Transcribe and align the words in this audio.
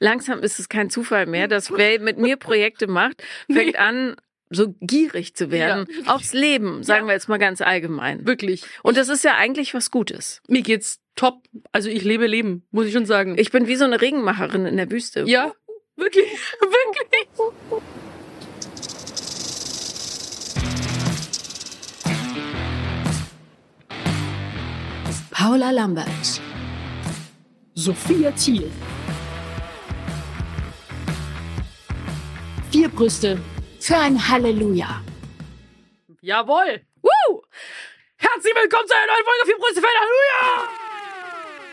langsam 0.00 0.40
ist 0.40 0.58
es 0.58 0.68
kein 0.68 0.90
Zufall 0.90 1.26
mehr, 1.26 1.48
dass 1.48 1.70
wer 1.72 2.00
mit 2.00 2.18
mir 2.18 2.36
Projekte 2.36 2.86
macht, 2.86 3.22
fängt 3.50 3.76
an, 3.78 4.16
so 4.50 4.74
gierig 4.80 5.34
zu 5.34 5.50
werden 5.50 5.86
Ja. 6.04 6.14
aufs 6.14 6.32
Leben, 6.32 6.82
sagen 6.82 7.02
Ja. 7.04 7.08
wir 7.08 7.12
jetzt 7.14 7.28
mal 7.28 7.38
ganz 7.38 7.60
allgemein. 7.60 8.26
Wirklich. 8.26 8.62
Und 8.82 8.96
das 8.96 9.08
ist 9.08 9.22
ja 9.24 9.34
eigentlich 9.36 9.74
was 9.74 9.90
Gutes. 9.90 10.40
Mir 10.48 10.62
geht's 10.62 11.00
top. 11.16 11.42
Also 11.72 11.90
ich 11.90 12.02
lebe 12.04 12.26
Leben, 12.26 12.66
muss 12.70 12.86
ich 12.86 12.92
schon 12.94 13.04
sagen. 13.06 13.36
Ich 13.38 13.50
bin 13.50 13.66
wie 13.66 13.76
so 13.76 13.84
eine 13.84 14.00
Regenmacherin 14.00 14.64
in 14.66 14.76
der 14.78 14.90
Wüste. 14.90 15.24
ja, 15.26 15.52
wirklich, 15.96 16.24
wirklich. 16.60 17.28
Paula 25.30 25.70
Lambert. 25.70 26.40
Sophia 27.74 28.30
Thiel. 28.32 28.70
Vier 32.70 32.90
Brüste 32.90 33.40
für 33.80 33.96
ein 33.96 34.28
Halleluja. 34.28 35.00
Jawohl. 36.20 36.82
Woo! 37.00 37.42
Herzlich 38.16 38.54
willkommen 38.54 38.86
zu 38.86 38.94
einer 38.94 39.06
neuen 39.06 39.24
Folge 39.24 39.46
Vier 39.46 39.58
Brüste 39.58 39.80
für 39.80 39.86
ein 39.86 40.00
Halleluja! 40.00 40.77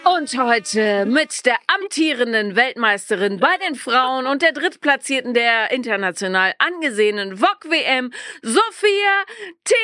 Und 0.06 0.38
heute 0.38 1.08
mit 1.08 1.48
der 1.48 1.58
amtierenden 1.66 2.56
Weltmeisterin 2.56 3.40
bei 3.40 3.58
den 3.68 3.74
Frauen 3.74 4.28
und 4.28 4.44
der 4.44 4.52
Drittplatzierten 4.52 5.34
der 5.34 5.72
international 5.72 6.54
angesehenen 6.60 7.38
VOG 7.38 7.72
WM, 7.72 8.12
Sophia 8.44 9.24
Thiel. 9.64 9.76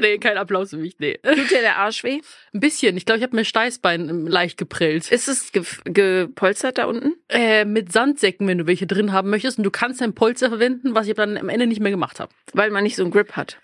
Nee, 0.00 0.18
kein 0.18 0.38
Applaus 0.38 0.70
für 0.70 0.78
mich, 0.78 0.98
nee. 0.98 1.18
Tut 1.22 1.52
dir 1.52 1.60
der 1.60 1.76
Arsch 1.76 2.02
weh? 2.02 2.20
Ein 2.52 2.58
bisschen. 2.58 2.96
Ich 2.96 3.06
glaube, 3.06 3.18
ich 3.18 3.22
habe 3.22 3.36
mir 3.36 3.44
Steißbein 3.44 4.26
leicht 4.26 4.58
geprellt. 4.58 5.12
Ist 5.12 5.28
es 5.28 5.52
ge 5.52 5.62
gepolstert 5.84 6.78
da 6.78 6.86
unten? 6.86 7.14
Äh, 7.28 7.64
mit 7.64 7.92
Sandsäcken, 7.92 8.48
wenn 8.48 8.58
du 8.58 8.66
welche 8.66 8.88
drin 8.88 9.12
haben 9.12 9.30
möchtest. 9.30 9.58
Und 9.58 9.64
du 9.64 9.70
kannst 9.70 10.02
ein 10.02 10.14
Polster 10.14 10.48
verwenden, 10.48 10.96
was 10.96 11.06
ich 11.06 11.14
dann 11.14 11.36
am 11.36 11.48
Ende 11.48 11.68
nicht 11.68 11.80
mehr 11.80 11.92
gemacht 11.92 12.18
habe. 12.18 12.32
Weil 12.54 12.70
man 12.70 12.82
nicht 12.82 12.96
so 12.96 13.04
einen 13.04 13.12
Grip 13.12 13.36
hat. 13.36 13.58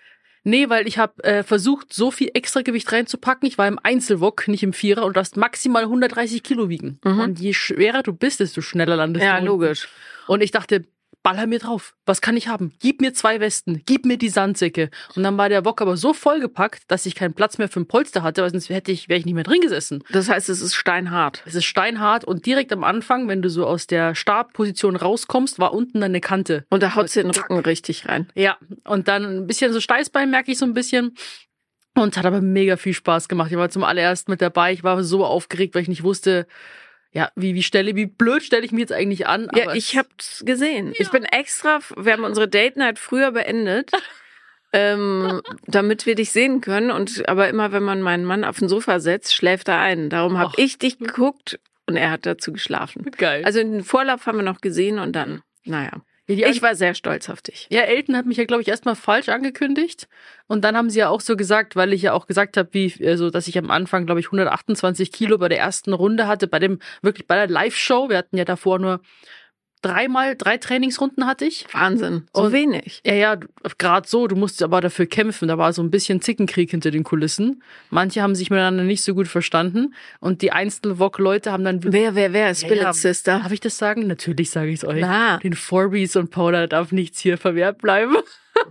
Nee, 0.47 0.69
weil 0.69 0.87
ich 0.87 0.97
habe 0.97 1.21
äh, 1.25 1.43
versucht, 1.43 1.91
so 1.93 2.09
viel 2.09 2.31
Extragewicht 2.33 2.89
reinzupacken. 2.91 3.47
Ich 3.47 3.57
war 3.57 3.67
im 3.67 3.79
Einzelwok, 3.83 4.47
nicht 4.47 4.63
im 4.63 4.71
Vierer 4.71 5.01
und 5.03 5.09
du 5.09 5.19
darfst 5.19 5.35
maximal 5.35 5.83
130 5.83 6.41
Kilo 6.41 6.69
wiegen. 6.69 6.99
Mhm. 7.03 7.19
Und 7.19 7.39
je 7.39 7.53
schwerer 7.53 8.01
du 8.01 8.13
bist, 8.13 8.39
desto 8.39 8.61
schneller 8.61 8.95
landest 8.95 9.25
Ja, 9.25 9.33
du. 9.33 9.37
unten. 9.39 9.47
logisch. 9.47 9.89
Und 10.25 10.41
ich 10.41 10.51
dachte, 10.51 10.85
baller 11.27 11.45
mir 11.45 11.59
drauf. 11.59 11.93
Was 12.05 12.21
kann 12.21 12.37
ich 12.37 12.47
haben? 12.47 12.71
Gib 12.79 13.01
mir 13.01 13.13
zwei 13.13 13.41
Westen, 13.41 13.81
gib 13.85 14.05
mir 14.05 14.17
die 14.17 14.29
Sandsäcke. 14.29 14.89
Und 15.13 15.23
dann 15.23 15.37
war 15.37 15.49
der 15.49 15.65
Wok 15.65 15.81
aber 15.81 15.97
so 15.97 16.13
vollgepackt, 16.13 16.83
dass 16.87 17.05
ich 17.05 17.15
keinen 17.15 17.33
Platz 17.33 17.57
mehr 17.57 17.67
für 17.67 17.81
ein 17.81 17.85
Polster 17.85 18.23
hatte, 18.23 18.43
weil 18.43 18.51
sonst 18.51 18.69
hätte 18.69 18.93
ich, 18.93 19.09
wäre 19.09 19.19
ich 19.19 19.25
nicht 19.25 19.33
mehr 19.33 19.43
drin 19.43 19.59
gesessen. 19.59 20.05
Das 20.09 20.29
heißt, 20.29 20.47
es 20.47 20.61
ist 20.61 20.73
steinhart. 20.73 21.43
Es 21.45 21.53
ist 21.53 21.65
steinhart 21.65 22.23
und 22.23 22.45
direkt 22.45 22.71
am 22.71 22.85
Anfang, 22.85 23.27
wenn 23.27 23.41
du 23.41 23.49
so 23.49 23.67
aus 23.67 23.87
der 23.87 24.15
Startposition 24.15 24.95
rauskommst, 24.95 25.59
war 25.59 25.73
unten 25.73 26.01
eine 26.01 26.21
Kante. 26.21 26.65
Und 26.69 26.81
da 26.81 26.95
haut 26.95 27.09
sie 27.09 27.23
den 27.23 27.31
Rücken 27.31 27.59
richtig 27.59 28.07
rein. 28.07 28.29
Ja, 28.33 28.57
und 28.85 29.09
dann 29.09 29.25
ein 29.25 29.47
bisschen 29.47 29.73
so 29.73 29.81
Steißbein 29.81 30.31
merke 30.31 30.53
ich 30.53 30.57
so 30.57 30.63
ein 30.63 30.73
bisschen. 30.73 31.13
Und 31.93 32.15
hat 32.15 32.25
aber 32.25 32.39
mega 32.39 32.77
viel 32.77 32.93
Spaß 32.93 33.27
gemacht. 33.27 33.51
Ich 33.51 33.57
war 33.57 33.69
zum 33.69 33.83
allerersten 33.83 34.31
mit 34.31 34.41
dabei. 34.41 34.71
Ich 34.71 34.85
war 34.85 35.03
so 35.03 35.25
aufgeregt, 35.25 35.75
weil 35.75 35.81
ich 35.81 35.89
nicht 35.89 36.03
wusste, 36.03 36.47
ja, 37.11 37.31
wie, 37.35 37.55
wie 37.55 37.63
stelle, 37.63 37.95
wie 37.95 38.05
blöd 38.05 38.43
stelle 38.43 38.65
ich 38.65 38.71
mich 38.71 38.81
jetzt 38.81 38.93
eigentlich 38.93 39.27
an. 39.27 39.49
Ja, 39.55 39.73
ich 39.73 39.97
hab's 39.97 40.43
gesehen. 40.45 40.93
Ich 40.97 41.09
bin 41.09 41.23
extra, 41.23 41.79
wir 41.95 42.13
haben 42.13 42.23
unsere 42.23 42.47
Date 42.47 42.77
Night 42.77 42.99
früher 42.99 43.31
beendet, 43.31 43.91
ähm, 44.73 45.41
damit 45.65 46.05
wir 46.05 46.15
dich 46.15 46.31
sehen 46.31 46.61
können. 46.61 46.91
Und 46.91 47.27
aber 47.27 47.49
immer, 47.49 47.71
wenn 47.71 47.83
man 47.83 48.01
meinen 48.01 48.25
Mann 48.25 48.43
auf 48.43 48.59
den 48.59 48.69
Sofa 48.69 48.99
setzt, 48.99 49.35
schläft 49.35 49.67
er 49.67 49.79
ein. 49.79 50.09
Darum 50.09 50.37
habe 50.37 50.53
ich 50.57 50.77
dich 50.77 50.99
geguckt 50.99 51.59
und 51.85 51.95
er 51.95 52.11
hat 52.11 52.25
dazu 52.25 52.51
geschlafen. 52.51 53.09
geil. 53.17 53.43
Also 53.45 53.59
den 53.59 53.83
Vorlauf 53.83 54.25
haben 54.25 54.37
wir 54.37 54.43
noch 54.43 54.61
gesehen 54.61 54.99
und 54.99 55.15
dann, 55.15 55.41
naja. 55.63 55.91
Ja, 56.27 56.49
Ich 56.49 56.61
war 56.61 56.75
sehr 56.75 56.93
stolz 56.93 57.29
auf 57.29 57.41
dich. 57.41 57.67
Ja, 57.69 57.81
Elton 57.81 58.17
hat 58.17 58.25
mich 58.25 58.37
ja, 58.37 58.45
glaube 58.45 58.61
ich, 58.61 58.67
erstmal 58.67 58.95
falsch 58.95 59.29
angekündigt. 59.29 60.07
Und 60.47 60.63
dann 60.63 60.75
haben 60.75 60.89
sie 60.89 60.99
ja 60.99 61.09
auch 61.09 61.21
so 61.21 61.37
gesagt, 61.37 61.75
weil 61.75 61.93
ich 61.93 62.01
ja 62.01 62.13
auch 62.13 62.27
gesagt 62.27 62.57
habe, 62.57 62.69
wie, 62.73 62.93
also, 63.05 63.29
dass 63.29 63.47
ich 63.47 63.57
am 63.57 63.71
Anfang, 63.71 64.05
glaube 64.05 64.19
ich, 64.19 64.27
128 64.27 65.11
Kilo 65.11 65.37
bei 65.37 65.49
der 65.49 65.59
ersten 65.59 65.93
Runde 65.93 66.27
hatte, 66.27 66.47
bei 66.47 66.59
dem, 66.59 66.79
wirklich 67.01 67.27
bei 67.27 67.35
der 67.35 67.47
Live-Show. 67.47 68.09
Wir 68.09 68.17
hatten 68.17 68.37
ja 68.37 68.45
davor 68.45 68.79
nur 68.79 69.01
dreimal, 69.81 70.35
drei 70.35 70.57
Trainingsrunden 70.57 71.25
hatte 71.25 71.45
ich. 71.45 71.65
Wahnsinn. 71.71 72.23
So 72.33 72.43
Und- 72.43 72.51
wenig. 72.53 73.01
Ja, 73.05 73.13
ja, 73.13 73.37
gerade 73.77 74.07
so, 74.07 74.27
du 74.27 74.35
musst 74.35 74.61
aber 74.63 74.81
dafür 74.81 75.05
kämpfen. 75.05 75.47
Da 75.47 75.57
war 75.57 75.73
so 75.73 75.81
ein 75.81 75.91
bisschen 75.91 76.21
Zickenkrieg 76.21 76.71
hinter 76.71 76.91
den 76.91 77.03
Kulissen. 77.03 77.61
Manche 77.89 78.21
haben 78.21 78.35
sich 78.35 78.49
miteinander 78.49 78.83
nicht 78.83 79.03
so 79.03 79.13
gut 79.13 79.27
verstanden. 79.27 79.93
Und 80.19 80.41
die 80.41 80.51
Einzel-Vok-Leute 80.51 81.51
haben 81.51 81.63
dann. 81.63 81.79
Wer, 81.83 82.15
wer, 82.15 82.33
wer? 82.33 82.53
Spill 82.55 82.77
ja. 82.77 82.93
Sister. 82.93 83.39
Darf 83.39 83.51
ich 83.51 83.59
das 83.59 83.77
sagen? 83.77 84.07
Natürlich 84.07 84.49
sage 84.49 84.69
ich 84.69 84.79
es 84.83 84.85
euch. 84.85 84.97
Klar. 84.97 85.39
Den 85.39 85.53
Forbes 85.53 86.15
und 86.15 86.31
Paula 86.31 86.67
darf 86.67 86.91
nichts 86.91 87.19
hier 87.19 87.37
verwehrt 87.37 87.79
bleiben. 87.79 88.15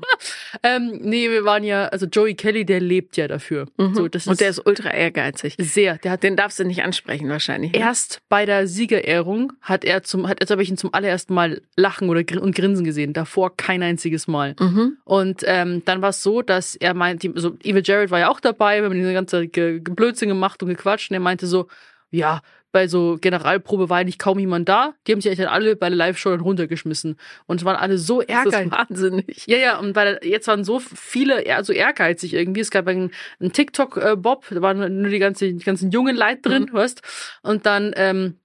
ähm, 0.63 0.99
nee, 1.03 1.31
wir 1.31 1.45
waren 1.45 1.65
ja, 1.65 1.87
also 1.87 2.07
Joey 2.07 2.35
Kelly, 2.35 2.65
der 2.65 2.81
lebt 2.81 3.17
ja 3.17 3.29
dafür. 3.29 3.67
Mhm. 3.77 3.95
So, 3.95 4.09
das 4.09 4.27
und 4.27 4.41
der 4.41 4.51
ist 4.51 4.65
ultra 4.67 4.91
ehrgeizig. 4.91 5.55
sehr. 5.59 5.99
Der 5.99 6.13
hat 6.13 6.23
Den 6.23 6.37
darfst 6.37 6.59
du 6.59 6.65
nicht 6.65 6.83
ansprechen 6.83 7.29
wahrscheinlich. 7.29 7.73
ne? 7.73 7.79
erst 7.79 8.21
bei 8.29 8.47
der 8.47 8.67
Siegerehrung 8.67 9.53
hat 9.61 9.85
er 9.85 10.03
zum, 10.03 10.29
hat, 10.29 10.41
jetzt 10.41 10.51
habe 10.51 10.63
ich 10.63 10.71
ihn 10.71 10.77
zum 10.77 10.93
allerersten 10.95 11.35
Mal 11.35 11.63
lachen 11.77 12.09
oder 12.09 12.25
grin 12.25 12.39
und 12.39 12.55
grinsen 12.55 12.85
gesehen. 12.85 13.13
Davor 13.13 13.57
kein 13.57 13.83
einziges 13.83 14.27
Mal. 14.27 14.55
Mhm. 14.59 14.97
Und 15.05 15.43
ähm, 15.45 15.83
dann 15.85 16.03
war 16.03 16.11
es 16.11 16.23
so, 16.23 16.43
dass 16.43 16.75
er 16.75 16.95
meinte, 16.95 17.33
so 17.37 17.57
Evil 17.63 17.83
Jared 17.85 18.11
war 18.11 18.19
ja 18.19 18.31
auch 18.31 18.41
dabei, 18.41 18.81
wir 18.81 18.89
haben 18.89 18.95
die 18.95 19.13
ganze 19.13 19.49
Geblödsinn 19.49 20.29
gemacht 20.29 20.63
und 20.63 20.69
gequatscht 20.69 21.11
und 21.11 21.15
er 21.15 21.21
meinte 21.21 21.47
so, 21.47 21.69
ja, 22.11 22.41
bei 22.73 22.89
so 22.89 23.17
Generalprobe 23.21 23.89
war 23.89 23.99
eigentlich 23.99 24.19
kaum 24.19 24.39
jemand 24.39 24.69
da. 24.69 24.95
Die 25.07 25.13
haben 25.13 25.21
sich 25.21 25.31
eigentlich 25.31 25.45
dann 25.45 25.55
alle 25.55 25.77
bei 25.77 25.89
der 25.89 25.97
Live-Show 25.97 26.31
dann 26.31 26.41
runtergeschmissen. 26.41 27.17
Und 27.47 27.61
es 27.61 27.65
waren 27.65 27.77
alle 27.77 27.97
so 27.99 28.21
Das 28.21 28.29
ist 28.29 28.53
ehrgeizig. 28.53 28.73
wahnsinnig. 28.73 29.47
Ja, 29.47 29.57
ja, 29.57 29.79
und 29.79 29.97
weil 29.97 30.21
jetzt 30.23 30.47
waren 30.49 30.65
so 30.65 30.79
viele 30.81 31.43
so 31.63 31.73
ehrgeizig 31.73 32.35
irgendwie. 32.35 32.61
Es 32.61 32.71
gab 32.71 32.87
einen, 32.87 33.13
einen 33.41 33.53
TikTok-Bob, 33.53 34.47
da 34.51 34.63
waren 34.63 35.01
nur 35.01 35.11
die, 35.11 35.19
ganze, 35.19 35.53
die 35.53 35.65
ganzen 35.65 35.91
jungen 35.91 36.17
Leute 36.17 36.43
drin, 36.43 36.69
weißt 36.73 37.03
Und 37.43 37.67
dann 37.67 37.93
ähm, 37.97 38.37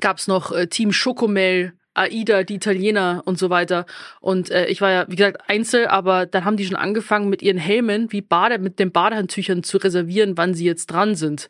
gab's 0.00 0.28
noch 0.28 0.52
äh, 0.52 0.66
Team 0.66 0.92
Schocomel, 0.92 1.74
Aida, 1.94 2.42
die 2.42 2.56
Italiener 2.56 3.22
und 3.24 3.38
so 3.38 3.50
weiter. 3.50 3.86
Und 4.20 4.50
äh, 4.50 4.66
ich 4.66 4.80
war 4.80 4.90
ja, 4.90 5.04
wie 5.08 5.16
gesagt, 5.16 5.48
Einzel, 5.48 5.86
aber 5.86 6.26
dann 6.26 6.44
haben 6.44 6.56
die 6.56 6.66
schon 6.66 6.76
angefangen, 6.76 7.28
mit 7.28 7.40
ihren 7.42 7.58
Helmen 7.58 8.10
wie 8.10 8.20
Bade, 8.20 8.58
mit 8.58 8.78
den 8.78 8.90
Badehandtüchern 8.90 9.62
zu 9.62 9.76
reservieren, 9.78 10.36
wann 10.36 10.54
sie 10.54 10.64
jetzt 10.64 10.86
dran 10.86 11.14
sind. 11.14 11.48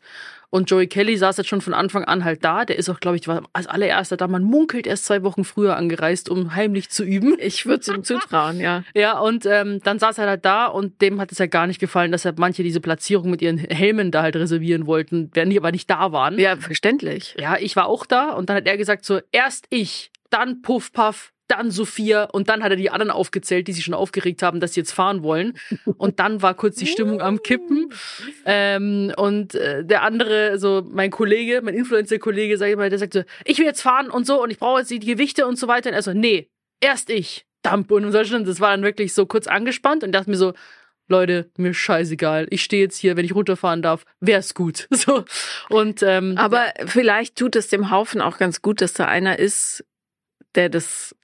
Und 0.55 0.71
Joey 0.71 0.87
Kelly 0.87 1.17
saß 1.17 1.35
jetzt 1.35 1.49
schon 1.49 1.59
von 1.59 1.73
Anfang 1.73 2.05
an 2.05 2.23
halt 2.23 2.45
da. 2.45 2.63
Der 2.63 2.77
ist 2.77 2.87
auch, 2.87 3.01
glaube 3.01 3.17
ich, 3.17 3.27
war 3.27 3.43
als 3.51 3.67
allererster 3.67 4.15
da. 4.15 4.29
Man 4.29 4.41
munkelt 4.41 4.87
erst 4.87 5.03
zwei 5.03 5.21
Wochen 5.21 5.43
früher 5.43 5.75
angereist, 5.75 6.29
um 6.29 6.55
heimlich 6.55 6.89
zu 6.89 7.03
üben. 7.03 7.35
Ich 7.45 7.65
würde 7.65 7.81
es 7.81 7.89
ihm 7.89 8.05
zutrauen, 8.05 8.61
ja. 8.61 8.85
Ja, 8.95 9.19
und 9.19 9.45
ähm, 9.45 9.81
dann 9.83 9.99
saß 9.99 10.17
er 10.17 10.27
halt 10.27 10.45
da 10.45 10.67
und 10.67 11.01
dem 11.01 11.19
hat 11.19 11.33
es 11.33 11.39
ja 11.39 11.45
gar 11.45 11.67
nicht 11.67 11.81
gefallen, 11.81 12.13
dass 12.13 12.23
halt 12.23 12.39
manche 12.39 12.63
diese 12.63 12.79
Platzierung 12.79 13.29
mit 13.29 13.41
ihren 13.41 13.57
Helmen 13.57 14.11
da 14.11 14.21
halt 14.21 14.37
reservieren 14.37 14.87
wollten, 14.87 15.29
während 15.33 15.51
die 15.51 15.57
aber 15.57 15.73
nicht 15.73 15.89
da 15.89 16.13
waren. 16.13 16.39
Ja, 16.39 16.55
verständlich. 16.55 17.35
Ja, 17.37 17.57
ich 17.59 17.75
war 17.75 17.87
auch 17.87 18.05
da 18.05 18.31
und 18.31 18.49
dann 18.49 18.55
hat 18.55 18.65
er 18.65 18.77
gesagt 18.77 19.03
so, 19.03 19.19
erst 19.33 19.65
ich, 19.69 20.09
dann 20.29 20.61
Puff 20.61 20.93
Puff, 20.93 21.33
dann 21.47 21.71
Sophia 21.71 22.23
und 22.25 22.49
dann 22.49 22.63
hat 22.63 22.71
er 22.71 22.75
die 22.75 22.89
anderen 22.89 23.11
aufgezählt, 23.11 23.67
die 23.67 23.73
sich 23.73 23.83
schon 23.83 23.93
aufgeregt 23.93 24.41
haben, 24.41 24.59
dass 24.59 24.73
sie 24.73 24.79
jetzt 24.81 24.93
fahren 24.93 25.23
wollen. 25.23 25.57
Und 25.97 26.19
dann 26.19 26.41
war 26.41 26.55
kurz 26.55 26.75
die 26.75 26.87
Stimmung 26.87 27.21
am 27.21 27.41
Kippen. 27.43 27.91
Ähm, 28.45 29.13
und 29.17 29.55
äh, 29.55 29.85
der 29.85 30.03
andere, 30.03 30.57
so 30.57 30.83
mein 30.89 31.11
Kollege, 31.11 31.61
mein 31.63 31.75
Influencer-Kollege, 31.75 32.57
sag 32.57 32.69
ich 32.69 32.75
mal, 32.75 32.89
der 32.89 32.99
sagte, 32.99 33.25
ich 33.43 33.59
will 33.59 33.65
jetzt 33.65 33.81
fahren 33.81 34.09
und 34.09 34.25
so 34.25 34.41
und 34.41 34.49
ich 34.49 34.59
brauche 34.59 34.79
jetzt 34.79 34.91
die 34.91 34.99
Gewichte 34.99 35.45
und 35.45 35.57
so 35.57 35.67
weiter. 35.67 35.89
Und 35.89 35.95
er 35.95 36.01
so, 36.01 36.13
nee, 36.13 36.49
erst 36.81 37.09
ich. 37.09 37.45
Dump 37.63 37.91
und 37.91 38.11
so. 38.11 38.39
Das 38.43 38.59
war 38.59 38.71
dann 38.71 38.83
wirklich 38.83 39.13
so 39.13 39.25
kurz 39.25 39.47
angespannt 39.47 40.03
und 40.03 40.11
dachte 40.11 40.29
mir 40.29 40.37
so, 40.37 40.53
Leute, 41.07 41.51
mir 41.57 41.73
scheißegal. 41.73 42.47
Ich 42.49 42.63
stehe 42.63 42.83
jetzt 42.83 42.97
hier, 42.97 43.15
wenn 43.15 43.25
ich 43.25 43.35
runterfahren 43.35 43.81
darf, 43.81 44.05
wär's 44.19 44.53
gut. 44.53 44.87
So. 44.95 45.25
Und 45.69 46.01
ähm, 46.01 46.37
Aber 46.37 46.73
vielleicht 46.85 47.35
tut 47.35 47.55
es 47.55 47.67
dem 47.67 47.91
Haufen 47.91 48.21
auch 48.21 48.37
ganz 48.37 48.61
gut, 48.61 48.81
dass 48.81 48.93
da 48.93 49.05
einer 49.05 49.37
ist, 49.37 49.85
der 50.55 50.69
das 50.69 51.15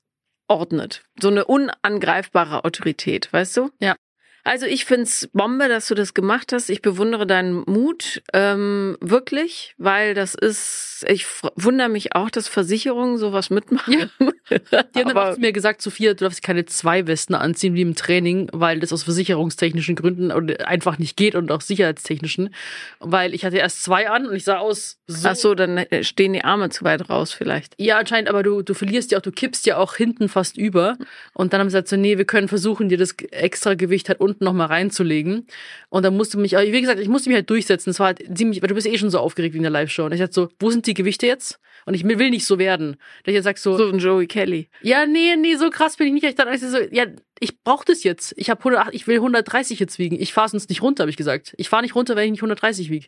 ordnet. 0.51 1.03
So 1.19 1.30
eine 1.30 1.45
unangreifbare 1.45 2.65
Autorität, 2.65 3.31
weißt 3.31 3.57
du? 3.57 3.71
Ja. 3.80 3.95
Also 4.44 4.66
ich 4.66 4.86
find's 4.86 5.30
Bombe, 5.34 5.68
dass 5.68 5.88
du 5.88 5.96
das 5.96 6.14
gemacht 6.14 6.52
hast. 6.54 6.70
Ich 6.70 6.82
bewundere 6.82 7.28
deinen 7.28 7.64
Mut 7.68 8.24
ähm, 8.34 8.98
wirklich, 9.00 9.76
weil 9.78 10.14
das 10.14 10.36
ist, 10.36 11.06
ich 11.08 11.26
wundere 11.56 11.90
mich 11.90 12.16
auch, 12.16 12.30
dass 12.30 12.48
Versicherungen 12.48 13.18
sowas 13.18 13.50
mitmachen. 13.50 14.10
Die 14.50 15.00
haben 15.00 15.18
Aber 15.18 15.38
mir 15.38 15.52
gesagt, 15.52 15.82
Sophia, 15.82 16.14
du 16.14 16.24
darfst 16.26 16.42
keine 16.42 16.66
zwei 16.66 17.06
Westen 17.08 17.36
anziehen 17.36 17.76
wie 17.76 17.82
im 17.82 17.96
Training, 17.96 18.50
weil 18.52 18.80
das 18.80 18.92
aus 18.92 19.04
versicherungstechnischen 19.04 19.96
Gründen 19.96 20.32
einfach 20.32 20.98
nicht 20.98 21.18
geht 21.18 21.36
und 21.36 21.52
auch 21.52 21.62
sicherheitstechnischen. 21.62 22.54
Weil 23.00 23.34
ich 23.34 23.46
hatte 23.46 23.58
erst 23.58 23.84
zwei 23.84 24.10
an 24.10 24.26
und 24.26 24.36
ich 24.36 24.44
sah 24.44 24.58
aus 24.58 25.00
so. 25.08 25.30
ach 25.30 25.36
so, 25.36 25.56
dann 25.56 25.78
äh, 25.78 26.04
stehen 26.04 26.34
die 26.34 26.44
Arme 26.44 26.70
zu 26.70 26.84
weit 26.84 27.10
raus 27.10 27.32
vielleicht. 27.32 27.76
Ja, 27.78 27.98
anscheinend, 27.98 28.30
aber 28.30 28.44
du, 28.44 28.62
du 28.62 28.74
verlierst 28.74 29.12
ja 29.12 29.20
auch, 29.20 29.22
du 29.22 29.32
kippst 29.32 29.66
ja 29.66 29.78
auch 29.78 29.96
hinten 29.96 30.30
fast 30.30 30.58
über. 30.58 30.98
Und 31.34 31.54
dann 31.54 31.60
haben 31.60 31.70
sie 31.70 31.76
gesagt, 31.76 31.90
so, 31.90 31.98
nee, 31.98 32.18
wir 32.18 32.26
können 32.26 32.48
versuchen, 32.48 32.90
dir 32.90 32.98
das 32.98 33.16
extra 33.32 33.76
Gewicht 33.76 34.10
halt 34.10 34.20
unten 34.31 34.44
nochmal 34.44 34.68
reinzulegen. 34.68 35.48
Und 35.89 36.04
dann 36.04 36.16
musste 36.18 36.38
mich, 36.38 36.54
wie 36.54 36.81
gesagt, 36.81 37.00
ich 37.00 37.07
musste 37.10 37.30
mich 37.30 37.36
halt 37.36 37.50
durchsetzen. 37.50 37.89
Es 37.92 38.00
war 38.00 38.07
halt 38.07 38.38
ziemlich, 38.38 38.62
weil 38.62 38.69
du 38.69 38.75
bist 38.75 38.88
eh 38.88 38.98
schon 38.98 39.10
so 39.10 39.19
aufgeregt 39.19 39.54
wie 39.54 39.57
in 39.57 39.63
der 39.63 39.72
Live-Show. 39.72 40.06
Und 40.06 40.13
ich 40.13 40.19
dachte 40.19 40.33
so, 40.33 40.50
wo 40.60 40.69
sind 40.72 40.86
die 40.88 40.94
Gewichte 40.94 41.28
jetzt? 41.28 41.60
Und 41.86 41.95
ich 41.95 42.04
will 42.04 42.30
nicht 42.30 42.45
so 42.45 42.60
werden. 42.60 42.92
Dass 43.24 43.31
ich 43.31 43.33
jetzt 43.36 43.45
sag 43.45 43.57
so, 43.57 43.75
So 43.78 43.89
ein 43.89 43.98
Joey 44.00 44.28
Kelly. 44.28 44.69
ja, 44.81 45.06
nee, 45.06 45.36
nee, 45.36 45.56
so 45.56 45.69
krass 45.72 45.98
bin 45.98 46.07
ich 46.07 46.13
nicht. 46.13 46.24
Ich 46.24 46.36
dachte 46.36 46.57
so, 46.60 46.78
ja, 46.92 47.06
ich 47.39 47.63
brauch 47.63 47.83
das 47.83 48.04
jetzt. 48.04 48.33
Ich 48.38 48.51
habe 48.51 48.60
108, 48.60 48.94
ich 48.94 49.07
will 49.07 49.16
130 49.16 49.80
jetzt 49.80 49.98
wiegen. 49.98 50.16
Ich 50.19 50.31
fahre 50.31 50.50
sonst 50.50 50.69
nicht 50.69 50.84
runter, 50.84 51.04
habe 51.04 51.10
ich 51.10 51.18
gesagt. 51.18 51.54
Ich 51.57 51.69
fahre 51.69 51.81
nicht 51.81 51.95
runter, 51.95 52.16
wenn 52.16 52.25
ich 52.25 52.31
nicht 52.31 52.42
130 52.44 52.92
wiege. 52.92 53.07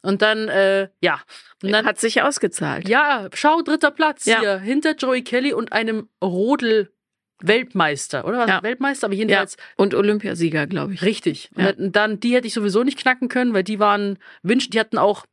Und 0.00 0.22
dann, 0.22 0.48
äh, 0.48 0.88
ja. 1.02 1.20
Und 1.62 1.70
dann, 1.72 1.84
Hat 1.84 2.00
sich 2.00 2.22
ausgezahlt. 2.22 2.88
ja, 2.88 3.28
schau, 3.34 3.60
dritter 3.60 3.90
Platz 3.90 4.24
Ja. 4.24 4.40
hier. 4.40 4.58
Hinter 4.58 4.94
Joey 4.96 5.22
Kelly 5.22 5.52
und 5.52 5.72
einem 5.72 6.08
Rodel 6.22 6.90
Weltmeister, 7.46 8.24
oder 8.26 8.38
was? 8.38 8.48
Ja. 8.48 8.62
Weltmeister, 8.62 9.06
aber 9.06 9.14
Ja. 9.14 9.18
jedenfalls 9.20 9.56
Und 9.76 9.94
Olympiasieger, 9.94 10.66
glaube 10.66 10.94
ich. 10.94 11.02
richtig. 11.02 11.50
Ja. 11.56 11.68
Und 11.70 11.78
dann- 11.78 11.92
dann, 11.92 12.20
die 12.20 12.34
hätte 12.34 12.46
ich 12.46 12.54
sowieso 12.54 12.82
nicht 12.84 12.98
knacken 12.98 13.28
können, 13.28 13.54
weil 13.54 13.64
die 13.64 13.78
waren, 13.78 14.18
Wünsch, 14.42 14.70
die 14.70 14.80
hatten 14.80 14.98
auch, 14.98 15.26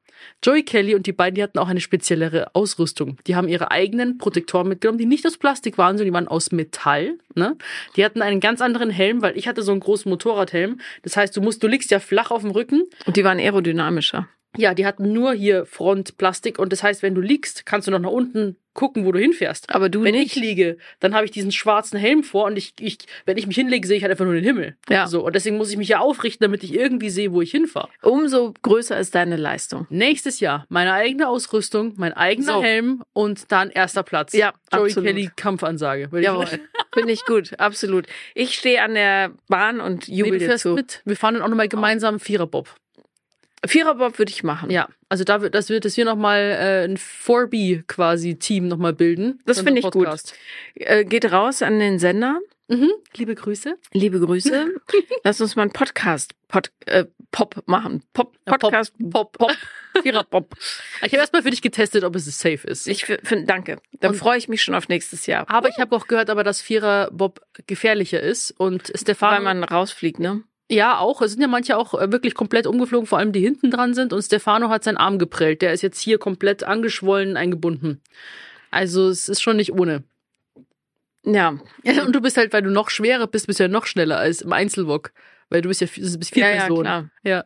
Joey 0.43 0.61
Kelly 0.63 0.93
und 0.93 1.07
die 1.07 1.13
beiden, 1.13 1.33
die 1.33 1.41
hatten 1.41 1.57
auch 1.57 1.67
eine 1.67 1.81
speziellere 1.81 2.53
Ausrüstung. 2.53 3.17
Die 3.25 3.35
haben 3.35 3.47
ihre 3.47 3.71
eigenen 3.71 4.19
Protektoren 4.19 4.67
mitgenommen, 4.67 4.99
die 4.99 5.07
nicht 5.07 5.25
aus 5.25 5.37
Plastik 5.39 5.79
waren, 5.79 5.97
sondern 5.97 6.11
die 6.11 6.13
waren 6.13 6.27
aus 6.27 6.51
Metall. 6.51 7.17
Ne? 7.33 7.57
Die 7.95 8.05
hatten 8.05 8.21
einen 8.21 8.39
ganz 8.39 8.61
anderen 8.61 8.91
Helm, 8.91 9.23
weil 9.23 9.35
ich 9.35 9.47
hatte 9.47 9.63
so 9.63 9.71
einen 9.71 9.79
großen 9.79 10.07
Motorradhelm. 10.11 10.79
Das 11.01 11.17
heißt, 11.17 11.35
du 11.35 11.41
musst, 11.41 11.63
du 11.63 11.67
liegst 11.67 11.89
ja 11.89 11.99
flach 11.99 12.29
auf 12.29 12.41
dem 12.43 12.51
Rücken 12.51 12.83
Und 13.07 13.17
die 13.17 13.23
waren 13.23 13.39
aerodynamischer. 13.39 14.27
ja, 14.57 14.75
die 14.75 14.85
hatten 14.85 15.11
nur 15.11 15.33
hier 15.33 15.65
Frontplastik 15.65 16.59
und 16.59 16.71
das 16.71 16.83
heißt, 16.83 17.01
wenn 17.01 17.15
du 17.15 17.21
liegst, 17.21 17.65
kannst 17.65 17.87
du 17.87 17.91
noch 17.91 17.97
nach 17.99 18.11
unten 18.11 18.57
gucken, 18.73 19.05
wo 19.05 19.11
du 19.11 19.19
hinfährst. 19.19 19.73
Aber 19.73 19.89
du 19.89 20.03
wenn 20.03 20.13
nicht. 20.13 20.35
ich 20.37 20.41
liege, 20.41 20.77
dann 20.99 21.13
habe 21.13 21.25
ich 21.25 21.31
diesen 21.31 21.51
schwarzen 21.51 21.99
Helm 21.99 22.23
vor 22.23 22.45
und 22.45 22.57
ich, 22.57 22.73
ich, 22.79 22.97
wenn 23.25 23.37
ich 23.37 23.47
mich 23.47 23.55
hinlege, 23.55 23.85
sehe 23.87 23.97
ich 23.97 24.03
halt 24.03 24.11
einfach 24.11 24.25
nur 24.25 24.33
den 24.33 24.43
Himmel. 24.43 24.75
Ja. 24.89 25.07
So, 25.07 25.25
und 25.25 25.35
deswegen 25.35 25.57
muss 25.57 25.71
ich 25.71 25.77
mich 25.77 25.89
ja 25.89 25.99
aufrichten, 25.99 26.43
damit 26.43 26.63
ich 26.63 26.73
irgendwie 26.73 27.09
sehe, 27.09 27.33
wo 27.33 27.41
ich 27.41 27.51
hinfahre. 27.51 27.89
Umso 28.01 28.53
größer 28.61 28.97
ist 28.99 29.13
deine 29.15 29.35
Leistung. 29.35 29.87
Nächstes 29.89 30.39
Jahr 30.39 30.65
meine 30.69 30.93
eigene 30.93 31.27
Ausrüstung, 31.27 31.93
mein 31.97 32.13
eigener 32.13 32.53
So. 32.53 32.63
Helm 32.63 33.03
und 33.13 33.51
dann 33.51 33.69
erster 33.69 34.03
Platz. 34.03 34.33
Ja, 34.33 34.53
Joey 34.73 34.85
absolut. 34.85 35.07
Kelly 35.07 35.29
Kampfansage. 35.35 36.09
Jawohl. 36.19 36.45
Finde 36.93 37.13
ich 37.13 37.25
gut, 37.25 37.59
absolut. 37.59 38.05
Ich 38.35 38.55
stehe 38.55 38.81
an 38.81 38.95
der 38.95 39.31
Bahn 39.47 39.79
und 39.79 40.07
Nee, 40.07 40.15
jubel 40.15 40.33
du 40.33 40.39
dir 40.39 40.45
fährst 40.47 40.63
zu. 40.63 40.73
mit. 40.73 41.01
Wir 41.05 41.15
fahren 41.15 41.35
dann 41.35 41.43
auch 41.43 41.47
nochmal 41.47 41.67
gemeinsam 41.69 42.19
Viererbob. 42.19 42.69
Viererbob 43.65 44.17
würde 44.17 44.31
ich 44.31 44.43
machen. 44.43 44.69
Ja, 44.71 44.89
also 45.09 45.23
da 45.23 45.41
wird, 45.41 45.53
das 45.53 45.69
wird, 45.69 45.85
dass 45.85 45.95
wir 45.97 46.05
nochmal 46.05 46.39
äh, 46.39 46.83
ein 46.85 46.97
4B 46.97 47.83
quasi 47.87 48.35
Team 48.35 48.67
nochmal 48.67 48.93
bilden. 48.93 49.39
Das 49.45 49.61
finde 49.61 49.79
ich 49.79 49.85
gut. 49.85 49.93
Podcast. 49.93 50.33
Äh, 50.75 51.05
geht 51.05 51.31
raus 51.31 51.61
an 51.61 51.79
den 51.79 51.99
Sender. 51.99 52.39
Mhm. 52.67 52.89
Liebe 53.15 53.35
Grüße. 53.35 53.77
Liebe 53.91 54.19
Grüße. 54.19 54.69
Lass 55.23 55.41
uns 55.41 55.55
mal 55.55 55.63
einen 55.63 55.73
Podcast 55.73 56.33
Pod, 56.47 56.71
äh, 56.85 57.05
Pop 57.31 57.63
machen. 57.65 58.01
Pop, 58.13 58.33
Ja, 58.47 58.53
Pop, 58.53 58.61
Podcast 58.61 58.93
Pop. 59.09 59.37
Pop. 59.37 59.51
Viererbob. 60.01 60.55
Ich 61.03 61.11
habe 61.13 61.17
erstmal 61.17 61.43
für 61.43 61.49
dich 61.49 61.61
getestet, 61.61 62.03
ob 62.05 62.15
es 62.15 62.25
safe 62.39 62.65
ist. 62.67 62.87
Ich 62.87 63.05
finde, 63.05 63.43
danke. 63.45 63.81
Dann 63.99 64.13
freue 64.13 64.37
ich 64.37 64.47
mich 64.47 64.61
schon 64.63 64.73
auf 64.75 64.87
nächstes 64.87 65.25
Jahr. 65.25 65.49
aber 65.49 65.67
ich 65.67 65.79
habe 65.79 65.93
auch 65.95 66.07
gehört, 66.07 66.29
aber 66.29 66.43
dass 66.45 66.61
Vierer 66.61 67.09
Bob 67.11 67.41
gefährlicher 67.67 68.21
ist 68.21 68.51
und 68.51 68.91
Stefano. 68.95 69.35
Weil 69.37 69.43
man 69.43 69.63
rausfliegt, 69.65 70.19
ne? 70.19 70.43
Ja, 70.71 70.97
auch. 70.99 71.21
Es 71.21 71.31
sind 71.31 71.41
ja 71.41 71.47
manche 71.47 71.77
auch 71.77 71.93
äh, 71.93 72.11
wirklich 72.13 72.33
komplett 72.33 72.65
umgeflogen, 72.65 73.05
vor 73.05 73.17
allem 73.19 73.33
die 73.33 73.41
hinten 73.41 73.71
dran 73.71 73.93
sind. 73.93 74.13
Und 74.13 74.21
Stefano 74.21 74.69
hat 74.69 74.85
seinen 74.85 74.95
Arm 74.97 75.19
geprellt. 75.19 75.61
Der 75.61 75.73
ist 75.73 75.81
jetzt 75.81 75.99
hier 75.99 76.17
komplett 76.17 76.63
angeschwollen, 76.63 77.35
eingebunden. 77.35 78.01
Also 78.69 79.09
es 79.09 79.27
ist 79.27 79.41
schon 79.41 79.57
nicht 79.57 79.73
ohne. 79.73 80.03
Ja. 81.25 81.59
Und 82.05 82.13
du 82.13 82.21
bist 82.21 82.37
halt, 82.37 82.53
weil 82.53 82.61
du 82.61 82.71
noch 82.71 82.89
schwerer 82.89 83.27
bist, 83.27 83.47
bist 83.47 83.59
du 83.59 83.63
ja 83.65 83.67
noch 83.67 83.85
schneller 83.85 84.17
als 84.17 84.41
im 84.41 84.53
Einzelwok. 84.53 85.11
Weil 85.49 85.61
du 85.61 85.67
bist 85.67 85.81
ja 85.81 85.87
du 85.87 86.17
bist 86.17 86.33
vier 86.33 86.45
ja, 86.45 86.51
ja, 86.51 86.59
Personen. 86.61 86.83
klar. 86.83 87.09
Ja. 87.23 87.43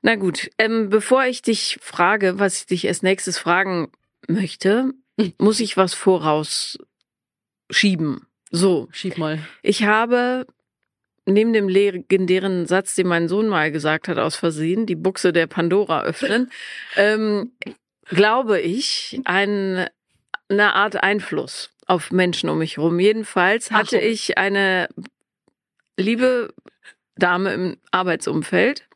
Na 0.00 0.14
gut, 0.14 0.50
ähm, 0.56 0.88
bevor 0.88 1.26
ich 1.26 1.42
dich 1.42 1.78
frage, 1.82 2.38
was 2.38 2.60
ich 2.60 2.66
dich 2.66 2.88
als 2.88 3.02
nächstes 3.02 3.36
fragen 3.36 3.92
möchte, 4.26 4.94
muss 5.38 5.60
ich 5.60 5.76
was 5.76 5.92
vorausschieben. 5.92 6.86
So, 8.50 8.88
Schieb 8.92 9.18
mal. 9.18 9.40
ich 9.62 9.84
habe 9.84 10.46
neben 11.26 11.52
dem 11.52 11.68
legendären 11.68 12.66
Satz, 12.66 12.94
den 12.94 13.06
mein 13.06 13.28
Sohn 13.28 13.48
mal 13.48 13.70
gesagt 13.70 14.08
hat, 14.08 14.18
aus 14.18 14.36
Versehen, 14.36 14.86
die 14.86 14.96
Buchse 14.96 15.32
der 15.32 15.46
Pandora 15.46 16.02
öffnen, 16.02 16.50
ähm, 16.96 17.52
glaube 18.06 18.60
ich, 18.60 19.20
ein, 19.24 19.86
eine 20.48 20.74
Art 20.74 21.02
Einfluss 21.02 21.70
auf 21.86 22.10
Menschen 22.10 22.48
um 22.50 22.58
mich 22.58 22.76
herum. 22.76 22.98
Jedenfalls 23.00 23.70
hatte 23.70 23.96
Achtung. 23.96 24.10
ich 24.10 24.38
eine 24.38 24.88
liebe 25.96 26.52
Dame 27.16 27.52
im 27.52 27.76
Arbeitsumfeld, 27.90 28.88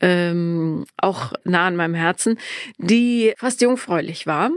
ähm, 0.00 0.84
auch 0.96 1.32
nah 1.44 1.66
an 1.66 1.76
meinem 1.76 1.94
Herzen, 1.94 2.38
die 2.76 3.34
fast 3.36 3.60
jungfräulich 3.62 4.26
war 4.26 4.50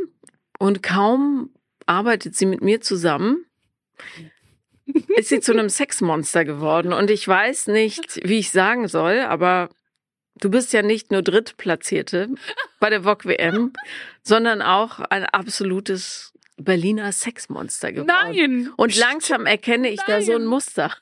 und 0.60 0.84
kaum 0.84 1.50
arbeitet 1.86 2.36
sie 2.36 2.46
mit 2.46 2.62
mir 2.62 2.82
zusammen, 2.82 3.46
ist 5.16 5.30
sie 5.30 5.40
zu 5.40 5.52
einem 5.52 5.70
Sexmonster 5.70 6.46
geworden. 6.46 6.94
Und 6.94 7.10
ich 7.10 7.28
weiß 7.28 7.68
nicht, 7.68 8.20
wie 8.24 8.40
ich 8.40 8.52
sagen 8.52 8.88
soll, 8.88 9.20
aber 9.20 9.70
du 10.36 10.50
bist 10.50 10.74
ja 10.74 10.82
nicht 10.82 11.12
nur 11.12 11.22
Drittplatzierte 11.22 12.30
bei 12.80 12.90
der 12.90 13.04
VOG 13.04 13.26
WM, 13.26 13.74
sondern 14.24 14.62
auch 14.62 15.00
ein 15.00 15.26
absolutes 15.26 16.34
Berliner 16.58 17.12
Sexmonster 17.12 17.92
geworden. 17.92 18.08
Nein! 18.08 18.74
Und 18.78 18.96
langsam 18.98 19.46
erkenne 19.46 19.90
ich 19.90 20.02
da 20.02 20.22
so 20.22 20.34
ein 20.34 20.40
Nein. 20.40 20.48
Muster. 20.48 20.96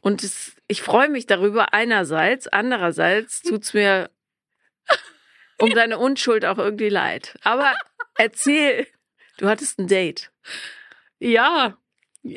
Und 0.00 0.22
es, 0.22 0.52
ich 0.68 0.82
freue 0.82 1.08
mich 1.08 1.26
darüber 1.26 1.74
einerseits, 1.74 2.46
andererseits 2.46 3.42
tut's 3.42 3.74
mir 3.74 4.10
um 5.58 5.70
deine 5.70 5.98
Unschuld 5.98 6.44
auch 6.44 6.58
irgendwie 6.58 6.88
leid. 6.88 7.36
Aber 7.42 7.74
erzähl, 8.16 8.86
du 9.38 9.48
hattest 9.48 9.78
ein 9.78 9.88
Date. 9.88 10.30
Ja. 11.18 11.76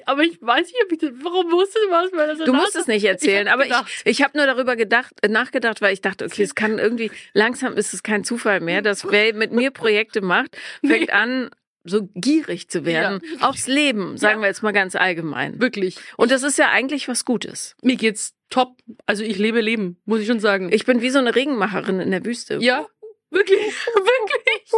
Aber 0.05 0.23
ich 0.23 0.41
weiß 0.41 0.65
nicht, 0.67 0.77
ob 0.85 0.91
ich 0.91 0.97
das, 0.99 1.09
warum 1.21 1.49
musste 1.49 1.77
was, 1.89 2.11
weil 2.13 2.27
das 2.27 2.39
Du 2.39 2.53
musst 2.53 2.75
es 2.75 2.87
nicht 2.87 3.03
erzählen, 3.05 3.47
hab 3.47 3.55
aber 3.55 3.65
ich, 3.65 3.73
ich 4.05 4.21
habe 4.21 4.37
nur 4.37 4.45
darüber 4.45 4.75
gedacht, 4.75 5.13
äh, 5.21 5.27
nachgedacht, 5.27 5.81
weil 5.81 5.93
ich 5.93 6.01
dachte, 6.01 6.25
okay, 6.25 6.43
es 6.43 6.55
kann 6.55 6.79
irgendwie, 6.79 7.11
langsam 7.33 7.73
ist 7.77 7.93
es 7.93 8.03
kein 8.03 8.23
Zufall 8.23 8.59
mehr, 8.59 8.81
dass 8.81 9.05
wer 9.11 9.33
mit 9.33 9.51
mir 9.51 9.71
Projekte 9.71 10.21
macht, 10.21 10.57
fängt 10.85 11.11
an, 11.11 11.49
so 11.83 12.07
gierig 12.13 12.69
zu 12.69 12.85
werden 12.85 13.21
aufs 13.39 13.65
Leben, 13.67 14.15
sagen 14.17 14.35
Ja. 14.39 14.41
wir 14.43 14.47
jetzt 14.49 14.61
mal 14.61 14.71
ganz 14.71 14.95
allgemein. 14.95 15.59
Wirklich. 15.59 15.97
Und 16.15 16.29
das 16.31 16.43
ist 16.43 16.59
ja 16.59 16.69
eigentlich 16.69 17.07
was 17.07 17.25
Gutes. 17.25 17.75
Mir 17.81 17.95
geht's 17.95 18.35
top. 18.51 18.77
Also 19.07 19.23
ich 19.23 19.39
lebe 19.39 19.61
Leben, 19.61 19.99
muss 20.05 20.19
ich 20.19 20.27
schon 20.27 20.39
sagen. 20.39 20.69
Ich 20.71 20.85
bin 20.85 21.01
wie 21.01 21.09
so 21.09 21.17
eine 21.17 21.33
Regenmacherin 21.35 21.99
in 21.99 22.11
der 22.11 22.23
Wüste. 22.23 22.59
ja, 22.61 22.85
wirklich, 23.31 23.59
wirklich. 23.95 24.71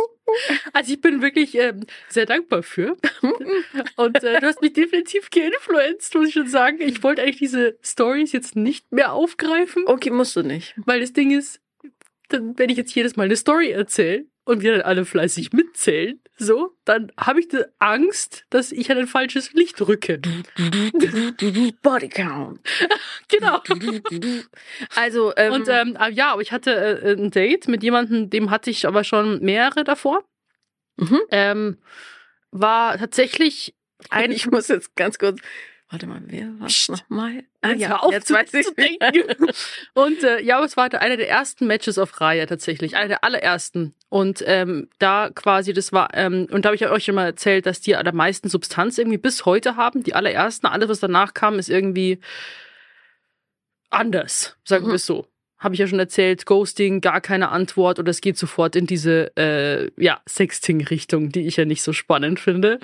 Also 0.71 0.93
ich 0.93 1.01
bin 1.01 1.21
wirklich 1.21 1.55
ähm, 1.55 1.81
sehr 2.09 2.25
dankbar 2.25 2.63
für. 2.63 2.95
Und 3.97 4.23
äh, 4.23 4.39
du 4.39 4.47
hast 4.47 4.61
mich 4.61 4.73
definitiv 4.73 5.29
geinfluenced, 5.29 6.15
muss 6.15 6.27
ich 6.29 6.33
schon 6.33 6.47
sagen. 6.47 6.77
Ich 6.81 7.03
wollte 7.03 7.21
eigentlich 7.21 7.37
diese 7.37 7.77
Stories 7.83 8.31
jetzt 8.31 8.55
nicht 8.55 8.91
mehr 8.91 9.13
aufgreifen, 9.13 9.83
Okay, 9.87 10.09
musst 10.11 10.35
du 10.35 10.41
nicht. 10.43 10.73
weil 10.85 11.01
das 11.01 11.13
Ding 11.13 11.31
ist, 11.37 11.59
dann, 12.29 12.57
wenn 12.57 12.69
ich 12.69 12.77
jetzt 12.77 12.95
jedes 12.95 13.15
Mal 13.15 13.23
eine 13.23 13.35
Story 13.35 13.71
erzähle 13.71 14.25
und 14.45 14.61
wir 14.61 14.71
dann 14.71 14.81
alle 14.81 15.05
fleißig 15.05 15.51
mitzählen, 15.53 16.19
so, 16.35 16.75
dann 16.85 17.11
habe 17.17 17.39
ich 17.39 17.47
die 17.47 17.63
Angst, 17.79 18.45
dass 18.49 18.71
ich 18.71 18.91
an 18.91 18.97
ein 18.97 19.07
falsches 19.07 19.53
Licht 19.53 19.79
rücke. 19.81 20.19
Bodycount. 21.81 22.59
Genau. 23.27 23.61
Also, 24.95 25.33
ähm, 25.37 25.53
Und 25.53 25.67
ähm, 25.69 25.95
ah, 25.97 26.09
ja, 26.09 26.33
aber 26.33 26.41
ich 26.41 26.51
hatte 26.51 26.71
äh, 27.03 27.13
ein 27.13 27.31
Date 27.31 27.67
mit 27.67 27.83
jemandem, 27.83 28.29
dem 28.29 28.49
hatte 28.49 28.69
ich 28.69 28.87
aber 28.87 29.03
schon 29.03 29.41
mehrere 29.41 29.83
davor. 29.83 30.23
Mhm. 30.97 31.21
Ähm, 31.31 31.77
war 32.51 32.97
tatsächlich 32.97 33.75
ein. 34.09 34.31
ich 34.31 34.49
muss 34.49 34.67
jetzt 34.67 34.95
ganz 34.95 35.17
kurz. 35.17 35.39
Warte 35.89 36.07
mal, 36.07 36.21
wer 36.25 36.47
war 36.59 36.69
nochmal? 36.87 37.43
Ah 37.61 37.69
Jetzt 37.69 37.81
ja, 37.81 37.97
auf 37.97 38.11
jetzt 38.11 38.27
zu, 38.27 38.33
weiß 38.33 38.53
ich 38.55 38.65
zu 38.65 38.73
denken. 38.73 39.51
Und 39.93 40.23
äh, 40.23 40.41
ja, 40.41 40.63
es 40.63 40.75
war 40.75 40.91
einer 40.91 41.17
der 41.17 41.29
ersten 41.29 41.67
Matches 41.67 41.99
auf 41.99 42.19
Raya 42.19 42.47
tatsächlich, 42.47 42.95
einer 42.95 43.09
der 43.09 43.23
allerersten. 43.23 43.93
Und 44.13 44.43
ähm, 44.45 44.89
da 44.99 45.31
quasi, 45.33 45.73
das 45.73 45.91
war, 45.91 46.09
ähm, 46.13 46.47
und 46.51 46.63
da 46.65 46.69
habe 46.69 46.75
ich 46.75 46.87
euch 46.87 47.05
schon 47.05 47.15
mal 47.15 47.25
erzählt, 47.25 47.65
dass 47.65 47.81
die 47.81 47.95
am 47.95 48.15
meisten 48.15 48.47
Substanz 48.47 48.99
irgendwie 48.99 49.17
bis 49.17 49.47
heute 49.47 49.75
haben. 49.75 50.03
Die 50.03 50.13
allerersten, 50.13 50.67
alles 50.67 50.87
was 50.87 50.99
danach 50.99 51.33
kam, 51.33 51.57
ist 51.57 51.67
irgendwie 51.67 52.19
anders, 53.89 54.55
sagen 54.65 54.85
Mhm. 54.85 54.89
wir 54.89 54.95
es 54.95 55.07
so. 55.07 55.25
Habe 55.57 55.73
ich 55.73 55.79
ja 55.79 55.87
schon 55.87 55.97
erzählt, 55.97 56.45
Ghosting, 56.45 57.01
gar 57.01 57.21
keine 57.21 57.49
Antwort 57.49 57.97
oder 57.97 58.11
es 58.11 58.21
geht 58.21 58.37
sofort 58.37 58.75
in 58.75 58.85
diese 58.85 59.35
äh, 59.35 59.89
ja, 59.97 60.21
Sexting-Richtung, 60.29 61.29
die 61.31 61.47
ich 61.47 61.55
ja 61.57 61.65
nicht 61.65 61.81
so 61.81 61.91
spannend 61.91 62.39
finde. 62.39 62.79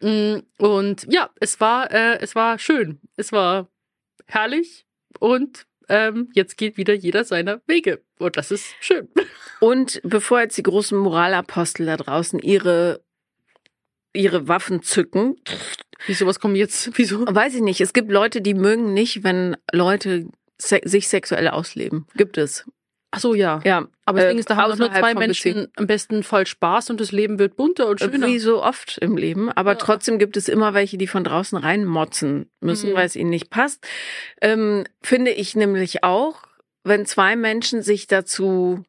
Mm, 0.00 0.36
Und 0.58 1.04
ja, 1.12 1.30
es 1.40 1.58
war, 1.58 1.90
äh, 1.90 2.18
es 2.20 2.36
war 2.36 2.60
schön. 2.60 3.00
Es 3.16 3.32
war 3.32 3.66
herrlich 4.26 4.86
und 5.18 5.66
ähm, 5.90 6.30
jetzt 6.32 6.56
geht 6.56 6.76
wieder 6.76 6.94
jeder 6.94 7.24
seiner 7.24 7.60
Wege. 7.66 8.02
Und 8.18 8.36
das 8.36 8.50
ist 8.50 8.74
schön. 8.80 9.08
Und 9.60 10.00
bevor 10.04 10.40
jetzt 10.40 10.56
die 10.56 10.62
großen 10.62 10.96
Moralapostel 10.96 11.84
da 11.86 11.96
draußen 11.98 12.38
ihre, 12.38 13.02
ihre 14.14 14.48
Waffen 14.48 14.82
zücken, 14.82 15.36
Wieso, 16.06 16.26
was 16.26 16.40
kommt 16.40 16.56
jetzt? 16.56 16.90
Wieso? 16.98 17.26
Weiß 17.26 17.54
ich 17.54 17.60
nicht. 17.60 17.80
Es 17.80 17.92
gibt 17.92 18.10
Leute, 18.10 18.40
die 18.40 18.54
mögen 18.54 18.94
nicht, 18.94 19.22
wenn 19.22 19.56
Leute 19.72 20.28
se 20.58 20.80
sich 20.84 21.08
sexuell 21.08 21.48
ausleben. 21.48 22.06
Gibt 22.16 22.38
es. 22.38 22.64
Ach 23.12 23.18
so, 23.18 23.34
ja. 23.34 23.60
Ja. 23.64 23.88
Aber 24.04 24.18
das 24.18 24.26
äh, 24.26 24.28
Ding 24.30 24.38
ist, 24.38 24.50
da 24.50 24.56
haben 24.56 24.78
nur 24.78 24.92
zwei 24.92 25.14
Menschen 25.14 25.66
am 25.76 25.86
besten 25.88 26.22
Fall 26.22 26.46
Spaß 26.46 26.90
und 26.90 27.00
das 27.00 27.10
Leben 27.10 27.38
wird 27.40 27.56
bunter 27.56 27.88
und 27.88 27.98
schöner. 27.98 28.26
Wie 28.26 28.38
so 28.38 28.62
oft 28.62 28.98
im 28.98 29.16
Leben. 29.16 29.50
Aber 29.50 29.72
Ja. 29.72 29.78
trotzdem 29.78 30.18
gibt 30.20 30.36
es 30.36 30.48
immer 30.48 30.74
welche, 30.74 30.96
die 30.96 31.08
von 31.08 31.24
draußen 31.24 31.58
reinmotzen 31.58 32.48
müssen, 32.60 32.90
Mhm. 32.90 32.94
weil 32.94 33.06
es 33.06 33.16
ihnen 33.16 33.30
nicht 33.30 33.50
passt. 33.50 33.84
Ähm, 34.40 34.84
finde 35.02 35.32
ich 35.32 35.56
nämlich 35.56 36.04
auch, 36.04 36.42
wenn 36.84 37.04
zwei 37.04 37.34
Menschen 37.36 37.82
sich 37.82 38.06
dazu 38.06 38.84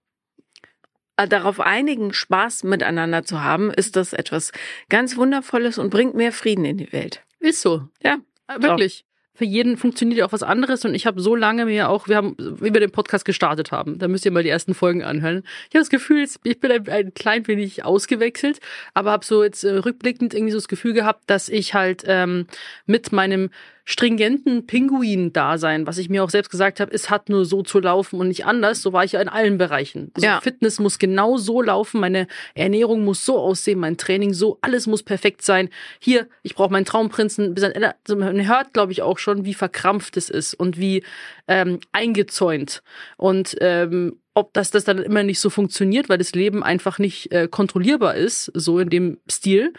äh, 1.17 1.27
darauf 1.27 1.59
einigen, 1.59 2.13
Spaß 2.13 2.63
miteinander 2.63 3.23
zu 3.23 3.43
haben, 3.43 3.69
ist 3.71 3.95
das 3.95 4.13
etwas 4.13 4.51
ganz 4.89 5.17
Wundervolles 5.17 5.77
und 5.77 5.89
bringt 5.89 6.15
mehr 6.15 6.31
Frieden 6.31 6.63
in 6.63 6.77
die 6.77 6.91
Welt. 6.93 7.23
Ist 7.39 7.61
so. 7.61 7.87
Ja. 8.03 8.17
Äh, 8.47 8.61
Wirklich. 8.61 9.03
Für 9.33 9.45
jeden 9.45 9.77
funktioniert 9.77 10.19
ja 10.19 10.25
auch 10.25 10.33
was 10.33 10.43
anderes 10.43 10.83
und 10.83 10.93
ich 10.93 11.05
habe 11.05 11.21
so 11.21 11.35
lange 11.35 11.65
mir 11.65 11.89
auch, 11.89 12.07
wir 12.07 12.17
haben, 12.17 12.35
wie 12.37 12.73
wir 12.73 12.81
den 12.81 12.91
Podcast 12.91 13.23
gestartet 13.23 13.71
haben, 13.71 13.97
da 13.97 14.07
müsst 14.07 14.25
ihr 14.25 14.31
mal 14.31 14.43
die 14.43 14.49
ersten 14.49 14.73
Folgen 14.73 15.03
anhören. 15.03 15.43
Ich 15.69 15.75
habe 15.75 15.81
das 15.81 15.89
Gefühl, 15.89 16.27
ich 16.43 16.59
bin 16.59 16.71
ein, 16.71 16.89
ein 16.89 17.13
klein 17.13 17.47
wenig 17.47 17.85
ausgewechselt, 17.85 18.59
aber 18.93 19.11
habe 19.11 19.25
so 19.25 19.43
jetzt 19.43 19.63
äh, 19.63 19.71
rückblickend 19.71 20.33
irgendwie 20.33 20.51
so 20.51 20.57
das 20.57 20.67
Gefühl 20.67 20.93
gehabt, 20.93 21.23
dass 21.27 21.47
ich 21.47 21.73
halt 21.73 22.03
ähm, 22.05 22.45
mit 22.85 23.13
meinem 23.13 23.49
stringenten 23.85 24.65
Pinguin-Dasein, 24.67 25.87
was 25.87 25.97
ich 25.97 26.09
mir 26.09 26.23
auch 26.23 26.29
selbst 26.29 26.49
gesagt 26.49 26.79
habe, 26.79 26.93
es 26.93 27.09
hat 27.09 27.29
nur 27.29 27.45
so 27.45 27.63
zu 27.63 27.79
laufen 27.79 28.19
und 28.19 28.27
nicht 28.27 28.45
anders. 28.45 28.81
So 28.81 28.93
war 28.93 29.03
ich 29.03 29.13
ja 29.13 29.21
in 29.21 29.29
allen 29.29 29.57
Bereichen. 29.57 30.11
Also 30.13 30.25
Ja. 30.25 30.41
Fitness 30.41 30.79
muss 30.79 30.99
genau 30.99 31.37
so 31.37 31.61
laufen, 31.61 31.99
meine 31.99 32.27
Ernährung 32.53 33.03
muss 33.03 33.25
so 33.25 33.37
aussehen, 33.37 33.79
mein 33.79 33.97
Training 33.97 34.33
so, 34.33 34.59
alles 34.61 34.87
muss 34.87 35.03
perfekt 35.03 35.41
sein. 35.41 35.69
Hier, 35.99 36.27
ich 36.43 36.55
brauche 36.55 36.71
meinen 36.71 36.85
Traumprinzen. 36.85 37.55
Also 38.05 38.15
man 38.15 38.47
hört, 38.47 38.73
glaube 38.73 38.91
ich, 38.91 39.01
auch 39.01 39.17
schon, 39.17 39.45
wie 39.45 39.53
verkrampft 39.53 40.17
es 40.17 40.29
ist 40.29 40.53
und 40.53 40.77
wie 40.77 41.03
ähm, 41.47 41.79
eingezäunt. 41.91 42.83
Und 43.17 43.55
ähm, 43.61 44.20
ob 44.33 44.53
das, 44.53 44.71
das 44.71 44.83
dann 44.83 44.99
immer 44.99 45.23
nicht 45.23 45.39
so 45.39 45.49
funktioniert, 45.49 46.09
weil 46.09 46.17
das 46.17 46.33
Leben 46.33 46.63
einfach 46.63 46.99
nicht 46.99 47.31
äh, 47.31 47.47
kontrollierbar 47.49 48.15
ist, 48.15 48.51
so 48.53 48.79
in 48.79 48.89
dem 48.89 49.17
Stil. 49.29 49.73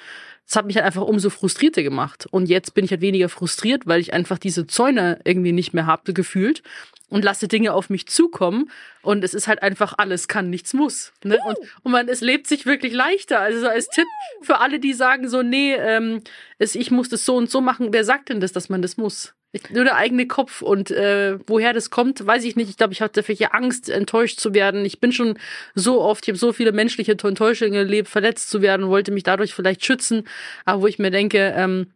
Das 0.46 0.56
hat 0.56 0.66
mich 0.66 0.76
halt 0.76 0.84
einfach 0.84 1.02
umso 1.02 1.30
frustrierter 1.30 1.82
gemacht. 1.82 2.26
Und 2.30 2.48
jetzt 2.48 2.74
bin 2.74 2.84
ich 2.84 2.90
halt 2.90 3.00
weniger 3.00 3.28
frustriert, 3.28 3.86
weil 3.86 4.00
ich 4.00 4.12
einfach 4.12 4.38
diese 4.38 4.66
Zäune 4.66 5.18
irgendwie 5.24 5.52
nicht 5.52 5.72
mehr 5.72 5.86
habe, 5.86 6.12
gefühlt. 6.12 6.62
Und 7.08 7.24
lasse 7.24 7.46
Dinge 7.46 7.74
auf 7.74 7.90
mich 7.90 8.06
zukommen. 8.08 8.70
Und 9.02 9.22
es 9.22 9.34
ist 9.34 9.46
halt 9.46 9.62
einfach 9.62 9.94
alles 9.96 10.28
kann, 10.28 10.50
nichts 10.50 10.74
muss. 10.74 11.12
Ne? 11.24 11.38
Und, 11.46 11.58
und 11.82 11.92
man, 11.92 12.08
es 12.08 12.20
lebt 12.20 12.46
sich 12.46 12.66
wirklich 12.66 12.92
leichter. 12.92 13.40
Also 13.40 13.60
so 13.60 13.68
als 13.68 13.88
Tipp 13.88 14.06
für 14.42 14.60
alle, 14.60 14.80
die 14.80 14.92
sagen 14.92 15.28
so, 15.28 15.42
nee, 15.42 15.74
ähm, 15.74 16.22
es, 16.58 16.74
ich 16.74 16.90
muss 16.90 17.08
das 17.08 17.24
so 17.24 17.36
und 17.36 17.50
so 17.50 17.60
machen. 17.60 17.92
Wer 17.92 18.04
sagt 18.04 18.28
denn 18.28 18.40
das, 18.40 18.52
dass 18.52 18.68
man 18.68 18.82
das 18.82 18.96
muss? 18.96 19.34
Nur 19.70 19.84
der 19.84 19.96
eigene 19.96 20.26
Kopf. 20.26 20.62
Und 20.62 20.90
äh, 20.90 21.38
woher 21.46 21.72
das 21.72 21.90
kommt, 21.90 22.26
weiß 22.26 22.44
ich 22.44 22.56
nicht. 22.56 22.70
Ich 22.70 22.76
glaube, 22.78 22.94
ich 22.94 23.02
hatte 23.02 23.26
welche 23.28 23.52
Angst, 23.52 23.90
enttäuscht 23.90 24.40
zu 24.40 24.54
werden. 24.54 24.84
Ich 24.84 24.98
bin 24.98 25.12
schon 25.12 25.38
so 25.74 26.00
oft, 26.00 26.24
ich 26.24 26.28
habe 26.28 26.38
so 26.38 26.52
viele 26.52 26.72
menschliche 26.72 27.12
Enttäuschungen 27.12 27.74
erlebt, 27.74 28.08
verletzt 28.08 28.48
zu 28.50 28.62
werden, 28.62 28.88
wollte 28.88 29.12
mich 29.12 29.24
dadurch 29.24 29.52
vielleicht 29.52 29.84
schützen. 29.84 30.26
Aber 30.64 30.82
wo 30.82 30.86
ich 30.86 30.98
mir 30.98 31.10
denke, 31.10 31.52
ähm, 31.56 31.92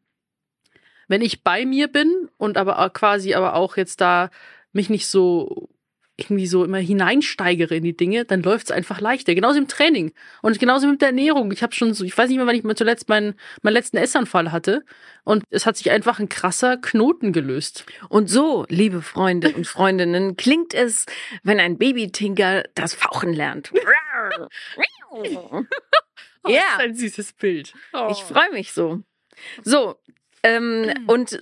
wenn 1.08 1.22
ich 1.22 1.42
bei 1.42 1.64
mir 1.64 1.88
bin 1.88 2.28
und 2.36 2.58
aber 2.58 2.78
auch 2.78 2.92
quasi 2.92 3.34
aber 3.34 3.54
auch 3.54 3.76
jetzt 3.76 4.00
da 4.00 4.30
mich 4.72 4.90
nicht 4.90 5.06
so 5.06 5.68
irgendwie 6.16 6.46
so 6.46 6.64
immer 6.64 6.78
hineinsteigere 6.78 7.75
in 7.76 7.85
die 7.85 7.96
Dinge, 7.96 8.25
dann 8.25 8.42
läuft 8.42 8.66
es 8.66 8.70
einfach 8.70 9.00
leichter. 9.00 9.35
Genauso 9.35 9.58
im 9.58 9.68
Training 9.68 10.12
und 10.42 10.58
genauso 10.58 10.87
mit 10.87 11.02
der 11.02 11.08
Ernährung. 11.08 11.52
Ich 11.52 11.62
habe 11.62 11.75
schon 11.75 11.92
so, 11.92 12.04
ich 12.04 12.16
weiß 12.16 12.28
nicht 12.28 12.38
mehr, 12.38 12.46
wann 12.46 12.56
ich 12.56 12.64
mal 12.64 12.76
zuletzt 12.76 13.08
meinen, 13.08 13.35
meinen 13.62 13.75
letzten 13.75 13.99
Essanfall 13.99 14.50
hatte 14.50 14.85
und 15.25 15.44
es 15.50 15.66
hat 15.66 15.76
sich 15.76 15.90
einfach 15.90 16.18
ein 16.18 16.28
krasser 16.28 16.78
Knoten 16.78 17.32
gelöst. 17.32 17.85
Und 18.08 18.28
so, 18.28 18.64
liebe 18.68 19.02
Freunde 19.02 19.52
und 19.54 19.66
Freundinnen, 19.66 20.37
klingt 20.37 20.73
es, 20.73 21.04
wenn 21.42 21.61
ein 21.61 21.76
Babytinker 21.78 22.64
das 22.75 22.94
Fauchen 22.94 23.32
lernt. 23.32 23.73
Oh, 25.08 25.62
Ja. 26.46 26.61
Das 26.61 26.78
ist 26.78 26.80
ein 26.80 26.94
süßes 26.94 27.32
Bild. 27.35 27.73
Oh. 27.92 28.08
Ich 28.11 28.18
freue 28.18 28.50
mich 28.52 28.73
so. 28.73 29.02
So, 29.64 29.96
ähm, 30.42 30.92
und 31.06 31.38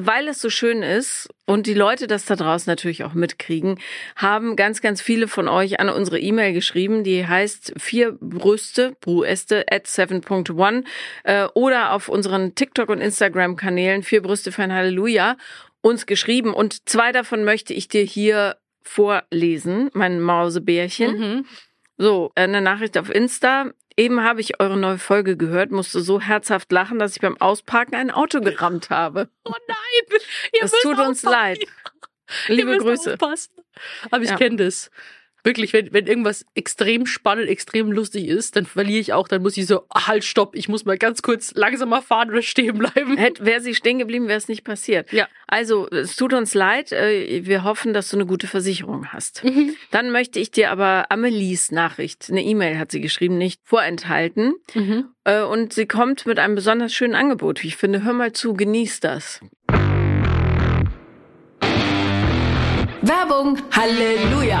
weil 0.00 0.28
es 0.28 0.40
so 0.40 0.50
schön 0.50 0.82
ist 0.82 1.28
und 1.46 1.66
die 1.66 1.74
Leute 1.74 2.06
das 2.06 2.24
da 2.24 2.36
draußen 2.36 2.70
natürlich 2.70 3.04
auch 3.04 3.14
mitkriegen, 3.14 3.78
haben 4.16 4.56
ganz, 4.56 4.80
ganz 4.80 5.00
viele 5.00 5.28
von 5.28 5.48
euch 5.48 5.80
an 5.80 5.88
unsere 5.88 6.18
E-Mail 6.18 6.52
geschrieben, 6.52 7.04
die 7.04 7.26
heißt 7.26 7.74
vier 7.78 8.12
Brüste, 8.20 8.94
Brueste 9.00 9.64
at 9.70 9.86
7.1 9.86 10.84
äh, 11.24 11.46
oder 11.54 11.92
auf 11.92 12.08
unseren 12.08 12.54
TikTok- 12.54 12.90
und 12.90 13.00
Instagram-Kanälen 13.00 14.02
vier 14.02 14.22
Brüste 14.22 14.52
für 14.52 14.62
ein 14.62 14.72
Halleluja 14.72 15.36
uns 15.80 16.06
geschrieben 16.06 16.54
und 16.54 16.88
zwei 16.88 17.12
davon 17.12 17.44
möchte 17.44 17.72
ich 17.72 17.88
dir 17.88 18.02
hier 18.02 18.56
vorlesen, 18.82 19.90
mein 19.92 20.20
Mausebärchen. 20.20 21.18
Mhm. 21.18 21.46
So, 21.98 22.32
eine 22.34 22.60
Nachricht 22.60 22.96
auf 22.96 23.10
Insta. 23.14 23.72
Eben 23.98 24.22
habe 24.22 24.40
ich 24.40 24.60
eure 24.60 24.76
neue 24.76 24.96
Folge 24.98 25.36
gehört, 25.36 25.72
musste 25.72 26.00
so 26.00 26.20
herzhaft 26.20 26.70
lachen, 26.70 27.00
dass 27.00 27.16
ich 27.16 27.20
beim 27.20 27.36
Ausparken 27.40 27.96
ein 27.96 28.12
Auto 28.12 28.40
gerammt 28.40 28.90
habe. 28.90 29.28
Oh 29.44 29.52
nein! 29.66 30.20
Ihr 30.52 30.60
Das 30.60 30.72
tut 30.82 30.98
uns 31.00 31.22
leid. 31.24 31.58
Liebe 32.46 32.76
Grüße. 32.78 33.14
Aufpassen. 33.14 33.52
Aber 34.10 34.22
ich 34.22 34.30
Ja. 34.30 34.36
kenne 34.36 34.56
das. 34.56 34.90
Wirklich, 35.48 35.72
wenn, 35.72 35.90
wenn 35.94 36.06
irgendwas 36.06 36.44
extrem 36.54 37.06
spannend, 37.06 37.48
extrem 37.48 37.90
lustig 37.90 38.28
ist, 38.28 38.54
dann 38.54 38.66
verliere 38.66 39.00
ich 39.00 39.14
auch, 39.14 39.28
dann 39.28 39.40
muss 39.40 39.56
ich 39.56 39.66
so, 39.66 39.86
halt, 39.94 40.22
stopp, 40.22 40.54
ich 40.54 40.68
muss 40.68 40.84
mal 40.84 40.98
ganz 40.98 41.22
kurz 41.22 41.54
langsamer 41.54 42.02
fahren 42.02 42.28
oder 42.28 42.42
stehen 42.42 42.76
bleiben. 42.76 43.16
Hätte, 43.16 43.46
wäre 43.46 43.62
sie 43.62 43.74
stehen 43.74 43.98
geblieben, 43.98 44.28
wäre 44.28 44.36
es 44.36 44.48
nicht 44.48 44.62
passiert. 44.62 45.10
Ja. 45.10 45.26
Also, 45.46 45.88
es 45.88 46.16
tut 46.16 46.34
uns 46.34 46.52
leid. 46.52 46.92
äh, 46.92 47.46
Wir 47.46 47.64
hoffen, 47.64 47.94
dass 47.94 48.10
du 48.10 48.18
eine 48.18 48.26
gute 48.26 48.46
Versicherung 48.46 49.06
hast. 49.10 49.42
Mhm. 49.42 49.74
Dann 49.90 50.10
möchte 50.10 50.38
ich 50.38 50.50
dir 50.50 50.70
aber 50.70 51.06
Amelies 51.10 51.70
Nachricht, 51.72 52.26
eine 52.28 52.44
E-Mail 52.44 52.78
hat 52.78 52.90
sie 52.92 53.00
geschrieben, 53.00 53.38
nicht 53.38 53.62
vorenthalten. 53.64 54.52
Mhm. 54.74 55.06
Äh, 55.24 55.40
Und 55.44 55.72
sie 55.72 55.86
kommt 55.86 56.26
mit 56.26 56.38
einem 56.38 56.56
besonders 56.56 56.92
schönen 56.92 57.14
Angebot. 57.14 57.62
wie 57.62 57.68
Ich 57.68 57.76
finde, 57.76 58.04
hör 58.04 58.12
mal 58.12 58.34
zu, 58.34 58.52
genieß 58.52 59.00
das. 59.00 59.40
Werbung. 63.00 63.58
Halleluja. 63.72 64.60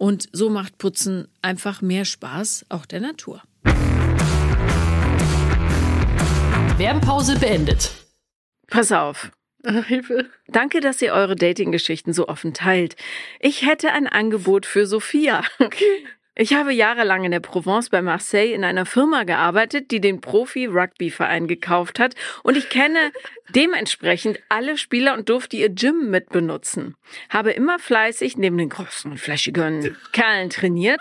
und 0.00 0.30
so 0.32 0.48
macht 0.48 0.78
Putzen 0.78 1.28
einfach 1.42 1.82
mehr 1.82 2.06
Spaß, 2.06 2.64
auch 2.70 2.86
der 2.86 3.00
Natur. 3.00 3.42
Werbepause 6.78 7.38
beendet. 7.38 7.92
Pass 8.68 8.92
auf. 8.92 9.30
Hilfe. 9.62 10.30
Danke, 10.48 10.80
dass 10.80 11.02
ihr 11.02 11.12
eure 11.12 11.36
Dating-Geschichten 11.36 12.14
so 12.14 12.28
offen 12.28 12.54
teilt. 12.54 12.96
Ich 13.40 13.66
hätte 13.66 13.92
ein 13.92 14.06
Angebot 14.06 14.64
für 14.64 14.86
Sophia. 14.86 15.44
Ich 16.36 16.54
habe 16.54 16.72
jahrelang 16.72 17.24
in 17.24 17.32
der 17.32 17.40
Provence 17.40 17.90
bei 17.90 18.02
Marseille 18.02 18.54
in 18.54 18.64
einer 18.64 18.86
Firma 18.86 19.24
gearbeitet, 19.24 19.90
die 19.90 20.00
den 20.00 20.20
Profi-Rugby-Verein 20.20 21.48
gekauft 21.48 21.98
hat 21.98 22.14
und 22.44 22.56
ich 22.56 22.68
kenne 22.68 23.12
dementsprechend 23.54 24.38
alle 24.48 24.78
Spieler 24.78 25.14
und 25.14 25.28
durfte 25.28 25.56
ihr 25.56 25.70
Gym 25.70 26.10
mitbenutzen. 26.10 26.94
Habe 27.28 27.50
immer 27.50 27.78
fleißig 27.78 28.36
neben 28.36 28.58
den 28.58 28.68
großen 28.68 29.10
und 29.10 29.18
flächigen 29.18 29.96
Kerlen 30.12 30.50
trainiert. 30.50 31.00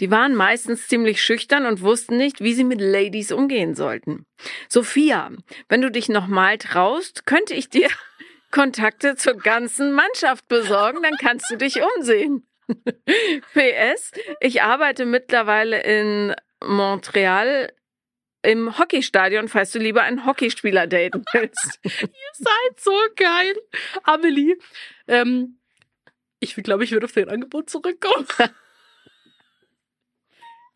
Die 0.00 0.10
waren 0.10 0.34
meistens 0.34 0.88
ziemlich 0.88 1.22
schüchtern 1.22 1.66
und 1.66 1.82
wussten 1.82 2.16
nicht, 2.16 2.40
wie 2.40 2.54
sie 2.54 2.64
mit 2.64 2.80
Ladies 2.80 3.32
umgehen 3.32 3.74
sollten. 3.74 4.24
Sophia, 4.68 5.30
wenn 5.68 5.82
du 5.82 5.90
dich 5.90 6.08
nochmal 6.08 6.58
traust, 6.58 7.26
könnte 7.26 7.54
ich 7.54 7.70
dir 7.70 7.88
Kontakte 8.50 9.16
zur 9.16 9.34
ganzen 9.34 9.92
Mannschaft 9.92 10.48
besorgen, 10.48 11.02
dann 11.02 11.16
kannst 11.16 11.50
du 11.50 11.56
dich 11.56 11.80
umsehen. 11.96 12.46
PS, 13.54 14.12
ich 14.40 14.62
arbeite 14.62 15.06
mittlerweile 15.06 15.82
in 15.82 16.34
Montreal 16.62 17.72
im 18.42 18.78
Hockeystadion, 18.78 19.48
falls 19.48 19.72
du 19.72 19.78
lieber 19.78 20.02
einen 20.02 20.24
Hockeyspieler 20.24 20.86
daten 20.86 21.24
willst. 21.32 21.80
Ihr 21.84 22.08
seid 22.32 22.80
so 22.80 22.96
geil. 23.16 23.54
Amelie, 24.02 24.56
ähm, 25.08 25.58
ich 26.38 26.54
glaube, 26.54 26.84
ich 26.84 26.92
würde 26.92 27.04
auf 27.04 27.12
dein 27.12 27.28
Angebot 27.28 27.70
zurückkommen. 27.70 28.26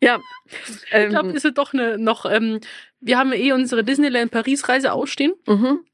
Ja, 0.01 0.19
Ich 0.45 0.81
glaube, 1.09 1.29
ähm, 1.29 1.33
das 1.33 1.45
ist 1.45 1.57
doch 1.57 1.73
eine, 1.73 1.97
noch, 1.97 2.25
ähm, 2.25 2.59
wir 2.99 3.17
haben 3.17 3.31
eh 3.31 3.53
unsere 3.53 3.83
Disneyland-Paris-Reise 3.83 4.91
ausstehen. 4.91 5.33
mhm. 5.47 5.85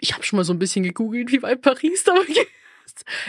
Ich 0.00 0.12
habe 0.14 0.24
schon 0.24 0.36
mal 0.36 0.44
so 0.44 0.52
ein 0.52 0.58
bisschen 0.58 0.82
gegoogelt, 0.82 1.32
wie 1.32 1.40
weit 1.42 1.62
Paris 1.62 2.04
da 2.04 2.14
ist. 2.16 2.46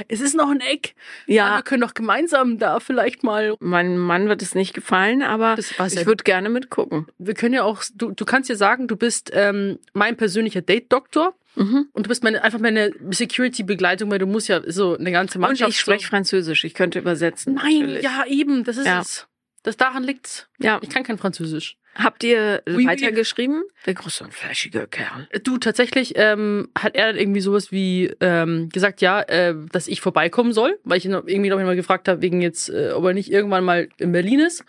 Es 0.07 0.21
ist 0.21 0.35
noch 0.35 0.49
ein 0.49 0.59
Eck. 0.61 0.95
Ja, 1.27 1.57
wir 1.57 1.63
können 1.63 1.81
doch 1.81 1.93
gemeinsam 1.93 2.57
da 2.57 2.79
vielleicht 2.79 3.23
mal. 3.23 3.55
meinem 3.59 3.97
Mann 3.97 4.27
wird 4.29 4.41
es 4.41 4.55
nicht 4.55 4.73
gefallen, 4.73 5.21
aber 5.21 5.57
ich 5.57 6.05
würde 6.05 6.23
gerne 6.23 6.49
mitgucken. 6.49 7.07
Wir 7.17 7.33
können 7.33 7.53
ja 7.53 7.63
auch, 7.63 7.83
du, 7.93 8.11
du 8.11 8.25
kannst 8.25 8.49
ja 8.49 8.55
sagen, 8.55 8.87
du 8.87 8.95
bist 8.95 9.31
ähm, 9.33 9.79
mein 9.93 10.17
persönlicher 10.17 10.61
Date-Doktor 10.61 11.33
Mhm. 11.55 11.87
und 11.93 12.05
du 12.05 12.09
bist 12.09 12.23
meine, 12.23 12.43
einfach 12.43 12.59
meine 12.59 12.91
Security-Begleitung, 13.09 14.09
weil 14.11 14.19
du 14.19 14.27
musst 14.27 14.47
ja 14.47 14.61
so 14.71 14.95
eine 14.97 15.11
ganze 15.11 15.39
Und 15.39 15.41
Mannschaft. 15.41 15.71
ich 15.71 15.79
spreche 15.79 16.07
Französisch, 16.07 16.63
ich 16.63 16.73
könnte 16.75 16.99
übersetzen. 16.99 17.55
Nein, 17.55 17.79
natürlich. 17.79 18.03
ja, 18.03 18.23
eben, 18.27 18.63
das 18.63 18.77
ist 18.77 18.85
Ja. 18.85 19.01
es. 19.01 19.27
Das 19.63 19.75
daran 19.75 20.03
liegt's. 20.03 20.47
Ja, 20.59 20.79
Ich 20.81 20.89
kann 20.89 21.03
kein 21.03 21.17
Französisch. 21.17 21.75
Habt 21.95 22.23
ihr 22.23 22.61
Oui, 22.67 22.75
oui. 22.77 22.85
weitergeschrieben? 22.87 23.63
Der 23.85 23.93
große 23.93 24.23
und 24.23 24.33
fleischige 24.33 24.87
Kerl. 24.87 25.27
Du, 25.43 25.57
tatsächlich 25.57 26.13
ähm, 26.15 26.69
hat 26.77 26.95
er 26.95 27.15
irgendwie 27.15 27.41
sowas 27.41 27.71
wie 27.71 28.11
ähm, 28.19 28.69
gesagt, 28.69 29.01
ja, 29.01 29.21
äh, 29.21 29.55
dass 29.71 29.87
ich 29.87 30.01
vorbeikommen 30.01 30.53
soll, 30.53 30.79
weil 30.83 30.97
ich 30.97 31.05
ihn 31.05 31.11
irgendwie 31.11 31.49
noch 31.49 31.57
mal 31.57 31.75
gefragt 31.75 32.07
habe, 32.07 32.21
wegen 32.21 32.41
jetzt, 32.41 32.69
äh, 32.69 32.91
ob 32.91 33.03
er 33.05 33.13
nicht 33.13 33.31
irgendwann 33.31 33.63
mal 33.63 33.89
in 33.97 34.11
Berlin 34.11 34.39
ist. 34.39 34.63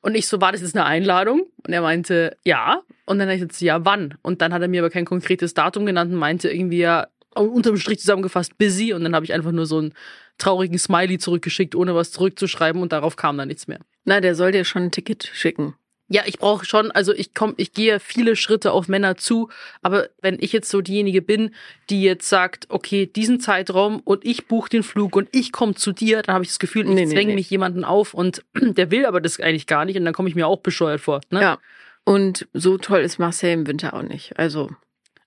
Und 0.00 0.14
ich 0.16 0.28
so, 0.28 0.40
war 0.40 0.52
das 0.52 0.60
jetzt 0.60 0.76
eine 0.76 0.84
Einladung? 0.84 1.46
Und 1.66 1.72
er 1.72 1.80
meinte, 1.80 2.36
ja. 2.44 2.82
Und 3.06 3.18
dann 3.18 3.28
habe 3.28 3.36
ich 3.36 3.42
jetzt, 3.42 3.60
ja, 3.62 3.84
wann? 3.86 4.18
Und 4.22 4.42
dann 4.42 4.52
hat 4.52 4.60
er 4.60 4.68
mir 4.68 4.82
aber 4.82 4.90
kein 4.90 5.06
konkretes 5.06 5.54
Datum 5.54 5.86
genannt 5.86 6.12
und 6.12 6.18
meinte 6.18 6.50
irgendwie, 6.50 6.78
ja, 6.80 7.06
unterm 7.34 7.76
Strich 7.78 8.00
zusammengefasst, 8.00 8.58
busy. 8.58 8.92
Und 8.92 9.02
dann 9.04 9.14
habe 9.14 9.24
ich 9.24 9.32
einfach 9.32 9.52
nur 9.52 9.64
so 9.66 9.78
einen 9.78 9.94
traurigen 10.36 10.78
Smiley 10.78 11.18
zurückgeschickt, 11.18 11.74
ohne 11.74 11.94
was 11.94 12.10
zurückzuschreiben 12.12 12.82
und 12.82 12.92
darauf 12.92 13.16
kam 13.16 13.38
dann 13.38 13.48
nichts 13.48 13.66
mehr. 13.66 13.78
Na, 14.04 14.20
der 14.20 14.34
soll 14.34 14.52
dir 14.52 14.64
schon 14.64 14.82
ein 14.84 14.90
Ticket 14.90 15.30
schicken. 15.32 15.74
Ja, 16.14 16.22
ich 16.26 16.38
brauche 16.38 16.64
schon, 16.64 16.90
also 16.92 17.12
ich 17.12 17.34
komm, 17.34 17.54
ich 17.56 17.72
gehe 17.72 17.98
viele 17.98 18.36
Schritte 18.36 18.70
auf 18.70 18.86
Männer 18.86 19.16
zu, 19.16 19.48
aber 19.82 20.08
wenn 20.22 20.38
ich 20.40 20.52
jetzt 20.52 20.70
so 20.70 20.80
diejenige 20.80 21.22
bin, 21.22 21.52
die 21.90 22.02
jetzt 22.02 22.28
sagt, 22.28 22.66
okay, 22.68 23.06
diesen 23.06 23.40
Zeitraum 23.40 24.00
und 24.00 24.24
ich 24.24 24.46
buche 24.46 24.68
den 24.70 24.82
Flug 24.84 25.16
und 25.16 25.28
ich 25.32 25.50
komme 25.50 25.74
zu 25.74 25.90
dir, 25.92 26.22
dann 26.22 26.34
habe 26.34 26.44
ich 26.44 26.50
das 26.50 26.58
Gefühl, 26.60 26.82
ich 26.84 26.90
Nee, 26.94 27.06
nee, 27.06 27.12
zwänge 27.12 27.30
nee. 27.30 27.34
mich 27.34 27.50
jemanden 27.50 27.84
auf 27.84 28.14
und 28.14 28.44
der 28.54 28.90
will 28.92 29.06
aber 29.06 29.20
das 29.20 29.40
eigentlich 29.40 29.66
gar 29.66 29.84
nicht 29.84 29.96
und 29.98 30.04
dann 30.04 30.14
komme 30.14 30.28
ich 30.28 30.36
mir 30.36 30.46
auch 30.46 30.60
bescheuert 30.60 31.00
vor. 31.00 31.20
Ne? 31.30 31.40
Ja. 31.40 31.58
Und 32.04 32.46
so 32.52 32.78
toll 32.78 33.00
ist 33.00 33.18
Marseille 33.18 33.54
im 33.54 33.66
Winter 33.66 33.94
auch 33.94 34.02
nicht. 34.02 34.38
Also, 34.38 34.70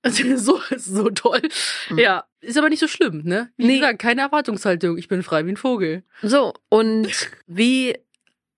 Also 0.04 0.24
so, 0.38 0.62
so 0.78 1.10
toll. 1.10 1.42
Mhm. 1.90 1.98
Ja, 1.98 2.24
ist 2.40 2.58
aber 2.58 2.70
nicht 2.70 2.80
so 2.80 2.88
schlimm, 2.88 3.24
ne? 3.26 3.50
Wie 3.58 3.66
Nee. 3.66 3.80
gesagt, 3.80 4.00
keine 4.00 4.22
Erwartungshaltung. 4.22 4.98
Ich 4.98 5.08
bin 5.10 5.22
frei 5.24 5.46
wie 5.46 5.50
ein 5.52 5.58
Vogel. 5.58 6.04
so. 6.22 6.54
Und 6.70 7.10
wie 7.48 7.96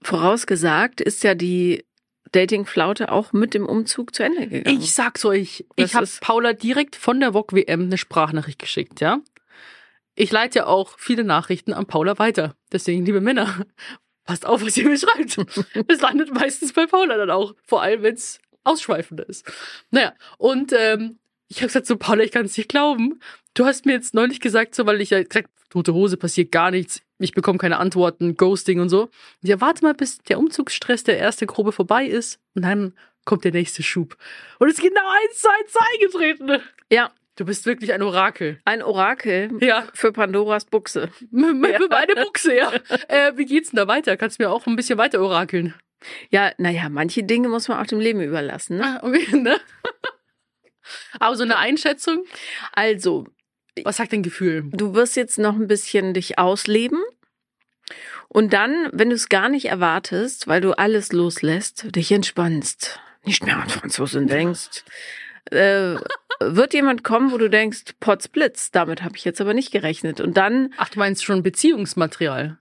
vorausgesagt 0.03 1.01
ist 1.01 1.23
ja 1.23 1.35
die 1.35 1.85
Dating-Flaute 2.31 3.11
auch 3.11 3.33
mit 3.33 3.53
dem 3.53 3.65
Umzug 3.65 4.13
zu 4.13 4.23
Ende 4.23 4.47
gegangen. 4.47 4.79
Ich 4.79 4.93
sag's 4.93 5.25
euch, 5.25 5.65
Das 5.75 5.89
ich 5.89 5.95
habe 5.95 6.07
Paula 6.21 6.53
direkt 6.53 6.95
von 6.95 7.19
der 7.19 7.33
VOG 7.33 7.53
WM 7.53 7.83
eine 7.83 7.97
Sprachnachricht 7.97 8.59
geschickt, 8.59 9.01
ja. 9.01 9.19
Ich 10.15 10.31
leite 10.31 10.59
ja 10.59 10.65
auch 10.67 10.99
viele 10.99 11.23
Nachrichten 11.23 11.73
an 11.73 11.85
Paula 11.85 12.19
weiter. 12.19 12.55
Deswegen, 12.71 13.05
liebe 13.05 13.21
Männer, 13.21 13.65
passt 14.25 14.45
auf, 14.45 14.61
was 14.61 14.77
ihr 14.77 14.87
mir 14.87 14.97
schreibt. 14.97 15.37
Es 15.87 16.01
landet 16.01 16.33
meistens 16.33 16.73
bei 16.73 16.85
Paula 16.85 17.17
dann 17.17 17.31
auch, 17.31 17.55
vor 17.65 17.81
allem 17.81 18.03
wenn 18.03 18.15
es 18.15 18.39
ausschweifender 18.63 19.27
ist. 19.27 19.45
Naja, 19.91 20.13
und 20.37 20.73
ähm, 20.73 21.19
ich 21.47 21.57
habe 21.57 21.67
gesagt 21.67 21.87
so, 21.87 21.97
Paula, 21.97 22.23
ich 22.23 22.31
kann 22.31 22.45
es 22.45 22.57
nicht 22.57 22.69
glauben. 22.69 23.19
Du 23.53 23.65
hast 23.65 23.85
mir 23.85 23.93
jetzt 23.93 24.13
neulich 24.13 24.39
gesagt, 24.39 24.75
so, 24.75 24.85
weil 24.85 25.01
ich 25.01 25.09
ja 25.09 25.23
gesagt, 25.23 25.49
tote 25.69 25.93
Hose, 25.93 26.17
passiert 26.17 26.51
gar 26.51 26.69
nichts, 26.71 27.01
ich 27.19 27.33
bekomme 27.33 27.59
keine 27.59 27.77
Antworten, 27.77 28.35
Ghosting 28.37 28.79
und 28.79 28.89
so. 28.89 29.09
Ja, 29.41 29.61
warte 29.61 29.83
mal, 29.83 29.93
bis 29.93 30.17
der 30.19 30.39
Umzugsstress 30.39 31.03
der 31.03 31.17
erste 31.17 31.45
Grobe 31.45 31.71
vorbei 31.71 32.05
ist 32.05 32.39
und 32.55 32.63
dann 32.63 32.93
kommt 33.25 33.43
der 33.43 33.51
nächste 33.51 33.83
Schub. 33.83 34.17
Und 34.57 34.69
es 34.69 34.75
ist 34.79 34.81
genau 34.83 35.01
eins 35.07 35.39
zu 35.39 35.47
eins 35.49 35.75
eingetreten. 35.93 36.63
ja, 36.91 37.11
Du 37.35 37.45
bist 37.45 37.65
wirklich 37.65 37.93
ein 37.93 38.01
Orakel. 38.01 38.59
ein 38.65 38.81
Orakel 38.83 39.49
Ja, 39.61 39.87
für 39.93 40.11
Pandoras 40.11 40.65
Buchse. 40.65 41.09
Ja. 41.31 41.53
meine 41.89 42.15
Buchse, 42.25 42.53
ja. 42.53 42.69
Äh, 43.07 43.31
wie 43.37 43.45
geht's 43.45 43.69
denn 43.69 43.77
da 43.77 43.87
weiter? 43.87 44.17
Kannst 44.17 44.39
du 44.39 44.43
mir 44.43 44.49
auch 44.49 44.67
ein 44.67 44.75
bisschen 44.75 44.97
weiter 44.97 45.21
orakeln? 45.21 45.73
Ja, 46.31 46.51
naja, 46.57 46.89
manche 46.89 47.23
Dinge 47.23 47.47
muss 47.47 47.69
man 47.69 47.79
auch 47.81 47.85
dem 47.87 48.01
Leben 48.01 48.19
überlassen. 48.19 48.77
Ne? 48.77 48.83
Ah, 49.01 49.07
okay, 49.07 49.37
ne? 49.37 49.57
Aber 51.19 51.35
so 51.35 51.43
eine 51.43 51.57
Einschätzung? 51.57 52.25
Also, 52.73 53.25
Was 53.83 53.97
sagt 53.97 54.11
dein 54.11 54.23
Gefühl? 54.23 54.65
du 54.71 54.93
wirst 54.93 55.15
jetzt 55.15 55.37
noch 55.39 55.55
ein 55.55 55.67
bisschen 55.67 56.13
dich 56.13 56.39
ausleben. 56.39 56.99
Und 58.29 58.53
dann, 58.53 58.89
wenn 58.93 59.09
du 59.09 59.15
es 59.15 59.27
gar 59.27 59.49
nicht 59.49 59.65
erwartest, 59.65 60.47
weil 60.47 60.61
du 60.61 60.73
alles 60.73 61.11
loslässt, 61.11 61.95
dich 61.95 62.11
entspannst, 62.11 62.99
nicht 63.25 63.43
mehr 63.43 63.57
an 63.57 63.69
Franzosen 63.69 64.27
denkst, 64.27 64.83
äh, 65.51 65.95
wird 66.39 66.73
jemand 66.73 67.03
kommen, 67.03 67.31
wo 67.31 67.37
du 67.37 67.49
denkst, 67.49 67.95
Potzblitz, 67.99 68.71
damit 68.71 69.03
habe 69.03 69.17
ich 69.17 69.25
jetzt 69.25 69.41
aber 69.41 69.53
nicht 69.53 69.71
gerechnet. 69.71 70.21
Und 70.21 70.37
dann 70.37 70.73
Ach, 70.77 70.89
du 70.89 70.99
meinst 70.99 71.25
schon 71.25 71.43
Beziehungsmaterial? 71.43 72.57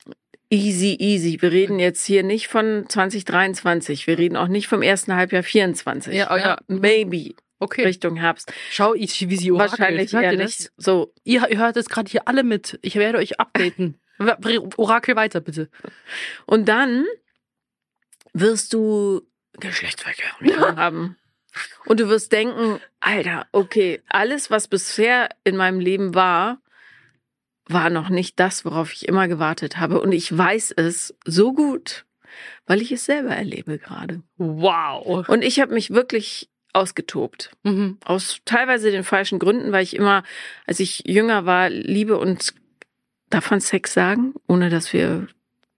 easy, 0.51 0.97
easy. 0.99 1.41
Wir 1.41 1.53
reden 1.53 1.79
jetzt 1.79 2.05
hier 2.05 2.23
nicht 2.23 2.49
von 2.49 2.87
2023. 2.89 4.07
Wir 4.07 4.19
reden 4.19 4.37
auch 4.37 4.49
nicht 4.49 4.69
vom 4.69 4.83
ersten 4.83 5.15
Halbjahr 5.15 5.43
24. 5.43 6.15
Ja, 6.15 6.33
oh 6.33 6.37
ja. 6.37 6.59
Maybe 6.69 7.35
Okay. 7.61 7.85
Richtung 7.85 8.17
Herbst. 8.17 8.53
Schau, 8.71 8.95
ich, 8.95 9.29
wie 9.29 9.37
sie 9.37 9.51
orakelt. 9.51 9.81
Wahrscheinlich 9.81 10.13
Hört 10.13 10.25
eher 10.25 10.33
ihr 10.33 10.39
nicht. 10.39 10.71
So. 10.77 11.13
Ihr, 11.25 11.49
ihr 11.51 11.59
hört 11.59 11.77
es 11.77 11.89
gerade 11.89 12.11
hier 12.11 12.29
alle 12.29 12.45
mit. 12.45 12.79
Ich 12.83 12.95
werde 12.97 13.19
euch 13.19 13.41
updaten. 13.41 13.99
Orakel 14.77 15.17
weiter, 15.17 15.41
bitte. 15.41 15.69
Und 16.47 16.69
dann 16.69 17.05
wirst 18.33 18.73
du 18.73 19.23
Geschlechtsverkehr 19.55 20.31
haben. 20.77 21.17
Und 21.87 22.01
du 22.01 22.09
wirst 22.09 22.33
denken, 22.33 22.81
Alter, 23.01 23.47
okay, 23.53 24.03
alles, 24.09 24.51
was 24.51 24.69
bisher 24.69 25.29
in 25.45 25.57
meinem 25.57 25.81
Leben 25.81 26.15
war, 26.15 26.61
war 27.67 27.91
noch 27.91 28.09
nicht 28.09 28.39
das, 28.39 28.65
worauf 28.65 28.93
ich 28.93 29.09
immer 29.09 29.29
gewartet 29.29 29.79
habe. 29.79 30.01
Und 30.01 30.13
ich 30.13 30.37
weiß 30.37 30.73
es 30.77 31.15
so 31.25 31.53
gut, 31.53 32.07
weil 32.67 32.81
ich 32.81 32.93
es 32.93 33.05
selber 33.05 33.31
erlebe 33.31 33.79
gerade. 33.79 34.23
Wow. 34.37 35.29
Und 35.29 35.43
ich 35.43 35.61
habe 35.61 35.75
mich 35.75 35.91
wirklich 35.91 36.49
ausgetobt. 36.73 37.51
Mhm. 37.63 37.99
Aus 38.05 38.41
teilweise 38.45 38.91
den 38.91 39.05
falschen 39.05 39.39
Gründen, 39.39 39.73
weil 39.73 39.83
ich 39.83 39.97
immer, 39.97 40.23
als 40.67 40.81
ich 40.81 41.03
jünger 41.07 41.47
war, 41.47 41.71
Liebe 41.71 42.19
und 42.19 42.55
darf 43.31 43.51
man 43.51 43.61
Sex 43.61 43.93
sagen, 43.93 44.35
ohne 44.47 44.71
dass 44.71 44.93
wir 44.93 45.29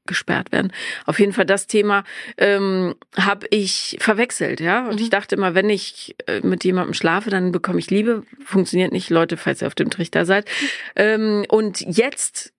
gesperrt 0.07 0.51
werden. 0.51 0.73
Auf 1.07 1.21
jeden 1.21 1.33
Fall 1.33 1.47
das 1.47 1.67
Thema 1.69 2.05
ähm, 2.37 2.97
habe 3.17 3.47
ich 3.51 3.97
verwechselt, 4.01 4.59
ja. 4.61 4.89
Und 4.89 4.97
Mhm. 4.97 5.03
ich 5.03 5.11
dachte 5.11 5.37
immer, 5.37 5.55
wenn 5.55 5.71
ich 5.71 6.17
äh, 6.27 6.41
mit 6.41 6.65
jemandem 6.65 6.95
schlafe, 6.95 7.31
dann 7.31 7.53
bekomme 7.53 7.79
ich 7.79 7.91
Liebe. 7.91 8.25
Funktioniert 8.45 8.93
nicht, 8.93 9.11
Leute, 9.11 9.37
falls 9.37 9.63
ihr 9.63 9.69
auf 9.69 9.75
dem 9.75 9.91
Trichter 9.91 10.25
seid. 10.27 10.51
Ähm, 10.97 11.45
und 11.49 11.81
jetzt, 11.81 12.53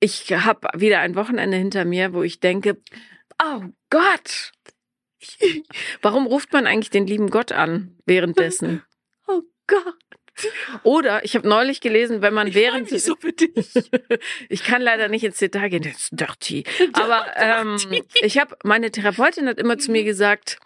ich 0.00 0.32
habe 0.32 0.68
wieder 0.78 1.00
ein 1.00 1.14
Wochenende 1.14 1.56
hinter 1.56 1.84
mir, 1.86 2.12
wo 2.12 2.22
ich 2.22 2.40
denke, 2.40 2.76
oh 3.42 3.62
Gott, 3.88 4.52
warum 6.02 6.26
ruft 6.26 6.52
man 6.52 6.66
eigentlich 6.66 6.90
den 6.90 7.06
lieben 7.06 7.30
Gott 7.30 7.52
an 7.52 7.96
währenddessen? 8.06 8.82
Oh 9.26 9.40
Gott. 9.66 9.94
Oder 10.82 11.24
ich 11.24 11.34
habe 11.34 11.48
neulich 11.48 11.80
gelesen, 11.80 12.20
wenn 12.20 12.34
man 12.34 12.48
Ich 12.48 12.54
während 12.54 12.90
mich 12.90 13.02
so 13.04 13.16
für 13.16 13.32
dich. 13.32 13.70
ich 14.50 14.62
kann 14.64 14.82
leider 14.82 15.08
nicht 15.08 15.24
ins 15.24 15.38
Detail 15.38 15.70
gehen, 15.70 15.82
das 15.82 15.92
ist 15.94 16.08
dirty. 16.12 16.64
Aber 16.92 17.24
ähm, 17.36 17.78
ich 18.20 18.36
habe 18.36 18.54
meine 18.64 18.90
Therapeutin 18.90 19.48
hat 19.48 19.58
immer 19.58 19.78
zu 19.78 19.92
mir 19.92 20.04
gesagt, 20.04 20.58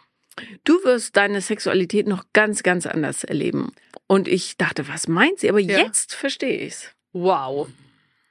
du 0.64 0.82
wirst 0.84 1.16
deine 1.16 1.40
Sexualität 1.40 2.08
noch 2.08 2.24
ganz, 2.32 2.64
ganz 2.64 2.84
anders 2.86 3.22
erleben. 3.22 3.72
Und 4.08 4.26
ich 4.26 4.56
dachte, 4.56 4.88
was 4.88 5.06
meint 5.06 5.38
sie? 5.38 5.48
Aber 5.50 5.60
Ja. 5.60 5.78
jetzt 5.78 6.14
verstehe 6.16 6.58
ich's. 6.58 6.90
Wow. 7.12 7.68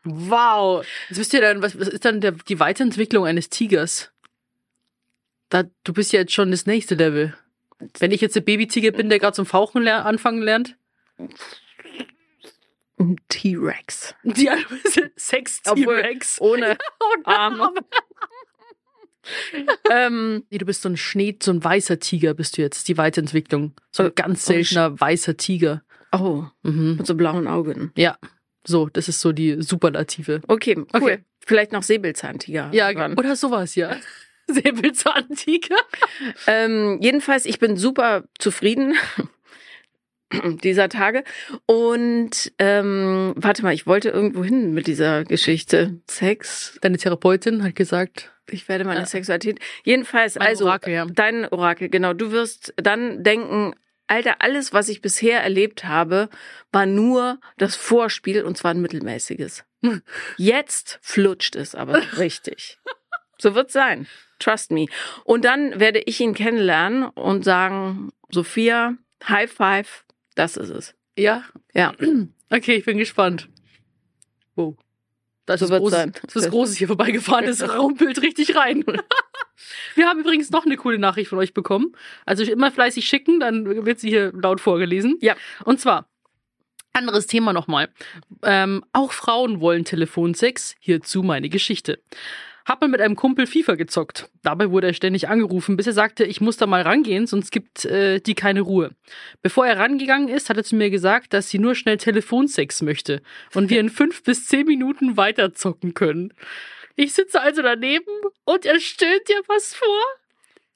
Wow. 0.03 0.85
Jetzt 1.09 1.17
bist 1.19 1.33
du 1.33 1.37
ja 1.37 1.41
dann, 1.53 1.61
was, 1.61 1.79
was 1.79 1.87
ist 1.87 2.03
dann 2.03 2.19
der, 2.19 2.31
die 2.31 2.59
Weiterentwicklung 2.59 3.25
eines 3.25 3.49
Tigers? 3.49 4.11
Da, 5.49 5.63
du 5.83 5.93
bist 5.93 6.11
ja 6.13 6.19
jetzt 6.19 6.33
schon 6.33 6.51
das 6.51 6.65
nächste 6.65 6.95
Level. 6.95 7.33
Wenn 7.99 8.11
ich 8.11 8.21
jetzt 8.21 8.35
der 8.35 8.41
Babytiger 8.41 8.91
bin, 8.91 9.09
der 9.09 9.19
gerade 9.19 9.35
zum 9.35 9.45
Fauchen 9.45 9.83
ler 9.83 10.05
anfangen 10.05 10.41
lernt. 10.41 10.75
Ein 12.99 13.17
T-Rex. 13.29 14.15
Die 14.23 14.49
Sex-T-Rex. 15.15 16.41
Ohne 16.41 16.77
Oh 16.99 17.13
Arme. 17.25 17.69
ähm, 19.91 20.43
Nee, 20.49 20.57
du 20.57 20.65
bist 20.65 20.81
so 20.81 20.89
ein 20.89 20.97
Schnee, 20.97 21.37
so 21.41 21.51
ein 21.51 21.63
weißer 21.63 21.99
Tiger 21.99 22.33
bist 22.33 22.57
du 22.57 22.61
jetzt. 22.61 22.87
Die 22.87 22.97
Weiterentwicklung. 22.97 23.73
So 23.91 24.03
ein 24.03 24.09
Oh, 24.09 24.13
ganz 24.15 24.43
oh, 24.45 24.53
seltener 24.53 24.99
weißer 24.99 25.37
Tiger. 25.37 25.83
oh, 26.11 26.45
Mhm. 26.63 26.97
mit 26.97 27.07
so 27.07 27.15
blauen 27.15 27.47
Augen. 27.47 27.91
Ja. 27.95 28.17
So, 28.65 28.87
das 28.89 29.07
ist 29.07 29.21
so 29.21 29.31
die 29.31 29.61
Superlative. 29.61 30.41
Okay, 30.47 30.75
cool. 30.77 30.87
Okay. 30.93 31.19
Vielleicht 31.45 31.71
noch 31.71 31.83
Säbelzahntiger. 31.83 32.69
Ja, 32.73 32.89
irgendwann. 32.89 33.17
oder 33.17 33.35
sowas, 33.35 33.75
ja. 33.75 33.95
Säbelzahntiger. 34.53 35.77
Ähm, 36.47 36.99
jedenfalls, 37.01 37.45
ich 37.45 37.59
bin 37.59 37.77
super 37.77 38.23
zufrieden 38.39 38.95
dieser 40.63 40.89
Tage. 40.89 41.23
Und 41.65 42.51
ähm, 42.59 43.33
warte 43.35 43.63
mal, 43.63 43.73
ich 43.73 43.87
wollte 43.87 44.09
irgendwo 44.09 44.43
hin 44.43 44.73
mit 44.73 44.87
dieser 44.87 45.23
Geschichte. 45.23 45.99
Sex. 46.09 46.77
Deine 46.81 46.97
Therapeutin 46.97 47.63
hat 47.63 47.75
gesagt, 47.75 48.31
Ich 48.49 48.67
werde 48.69 48.85
meine 48.85 49.01
Ja. 49.01 49.05
Sexualität. 49.05 49.59
Jedenfalls, 49.83 50.35
mein 50.35 50.47
also 50.47 50.65
Orakel, 50.65 50.93
ja. 50.93 51.05
dein 51.05 51.45
Orakel, 51.51 51.89
genau. 51.89 52.13
Du 52.13 52.31
wirst 52.31 52.73
dann 52.77 53.23
denken, 53.23 53.73
Alter, 54.07 54.37
alles, 54.39 54.71
was 54.71 54.87
ich 54.87 55.01
bisher 55.01 55.41
erlebt 55.43 55.83
habe, 55.83 56.29
war 56.71 56.85
nur 56.85 57.39
das 57.57 57.75
Vorspiel 57.75 58.43
und 58.43 58.57
zwar 58.57 58.71
ein 58.73 58.81
mittelmäßiges. 58.81 59.65
Jetzt 60.37 60.99
flutscht 61.01 61.55
es 61.55 61.75
aber 61.75 62.01
richtig. 62.17 62.79
So 63.39 63.55
wird's 63.55 63.73
sein. 63.73 64.07
Trust 64.39 64.71
me. 64.71 64.85
Und 65.23 65.45
dann 65.45 65.79
werde 65.79 65.99
ich 66.05 66.19
ihn 66.19 66.33
kennenlernen 66.33 67.03
und 67.03 67.43
sagen, 67.43 68.11
Sophia, 68.29 68.95
High 69.27 69.51
Five, 69.51 70.05
das 70.35 70.57
ist 70.57 70.69
es. 70.69 70.95
Ja? 71.17 71.43
Ja. 71.73 71.93
Okay, 72.49 72.75
ich 72.75 72.85
bin 72.85 72.97
gespannt. 72.97 73.49
Wow. 74.55 74.75
Das 75.45 75.61
So 75.61 75.65
ist 75.65 75.71
großes, 75.71 75.97
sein. 75.97 76.13
Das 76.23 76.35
ist 76.35 76.49
Großes 76.51 76.77
hier 76.77 76.87
vorbeigefahren, 76.87 77.45
das 77.45 77.67
rumpelt 77.77 78.21
richtig 78.21 78.55
rein. 78.55 78.83
Wir 79.95 80.07
haben 80.07 80.19
übrigens 80.19 80.51
noch 80.51 80.65
eine 80.65 80.77
coole 80.77 80.99
Nachricht 80.99 81.29
von 81.29 81.39
euch 81.39 81.53
bekommen. 81.53 81.95
Also 82.25 82.43
immer 82.43 82.71
fleißig 82.71 83.07
schicken, 83.07 83.39
dann 83.39 83.85
wird 83.85 83.99
sie 83.99 84.09
hier 84.09 84.31
laut 84.33 84.61
vorgelesen. 84.61 85.17
Ja. 85.21 85.35
Und 85.63 85.79
zwar, 85.79 86.07
anderes 86.93 87.27
Thema 87.27 87.53
nochmal. 87.53 87.89
Ähm, 88.43 88.83
auch 88.91 89.13
Frauen 89.13 89.61
wollen 89.61 89.85
Telefonsex. 89.85 90.75
Hierzu 90.79 91.23
meine 91.23 91.49
Geschichte. 91.49 92.01
Hab 92.67 92.81
mal 92.81 92.89
mit 92.89 92.99
einem 92.99 93.15
Kumpel 93.15 93.47
FIFA 93.47 93.75
gezockt. 93.75 94.29
Dabei 94.43 94.71
wurde 94.71 94.87
er 94.87 94.93
ständig 94.93 95.29
angerufen, 95.29 95.77
bis 95.77 95.87
er 95.87 95.93
sagte, 95.93 96.25
ich 96.25 96.41
muss 96.41 96.57
da 96.57 96.67
mal 96.67 96.81
rangehen, 96.81 97.25
sonst 97.25 97.49
gibt 97.49 97.85
äh, 97.85 98.19
die 98.19 98.35
keine 98.35 98.59
Ruhe. 98.59 98.91
Bevor 99.41 99.65
er 99.65 99.79
rangegangen 99.79 100.27
ist, 100.27 100.49
hat 100.49 100.57
er 100.57 100.65
zu 100.65 100.75
mir 100.75 100.89
gesagt, 100.89 101.31
dass 101.31 101.49
sie 101.49 101.59
nur 101.59 101.75
schnell 101.75 101.95
Telefonsex 101.95 102.81
möchte 102.81 103.21
und 103.53 103.69
wir 103.69 103.79
in 103.79 103.89
fünf 103.89 104.21
bis 104.21 104.47
zehn 104.47 104.65
Minuten 104.67 105.15
weiter 105.15 105.53
zocken 105.53 105.93
können. 105.93 106.33
Ich 106.97 107.13
sitze 107.13 107.39
also 107.39 107.61
daneben 107.61 108.11
und 108.43 108.65
er 108.65 108.81
stöhnt 108.81 109.29
dir 109.29 109.41
was 109.47 109.73
vor. 109.73 110.03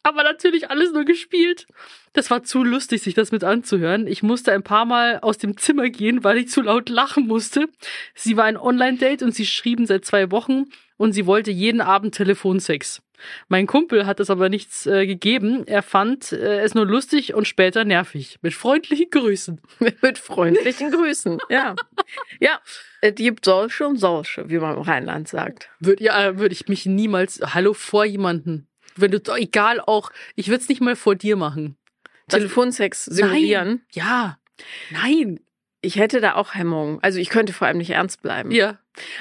Aber 0.04 0.24
natürlich 0.24 0.70
alles 0.70 0.92
nur 0.92 1.06
gespielt. 1.06 1.68
Das 2.14 2.32
war 2.32 2.44
zu 2.44 2.64
lustig, 2.64 3.02
sich 3.04 3.14
das 3.14 3.32
mit 3.32 3.44
anzuhören. 3.44 4.08
Ich 4.08 4.24
musste 4.24 4.52
ein 4.52 4.64
paar 4.64 4.86
Mal 4.86 5.20
aus 5.20 5.38
dem 5.38 5.58
Zimmer 5.58 5.90
gehen, 5.90 6.24
weil 6.24 6.40
ich 6.40 6.50
zu 6.50 6.62
laut 6.62 6.90
lachen 6.90 7.28
musste. 7.28 7.70
Sie 8.16 8.36
war 8.36 8.46
ein 8.46 8.58
Online-Date 8.58 9.22
und 9.22 9.34
sie 9.34 9.46
schrieben 9.46 9.86
seit 9.86 10.06
zwei 10.06 10.32
Wochen 10.32 10.66
und 10.98 11.14
sie 11.14 11.26
wollte 11.26 11.52
jeden 11.52 11.82
Abend 11.82 12.16
Telefonsex. 12.16 13.02
Mein 13.48 13.68
Kumpel 13.68 14.06
hat 14.06 14.20
es 14.20 14.30
aber 14.30 14.50
nichts 14.50 14.86
äh, 14.86 15.06
gegeben. 15.06 15.66
Er 15.68 15.84
fand 15.84 16.32
äh, 16.32 16.62
es 16.62 16.74
nur 16.74 16.86
lustig 16.86 17.34
und 17.34 17.48
später 17.48 17.86
nervig. 17.86 18.40
Mit 18.42 18.54
freundlichen 18.54 19.10
Grüßen. 19.10 19.62
Mit 20.02 20.18
freundlichen 20.18 20.92
Grüßen. 20.92 21.40
Ja. 21.50 21.76
Ja. 22.40 22.60
Es 23.02 23.16
gibt 23.16 23.46
solche 23.46 23.88
und 23.88 23.98
solche, 23.98 24.50
wie 24.50 24.60
man 24.60 24.76
im 24.76 24.82
Rheinland 24.82 25.28
sagt. 25.28 25.70
Würde 25.80 26.04
ja, 26.04 26.38
würde 26.38 26.54
ich 26.54 26.68
mich 26.68 26.86
niemals, 26.86 27.42
hallo, 27.54 27.74
vor 27.74 28.06
jemanden. 28.06 28.68
Wenn 28.96 29.12
du, 29.12 29.20
egal 29.36 29.80
auch, 29.80 30.12
ich 30.36 30.48
würde 30.50 30.62
es 30.62 30.70
nicht 30.70 30.82
mal 30.82 30.96
vor 30.96 31.16
dir 31.16 31.36
machen. 31.36 31.78
Telefonsex 32.28 33.06
simulieren. 33.06 33.68
Nein. 33.68 33.82
Ja. 33.94 34.40
Nein. 34.92 35.40
Ich 35.82 35.96
hätte 35.96 36.22
da 36.22 36.36
auch 36.36 36.54
Hemmungen. 36.54 37.00
Also 37.02 37.20
ich 37.20 37.30
könnte 37.30 37.54
vor 37.54 37.68
allem 37.68 37.80
nicht 37.80 37.90
ernst 37.90 38.22
bleiben. 38.22 38.52
Ja. 38.52 38.78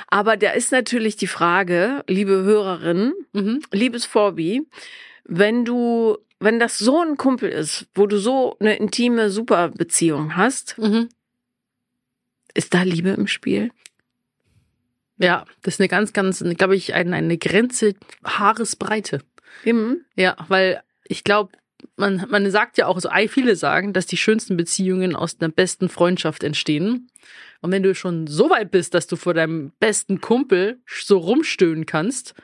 Aber 0.08 0.36
da 0.36 0.50
ist 0.50 0.72
natürlich 0.72 1.16
die 1.16 1.26
Frage, 1.26 2.04
liebe 2.06 2.32
Hörerin, 2.42 3.14
Mhm. 3.32 3.60
liebes 3.72 4.04
Vorbi, 4.04 4.62
wenn 5.24 5.64
du, 5.64 6.18
wenn 6.38 6.58
das 6.60 6.76
so 6.78 7.00
ein 7.00 7.16
Kumpel 7.16 7.48
ist, 7.50 7.86
wo 7.94 8.06
du 8.06 8.18
so 8.18 8.56
eine 8.60 8.76
intime 8.76 9.30
Superbeziehung 9.30 10.36
hast, 10.36 10.76
Mhm. 10.78 11.08
ist 12.54 12.74
da 12.74 12.82
Liebe 12.82 13.10
im 13.10 13.26
Spiel? 13.26 13.70
Ja, 15.18 15.44
das 15.62 15.74
ist 15.74 15.80
eine 15.80 15.88
ganz, 15.88 16.12
ganz, 16.12 16.42
glaube 16.56 16.76
ich, 16.76 16.94
eine, 16.94 17.14
eine 17.16 17.38
Grenze 17.38 17.94
Haaresbreite. 18.24 19.20
Im? 19.64 20.04
Ja, 20.16 20.36
weil 20.48 20.82
ich 21.04 21.24
glaube, 21.24 21.52
man, 21.96 22.26
man 22.28 22.50
sagt 22.50 22.78
ja 22.78 22.86
auch, 22.86 22.96
also 22.96 23.08
ei- 23.10 23.28
viele 23.28 23.56
sagen, 23.56 23.92
dass 23.92 24.06
die 24.06 24.16
schönsten 24.16 24.56
Beziehungen 24.56 25.16
aus 25.16 25.36
einer 25.40 25.50
besten 25.50 25.88
Freundschaft 25.88 26.44
entstehen. 26.44 27.08
Und 27.62 27.72
wenn 27.72 27.82
du 27.82 27.94
schon 27.94 28.26
so 28.26 28.50
weit 28.50 28.70
bist, 28.70 28.94
dass 28.94 29.06
du 29.06 29.16
vor 29.16 29.34
deinem 29.34 29.72
besten 29.80 30.20
Kumpel 30.20 30.80
so 30.86 31.18
rumstöhnen 31.18 31.86
kannst 31.86 32.34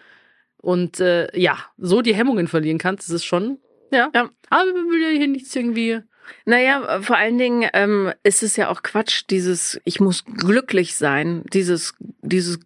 und 0.59 1.01
äh, 1.01 1.29
ja, 1.39 1.59
so 1.79 2.03
die 2.03 2.15
Hemmungen 2.15 2.49
verlieren 2.49 2.79
kannst, 2.79 3.09
ist 3.09 3.15
es 3.15 3.25
schon, 3.25 3.59
ja. 3.93 4.11
Ja. 4.15 4.31
Aber 4.51 4.73
man 4.73 4.89
will 4.91 5.03
ja 5.03 5.09
hier 5.17 5.29
nichts 5.29 5.55
irgendwie. 5.55 6.01
Naja, 6.45 7.01
vor 7.03 7.17
allen 7.17 7.39
Dingen 7.39 7.69
ähm, 7.73 8.13
ist 8.25 8.43
es 8.43 8.57
ja 8.57 8.69
auch 8.69 8.83
Quatsch, 8.83 9.25
dieses, 9.31 9.81
ich 9.85 10.01
muss 10.01 10.25
glücklich 10.25 10.97
sein, 10.97 11.45
dieses, 11.53 11.95
dieses 12.23 12.59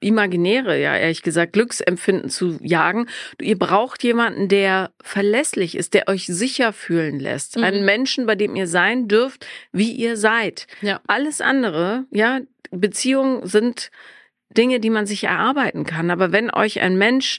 imaginäre, 0.00 0.80
ja, 0.80 0.96
ehrlich 0.96 1.22
gesagt, 1.22 1.54
Glücksempfinden 1.54 2.28
zu 2.28 2.58
jagen. 2.62 3.08
Ihr 3.40 3.58
braucht 3.58 4.02
jemanden, 4.02 4.48
der 4.48 4.92
verlässlich 5.02 5.76
ist, 5.76 5.94
der 5.94 6.08
euch 6.08 6.26
sicher 6.26 6.72
fühlen 6.72 7.18
lässt. 7.18 7.56
Mhm. 7.56 7.64
Einen 7.64 7.84
Menschen, 7.84 8.26
bei 8.26 8.34
dem 8.34 8.56
ihr 8.56 8.66
sein 8.66 9.08
dürft, 9.08 9.46
wie 9.72 9.92
ihr 9.92 10.16
seid. 10.16 10.66
Ja. 10.82 11.00
Alles 11.06 11.40
andere, 11.40 12.04
ja, 12.10 12.40
Beziehungen 12.70 13.46
sind 13.46 13.90
Dinge, 14.50 14.80
die 14.80 14.90
man 14.90 15.06
sich 15.06 15.24
erarbeiten 15.24 15.84
kann. 15.84 16.10
Aber 16.10 16.32
wenn 16.32 16.52
euch 16.52 16.80
ein 16.80 16.98
Mensch 16.98 17.38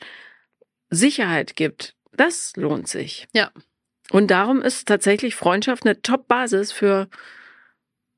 Sicherheit 0.90 1.56
gibt, 1.56 1.96
das 2.14 2.54
lohnt 2.56 2.88
sich. 2.88 3.28
Ja. 3.34 3.52
Und 4.12 4.32
darum 4.32 4.62
ist 4.62 4.88
tatsächlich 4.88 5.36
Freundschaft 5.36 5.86
eine 5.86 6.02
Top-Basis 6.02 6.72
für 6.72 7.10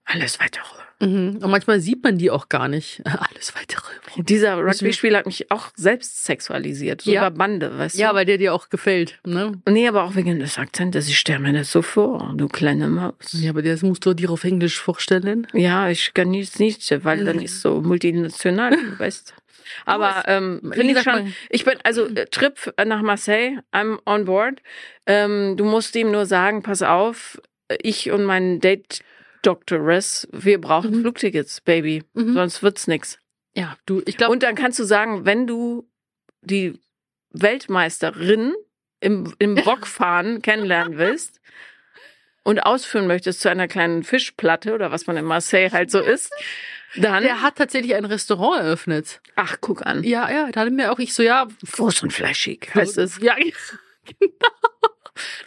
alles 0.06 0.40
weitere. 0.40 0.79
Mhm. 1.02 1.40
Und 1.42 1.50
manchmal 1.52 1.80
sieht 1.80 2.04
man 2.04 2.18
die 2.18 2.30
auch 2.30 2.50
gar 2.50 2.68
nicht. 2.68 3.02
Alles 3.06 3.56
weitere. 3.56 3.82
Dieser 4.18 4.58
Müssen 4.58 4.66
wir- 4.82 4.88
Rugby-Spieler 4.90 5.20
hat 5.20 5.26
mich 5.28 5.50
auch 5.52 5.68
selbst 5.76 6.26
sexualisiert, 6.26 7.02
so 7.04 7.12
Ja. 7.12 7.28
über 7.28 7.38
Bande, 7.38 7.78
weißt 7.78 7.98
Ja, 7.98 8.10
du? 8.10 8.16
weil 8.16 8.26
der 8.26 8.38
dir 8.38 8.54
auch 8.54 8.70
gefällt. 8.70 9.20
Ne? 9.26 9.54
Nee, 9.70 9.88
aber 9.88 10.04
auch 10.04 10.16
wegen 10.16 10.40
des 10.40 10.58
Akzentes. 10.58 11.08
Ich 11.08 11.18
stelle 11.18 11.40
mir 11.40 11.54
das 11.54 11.72
so 11.72 11.82
vor, 11.82 12.34
du 12.36 12.48
kleine 12.50 12.88
Maus. 12.90 13.14
Ja, 13.32 13.52
aber 13.52 13.62
das 13.62 13.82
musst 13.82 14.06
du 14.06 14.14
dir 14.14 14.30
auf 14.30 14.44
Englisch 14.44 14.80
vorstellen. 14.80 15.48
Ja, 15.54 15.90
ich 15.90 16.14
kann 16.14 16.30
nichts 16.32 16.60
nicht, 16.60 16.82
weil 17.06 17.24
dann 17.24 17.40
ist 17.42 17.62
so 17.62 17.82
multinational, 17.82 18.74
weißt 18.98 19.34
Aber 19.86 20.24
ähm, 20.28 20.60
finde 20.74 20.94
ich 20.98 21.02
schon, 21.04 21.34
ich 21.50 21.64
bin, 21.64 21.76
also 21.84 22.08
äh, 22.08 22.26
Trip 22.26 22.74
nach 22.86 23.02
Marseille, 23.04 23.60
I'm 23.72 24.00
on 24.06 24.26
board. 24.26 24.62
Ähm, 25.06 25.56
du 25.58 25.64
musst 25.64 25.96
ihm 25.96 26.12
nur 26.12 26.26
sagen, 26.26 26.62
pass 26.64 26.82
auf, 26.82 27.40
ich 27.82 28.12
und 28.12 28.26
mein 28.26 28.60
Date 28.60 29.02
Doctoress, 29.42 30.28
wir 30.32 30.60
brauchen 30.60 30.92
Mhm. 30.92 31.02
Flugtickets, 31.02 31.62
Baby. 31.62 32.04
Mhm. 32.14 32.34
Sonst 32.34 32.62
wird's 32.64 32.88
nix. 32.88 33.18
Ja, 33.56 33.78
du, 33.86 34.02
ich 34.06 34.18
glaube, 34.18 34.34
Und 34.34 34.44
dann 34.44 34.56
kannst 34.56 34.80
du 34.80 34.84
sagen, 34.84 35.26
wenn 35.26 35.48
du 35.48 35.88
die 36.42 36.80
Weltmeisterin 37.32 38.54
im, 39.02 39.34
im 39.40 39.56
Bockfahren 39.56 40.42
kennenlernen 40.42 40.98
willst 40.98 41.40
und 42.44 42.60
ausführen 42.60 43.08
möchtest 43.08 43.42
zu 43.42 43.50
einer 43.50 43.68
kleinen 43.68 44.04
Fischplatte 44.04 44.74
oder 44.74 44.92
was 44.92 45.08
man 45.08 45.18
in 45.18 45.26
Marseille 45.26 45.72
halt 45.72 45.92
so 45.92 46.00
isst, 46.00 46.32
dann, 46.96 47.24
der 47.24 47.42
hat 47.42 47.56
tatsächlich 47.58 47.96
ein 47.96 48.06
Restaurant 48.06 48.62
eröffnet. 48.64 49.22
ach, 49.36 49.58
guck 49.62 49.86
an. 49.86 50.04
Ja, 50.04 50.30
ja, 50.32 50.52
da 50.52 50.62
hat 50.62 50.72
mir 50.72 50.92
auch 50.92 51.00
ich 51.00 51.14
so, 51.14 51.22
ja, 51.24 51.48
Groß 51.72 52.04
und 52.04 52.12
fleischig 52.14 52.70
heißt 52.74 52.98
es. 52.98 53.20
Ja, 53.22 53.36
genau. 54.20 54.48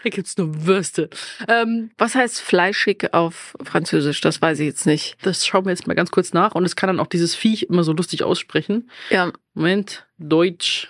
Da 0.02 0.10
gibt's 0.10 0.36
nur 0.36 0.66
Würste. 0.66 1.08
Ähm, 1.48 1.90
Was 1.98 2.14
heißt 2.14 2.40
fleischig 2.40 3.12
auf 3.12 3.54
Französisch? 3.62 4.20
Das 4.20 4.40
weiß 4.42 4.58
ich 4.60 4.66
jetzt 4.66 4.86
nicht. 4.86 5.16
das 5.22 5.46
schauen 5.46 5.64
wir 5.64 5.70
jetzt 5.70 5.86
mal 5.86 5.94
ganz 5.94 6.10
kurz 6.10 6.32
nach. 6.32 6.54
Und 6.54 6.64
es 6.64 6.76
kann 6.76 6.88
dann 6.88 7.00
auch 7.00 7.06
dieses 7.06 7.34
Viech 7.34 7.64
immer 7.64 7.84
so 7.84 7.92
lustig 7.92 8.22
aussprechen. 8.24 8.90
Ja, 9.10 9.32
Moment, 9.54 10.06
Deutsch. 10.18 10.88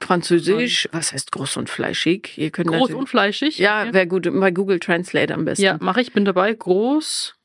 Französisch, 0.00 0.88
was 0.92 1.12
heißt 1.12 1.32
groß 1.32 1.56
und 1.56 1.70
fleischig? 1.70 2.36
Ihr 2.36 2.50
könnt 2.50 2.68
Groß 2.68 2.90
und 2.90 3.08
fleischig. 3.08 3.58
Ja, 3.58 3.92
wäre 3.94 4.06
gut. 4.06 4.28
Bei 4.38 4.50
Google 4.50 4.78
Translate 4.80 5.32
am 5.32 5.44
besten. 5.44 5.64
ja 5.64 5.78
mache 5.80 6.00
ich, 6.02 6.12
bin 6.12 6.24
dabei. 6.24 6.52
Groß 6.52 7.36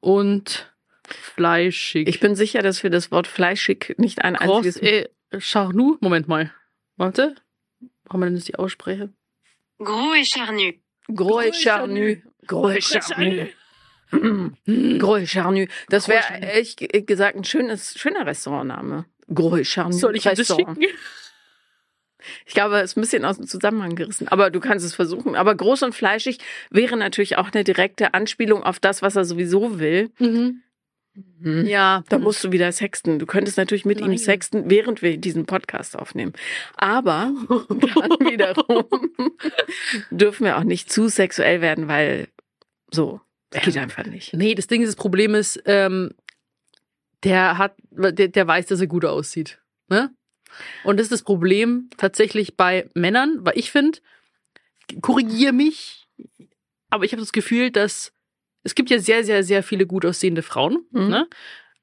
und 0.00 0.72
fleischig. 1.06 2.08
Ich 2.08 2.18
bin 2.18 2.34
sicher, 2.34 2.62
dass 2.62 2.82
wir 2.82 2.90
das 2.90 3.10
Wort 3.12 3.26
fleischig 3.26 3.94
nicht 3.98 4.22
ein 4.22 4.34
Groß, 4.34 4.66
einziges 4.66 4.76
äh, 4.78 5.08
Charnu. 5.38 5.96
Moment 6.00 6.26
mal. 6.28 6.52
Warte. 6.96 7.36
Warum 8.04 8.22
denn 8.22 8.34
das 8.34 8.44
die 8.44 8.56
ausspreche? 8.56 9.10
Gros 9.78 10.14
et 10.14 10.24
charnu. 10.24 10.80
Gros 11.08 11.40
et 11.40 11.42
Gros 11.42 11.42
et 11.42 11.52
charnu. 11.52 12.22
Gros 12.46 12.70
et 12.70 12.80
charnu. 12.82 13.52
Gros 14.98 15.16
et 15.18 15.26
charnu. 15.26 15.68
Das 15.88 16.08
wäre 16.08 16.24
ehrlich 16.40 16.76
ge- 16.76 17.02
gesagt 17.02 17.36
ein 17.36 17.44
schönes, 17.44 17.94
schöner 17.98 18.24
Restaurantname. 18.26 19.04
Gros 19.32 19.58
et 19.58 19.66
charnu. 19.66 19.92
Soll 19.92 20.16
ich 20.16 20.24
ihm 20.26 20.30
das 20.30 20.38
Restaurant. 20.40 20.78
schicken? 20.82 20.94
Ich 22.44 22.54
glaube, 22.54 22.78
es 22.80 22.90
ist 22.92 22.96
ein 22.96 23.02
bisschen 23.02 23.24
aus 23.24 23.36
dem 23.36 23.46
Zusammenhang 23.46 23.94
gerissen, 23.94 24.26
aber 24.26 24.50
du 24.50 24.58
kannst 24.58 24.84
es 24.84 24.94
versuchen. 24.94 25.36
Aber 25.36 25.54
groß 25.54 25.82
und 25.84 25.94
fleischig 25.94 26.38
wäre 26.70 26.96
natürlich 26.96 27.36
auch 27.38 27.50
eine 27.52 27.62
direkte 27.62 28.14
Anspielung 28.14 28.64
auf 28.64 28.80
das, 28.80 29.00
was 29.02 29.14
er 29.14 29.24
sowieso 29.24 29.78
will. 29.78 30.10
Mhm. 30.18 30.62
Hm. 31.40 31.66
Ja. 31.66 32.04
Da 32.08 32.18
musst 32.18 32.42
du 32.44 32.52
wieder 32.52 32.70
sexten. 32.72 33.18
Du 33.18 33.26
könntest 33.26 33.56
natürlich 33.56 33.84
mit 33.84 34.00
ihm 34.00 34.08
Nein. 34.08 34.18
sexten, 34.18 34.70
während 34.70 35.02
wir 35.02 35.16
diesen 35.16 35.46
Podcast 35.46 35.98
aufnehmen. 35.98 36.32
Aber 36.76 37.32
dann 37.48 38.10
wiederum 38.20 38.84
dürfen 40.10 40.44
wir 40.44 40.58
auch 40.58 40.64
nicht 40.64 40.90
zu 40.90 41.08
sexuell 41.08 41.60
werden, 41.60 41.88
weil 41.88 42.28
so, 42.90 43.20
das 43.50 43.64
geht 43.64 43.78
einfach 43.78 44.06
nicht. 44.06 44.34
Nee, 44.34 44.54
das 44.54 44.66
Ding 44.66 44.82
ist, 44.82 44.88
das 44.88 44.96
Problem 44.96 45.34
ist, 45.34 45.62
ähm, 45.66 46.12
der 47.22 47.58
hat, 47.58 47.74
der, 47.90 48.28
der 48.28 48.46
weiß, 48.46 48.66
dass 48.66 48.80
er 48.80 48.86
gut 48.86 49.04
aussieht. 49.04 49.60
Ne? 49.88 50.14
Und 50.84 50.98
das 50.98 51.06
ist 51.06 51.12
das 51.12 51.22
Problem 51.22 51.90
tatsächlich 51.96 52.56
bei 52.56 52.88
Männern, 52.94 53.38
weil 53.40 53.58
ich 53.58 53.70
finde, 53.70 53.98
korrigier 55.00 55.52
mich, 55.52 56.06
aber 56.90 57.04
ich 57.04 57.12
habe 57.12 57.22
das 57.22 57.32
Gefühl, 57.32 57.70
dass 57.70 58.12
es 58.66 58.74
gibt 58.74 58.90
ja 58.90 58.98
sehr, 58.98 59.24
sehr, 59.24 59.42
sehr 59.44 59.62
viele 59.62 59.86
gut 59.86 60.04
aussehende 60.04 60.42
Frauen, 60.42 60.84
Mhm. 60.90 61.08
ne? 61.08 61.26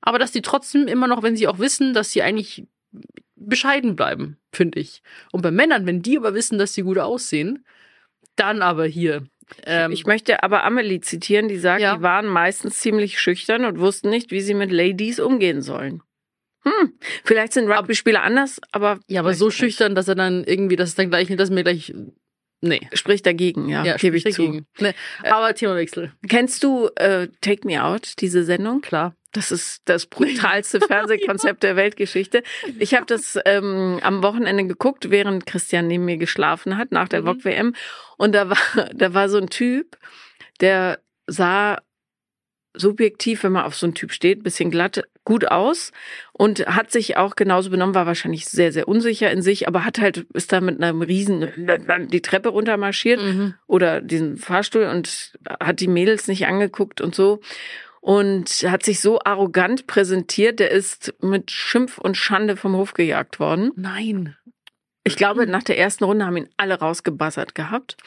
Aber 0.01 0.19
dass 0.19 0.31
die 0.31 0.41
trotzdem 0.41 0.87
immer 0.87 1.07
noch, 1.07 1.23
wenn 1.23 1.35
sie 1.37 1.47
auch 1.47 1.59
wissen, 1.59 1.93
dass 1.93 2.11
sie 2.11 2.21
eigentlich 2.21 2.65
bescheiden 3.35 3.95
bleiben, 3.95 4.37
finde 4.51 4.79
ich. 4.79 5.01
Und 5.31 5.41
bei 5.41 5.51
Männern, 5.51 5.85
wenn 5.85 6.01
die 6.01 6.17
aber 6.17 6.33
wissen, 6.33 6.57
dass 6.57 6.73
sie 6.73 6.81
gut 6.83 6.97
aussehen, 6.97 7.65
dann 8.35 8.61
aber 8.61 8.85
hier. 8.85 9.23
Ähm, 9.65 9.91
Ich 9.91 10.05
möchte 10.05 10.43
aber 10.43 10.63
Amelie 10.63 10.99
zitieren, 11.01 11.47
die 11.47 11.57
sagt, 11.57 11.81
Ja. 11.81 11.95
die 11.97 12.01
waren 12.03 12.27
meistens 12.27 12.79
ziemlich 12.79 13.19
schüchtern 13.19 13.65
und 13.65 13.79
wussten 13.79 14.09
nicht, 14.09 14.31
wie 14.31 14.41
sie 14.41 14.53
mit 14.53 14.71
Ladies 14.71 15.19
umgehen 15.19 15.61
sollen. 15.61 16.01
Hm, 16.65 16.93
vielleicht 17.25 17.53
sind 17.53 17.69
Rugby-Spieler 17.69 18.23
anders, 18.23 18.59
aber 18.71 18.99
Ja, 19.07 19.19
aber 19.21 19.33
so 19.33 19.49
schüchtern, 19.51 19.95
dass 19.95 20.07
er 20.07 20.15
dann 20.15 20.43
irgendwie, 20.45 20.77
dass 20.77 20.89
es 20.89 20.95
dann 20.95 21.09
gleich, 21.09 21.27
dass 21.35 21.49
mir 21.49 21.63
gleich, 21.63 21.93
nee. 22.63 22.81
Spricht 22.93 23.25
dagegen, 23.25 23.69
ja, 23.69 23.83
Ja, 23.85 23.95
gebe 23.97 24.17
ich 24.17 24.21
sprich 24.23 24.35
zu. 24.35 24.45
dagegen. 24.45 24.65
Nee. 24.79 24.93
Aber 25.23 25.53
Themawechsel, 25.53 26.11
Kennst 26.27 26.63
du 26.63 26.87
äh, 26.95 27.27
Take 27.41 27.67
Me 27.67 27.83
Out, 27.83 28.13
diese 28.19 28.43
Sendung? 28.43 28.81
klar. 28.81 29.15
Das 29.35 29.51
ist 29.51 29.81
das 29.85 30.05
brutalste 30.05 30.79
Fernsehkonzept 30.87 31.63
der 31.63 31.75
Weltgeschichte. 31.75 32.43
Ich 32.77 32.93
habe 32.93 33.07
das 33.07 33.39
ähm, 33.45 33.99
am 34.03 34.21
Wochenende 34.21 34.65
geguckt, 34.67 35.09
während 35.09 35.47
Christian 35.47 35.87
neben 35.87 36.05
mir 36.05 36.17
geschlafen 36.17 36.77
hat, 36.77 36.91
nach 36.91 37.07
der 37.09 37.21
Mhm. 37.23 37.25
VOG-WM. 37.41 37.75
Und 38.17 38.33
da 38.35 38.49
war, 38.51 38.57
da 38.93 39.13
war 39.15 39.29
so 39.29 39.39
ein 39.39 39.49
Typ, 39.49 39.97
der 40.61 40.99
sah 41.25 41.79
subjektiv, 42.75 43.43
wenn 43.43 43.51
man 43.51 43.65
auf 43.65 43.75
so 43.75 43.85
einen 43.85 43.93
Typ 43.95 44.11
steht, 44.11 44.43
bisschen 44.43 44.71
glatt, 44.71 45.03
gut 45.25 45.49
aus 45.49 45.91
und 46.33 46.65
hat 46.67 46.91
sich 46.91 47.17
auch 47.17 47.35
genauso 47.35 47.69
benommen, 47.69 47.95
war 47.95 48.05
wahrscheinlich 48.05 48.45
sehr, 48.45 48.71
sehr 48.71 48.87
unsicher 48.87 49.31
in 49.31 49.41
sich, 49.41 49.67
aber 49.67 49.85
hat 49.85 49.99
halt, 49.99 50.25
ist 50.33 50.51
da 50.51 50.59
mit 50.61 50.81
einem 50.81 51.01
riesen 51.01 51.47
die 52.11 52.21
Treppe 52.21 52.49
runtermarschiert 52.49 53.21
Mhm. 53.21 53.53
oder 53.67 54.01
diesen 54.01 54.37
Fahrstuhl 54.37 54.85
und 54.85 55.33
hat 55.59 55.79
die 55.79 55.87
Mädels 55.87 56.27
nicht 56.27 56.47
angeguckt 56.47 56.99
und 56.99 57.15
so 57.15 57.39
und 58.01 58.49
hat 58.69 58.83
sich 58.83 58.99
so 58.99 59.19
arrogant 59.23 59.87
präsentiert, 59.87 60.59
der 60.59 60.71
ist 60.71 61.13
mit 61.21 61.51
Schimpf 61.51 61.97
und 61.97 62.17
Schande 62.17 62.57
vom 62.57 62.75
Hof 62.75 62.93
gejagt 62.93 63.39
worden. 63.39 63.71
Nein. 63.77 64.35
Ich 65.05 65.15
glaube, 65.15 65.47
nach 65.47 65.63
der 65.63 65.77
ersten 65.77 66.03
Runde 66.03 66.25
haben 66.25 66.37
ihn 66.37 66.49
alle 66.57 66.79
rausgebassert 66.79 67.55
gehabt. 67.55 67.97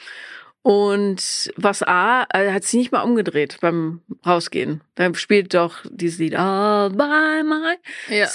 Und 0.71 1.49
was 1.55 1.81
A, 1.81 2.23
er 2.23 2.53
hat 2.53 2.65
sich 2.65 2.77
nicht 2.77 2.91
mal 2.91 3.03
umgedreht 3.03 3.57
beim 3.61 4.01
Rausgehen. 4.25 4.81
Da 4.95 5.13
spielt 5.15 5.53
doch 5.53 5.77
dieses 5.89 6.19
Lied 6.19 6.35
All 6.35 6.89
by 6.89 7.41
my 7.45 7.75
Ja. 8.13 8.27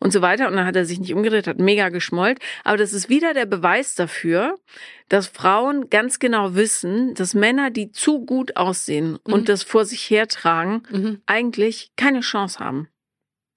und 0.00 0.12
so 0.12 0.20
weiter. 0.20 0.48
Und 0.48 0.56
dann 0.56 0.66
hat 0.66 0.74
er 0.74 0.84
sich 0.84 0.98
nicht 0.98 1.14
umgedreht, 1.14 1.46
hat 1.46 1.60
mega 1.60 1.88
geschmollt. 1.90 2.40
Aber 2.64 2.76
das 2.76 2.92
ist 2.92 3.08
wieder 3.08 3.32
der 3.32 3.46
Beweis 3.46 3.94
dafür, 3.94 4.58
dass 5.08 5.28
Frauen 5.28 5.88
ganz 5.88 6.18
genau 6.18 6.56
wissen, 6.56 7.14
dass 7.14 7.34
Männer, 7.34 7.70
die 7.70 7.92
zu 7.92 8.24
gut 8.26 8.56
aussehen 8.56 9.20
Mhm. 9.24 9.32
und 9.32 9.48
das 9.48 9.62
vor 9.62 9.84
sich 9.84 10.10
hertragen, 10.10 10.82
Mhm. 10.90 11.22
eigentlich 11.26 11.92
keine 11.96 12.20
Chance 12.22 12.58
haben 12.58 12.88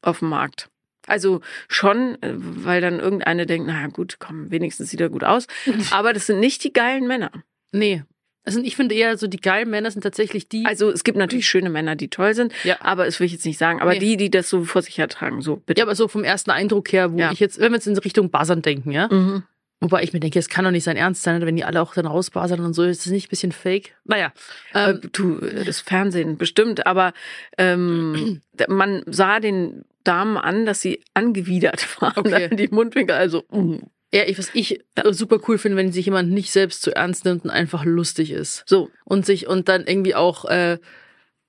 auf 0.04 0.20
dem 0.20 0.30
Markt. 0.30 0.70
Also 1.08 1.42
schon, 1.68 2.22
äh, 2.22 2.34
weil 2.36 2.82
dann 2.82 3.00
irgendeine 3.00 3.48
denkt, 3.48 3.66
naja 3.68 3.88
gut, 3.88 4.18
komm, 4.20 4.52
wenigstens 4.52 4.92
sieht 4.92 5.02
er 5.02 5.10
gut 5.10 5.24
aus. 5.24 5.48
Aber 5.92 6.14
das 6.14 6.28
sind 6.28 6.40
nicht 6.40 6.64
die 6.64 6.72
geilen 6.72 7.08
Männer. 7.08 7.32
Nee. 7.72 8.04
Also 8.44 8.60
ich 8.62 8.76
finde 8.76 8.96
eher 8.96 9.18
so, 9.18 9.28
die 9.28 9.40
geilen 9.40 9.70
Männer 9.70 9.92
sind 9.92 10.02
tatsächlich 10.02 10.50
die. 10.50 10.66
Also 10.66 10.90
es 10.90 11.04
gibt 11.04 11.18
natürlich 11.18 11.46
schöne 11.48 11.70
Männer, 11.70 11.96
die 11.96 12.10
toll 12.10 12.34
sind, 12.34 12.54
ja. 12.64 12.78
aber 12.80 13.06
das 13.06 13.20
will 13.20 13.26
ich 13.28 13.34
jetzt 13.34 13.46
nicht 13.46 13.60
sagen. 13.60 13.82
Aber 13.82 13.92
Nee. 13.94 14.00
die, 14.00 14.18
die 14.18 14.32
das 14.32 14.50
so 14.50 14.64
vor 14.64 14.82
sich 14.82 14.98
hertragen, 14.98 15.42
so 15.42 15.58
bitte. 15.58 15.80
ja, 15.80 15.86
aber 15.86 15.94
so 15.96 16.08
vom 16.08 16.24
ersten 16.24 16.50
Eindruck 16.52 16.92
her, 16.92 17.14
wo 17.14 17.18
Ja. 17.20 17.32
ich 17.32 17.40
jetzt, 17.40 17.60
wenn 17.60 17.72
wir 17.72 17.76
jetzt 17.78 17.88
in 17.88 17.98
Richtung 17.98 18.32
Buzzern 18.32 18.62
denken, 18.62 18.92
ja. 18.92 19.08
Mhm. 19.12 19.44
Wobei 19.84 20.04
ich 20.04 20.14
mir 20.14 20.20
denke, 20.20 20.38
es 20.38 20.48
kann 20.48 20.64
doch 20.64 20.70
nicht 20.72 20.84
sein 20.84 20.96
Ernst 20.98 21.24
sein, 21.24 21.42
wenn 21.44 21.56
die 21.56 21.64
alle 21.64 21.82
auch 21.82 21.96
dann 21.96 22.06
rausbuzzern 22.06 22.60
und 22.60 22.74
so, 22.74 22.84
ist 22.84 23.06
das 23.06 23.12
nicht 23.12 23.28
ein 23.28 23.30
bisschen 23.30 23.52
fake? 23.52 23.96
Naja. 24.06 24.32
Ähm, 24.76 25.00
Ähm, 25.04 25.10
du, 25.12 25.40
das 25.66 25.80
Fernsehen 25.80 26.38
bestimmt, 26.38 26.86
aber 26.86 27.14
ähm, 27.58 28.42
man 28.68 29.02
sah 29.08 29.40
den 29.40 29.84
Damen 30.04 30.38
an, 30.38 30.66
dass 30.66 30.82
sie 30.82 31.02
angewidert 31.14 32.00
waren. 32.02 32.14
Okay. 32.18 32.50
Die 32.56 32.68
Mundwinkel, 32.70 33.16
also 33.16 33.44
mm. 33.52 33.78
Ja, 34.14 34.24
ich, 34.26 34.38
was 34.38 34.50
ich 34.54 34.84
äh, 34.96 35.14
super 35.14 35.40
cool 35.48 35.58
finde, 35.58 35.78
wenn 35.78 35.92
sich 35.92 36.06
jemand 36.06 36.32
nicht 36.32 36.52
selbst 36.52 36.82
zu 36.82 36.96
ernst 36.96 37.26
nimmt 37.26 37.44
und 37.46 37.50
einfach 37.50 37.86
lustig 37.86 38.32
ist. 38.32 38.64
so. 38.68 38.90
und 39.06 39.26
sich 39.26 39.48
und 39.48 39.70
dann 39.70 39.86
irgendwie 39.88 40.16
auch, 40.16 40.46
äh, 40.46 40.80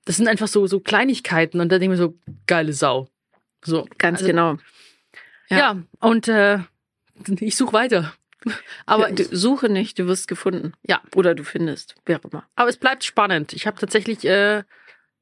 das 0.04 0.16
sind 0.16 0.28
einfach 0.28 0.48
so 0.48 0.66
so 0.66 0.80
Kleinigkeiten 0.80 1.60
und 1.60 1.70
dann 1.70 1.80
denke 1.80 1.94
ich 1.94 2.00
mir 2.00 2.04
so 2.04 2.16
geile 2.46 2.72
Sau. 2.72 3.08
So 3.64 3.86
Ganz 3.98 4.18
Also, 4.20 4.26
genau. 4.30 4.56
Ja, 5.48 5.58
Ja. 5.58 5.82
und 6.00 6.28
äh, 6.28 6.58
ich 7.40 7.56
suche 7.56 7.72
weiter. 7.72 8.12
Aber 8.86 9.12
du, 9.12 9.22
suche 9.24 9.68
nicht, 9.68 9.98
du 10.00 10.06
wirst 10.08 10.26
gefunden. 10.26 10.72
Ja. 10.82 11.00
Oder 11.14 11.34
du 11.36 11.44
findest, 11.44 11.94
wer 12.06 12.18
auch 12.18 12.24
immer. 12.30 12.44
aber 12.56 12.68
es 12.68 12.76
bleibt 12.76 13.04
spannend. 13.04 13.52
Ich 13.52 13.68
habe 13.68 13.78
tatsächlich 13.78 14.24
äh, 14.24 14.58
äh, 14.58 14.62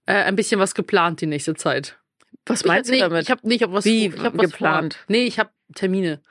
ein 0.07 0.37
bisschen 0.37 0.59
was 0.59 0.75
geplant 0.75 1.21
die 1.21 1.27
nächste 1.27 1.55
Zeit. 1.55 1.99
Was 2.47 2.65
meinst 2.65 2.89
hab, 2.89 2.95
nee, 2.95 3.03
du 3.03 3.09
damit? 3.11 3.23
Ich 3.25 3.31
habe 3.31 3.47
nicht 3.47 3.63
hab 3.63 3.73
was 3.73 3.85
Wie 3.85 4.07
ich 4.07 4.19
hab 4.19 4.37
was 4.39 4.51
geplant? 4.51 4.95
Vor. 4.95 5.05
Nee, 5.09 5.25
ich 5.25 5.39
habe 5.39 5.51
Termine. 5.75 6.23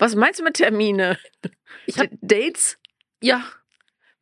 Was 0.00 0.14
meinst 0.16 0.40
du 0.40 0.44
mit 0.44 0.54
Termine? 0.54 1.18
Ich 1.86 1.98
hab, 1.98 2.08
Dates? 2.22 2.78
ja, 3.22 3.44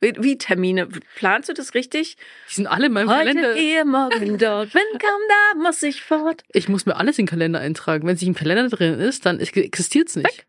Wie, 0.00 0.12
wie 0.18 0.36
Termine? 0.36 0.88
Planst 1.14 1.48
du 1.48 1.52
das 1.54 1.74
richtig? 1.74 2.16
die 2.50 2.54
sind 2.54 2.66
alle 2.66 2.86
in 2.86 2.92
meinem 2.92 3.08
Kalender. 3.08 3.50
Heute 3.50 3.58
hier, 3.58 3.84
morgen 3.84 4.38
dort. 4.38 4.74
Wenn 4.74 4.98
kaum 4.98 5.20
da, 5.28 5.58
muss 5.62 5.82
ich 5.82 6.02
fort. 6.02 6.42
Ich 6.52 6.68
muss 6.68 6.84
mir 6.84 6.96
alles 6.96 7.18
in 7.18 7.24
den 7.26 7.30
Kalender 7.30 7.60
eintragen. 7.60 8.06
Wenn 8.06 8.16
es 8.16 8.20
nicht 8.20 8.28
im 8.28 8.34
Kalender 8.34 8.68
drin 8.68 8.98
ist, 8.98 9.24
dann 9.24 9.38
existiert 9.40 10.08
es 10.08 10.16
nicht. 10.16 10.46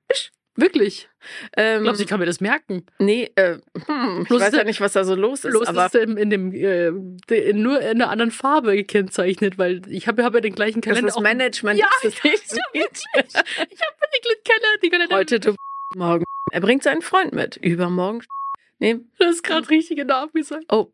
Wirklich? 0.60 1.10
Ähm, 1.58 1.78
Ich 1.78 1.84
glaube, 1.84 2.02
ich 2.02 2.08
kann 2.08 2.20
mir 2.20 2.26
das 2.26 2.42
merken. 2.42 2.86
nee, 2.98 3.30
äh, 3.36 3.58
hm, 3.86 4.24
ich 4.24 4.30
weiß 4.30 4.54
ja 4.54 4.64
nicht, 4.64 4.82
was 4.82 4.94
da 4.94 5.04
so 5.04 5.16
los 5.16 5.44
ist, 5.44 5.52
Bloß 5.52 5.68
aber 5.68 5.86
ist 5.86 5.96
in, 5.96 6.18
in 6.18 6.30
dem 6.30 6.54
äh, 6.54 6.92
de- 7.30 7.54
nur 7.54 7.80
in 7.82 8.02
einer 8.02 8.10
anderen 8.10 8.32
Farbe 8.32 8.76
gekennzeichnet, 8.76 9.58
weil 9.58 9.82
ich 9.90 10.08
habe 10.08 10.24
hab 10.24 10.34
ja 10.34 10.42
den 10.42 10.56
gleichen 10.56 10.82
das 10.82 10.88
Kalender. 10.90 11.10
ist 11.10 11.20
Management, 11.20 11.80
Ja, 11.80 11.88
das 12.04 12.14
ist 12.14 12.24
nicht 12.24 12.50
sieht. 12.50 12.58
Ich 13.16 13.36
habe 13.36 13.46
den 13.54 14.44
Kalender, 14.44 14.78
die 14.84 14.90
Kalender. 14.90 15.16
Heute 15.16 15.40
du 15.40 15.56
morgen. 15.96 16.24
Er 16.52 16.62
bringt 16.62 16.82
seinen 16.84 17.02
Freund 17.04 17.34
mit. 17.34 17.58
Übermorgen. 17.58 18.24
Nee, 18.80 19.00
Das 19.20 19.36
ist 19.36 19.44
gerade 19.44 19.70
richtige 19.70 20.04
Namen 20.06 20.32
gesagt. 20.34 20.66
oh. 20.72 20.92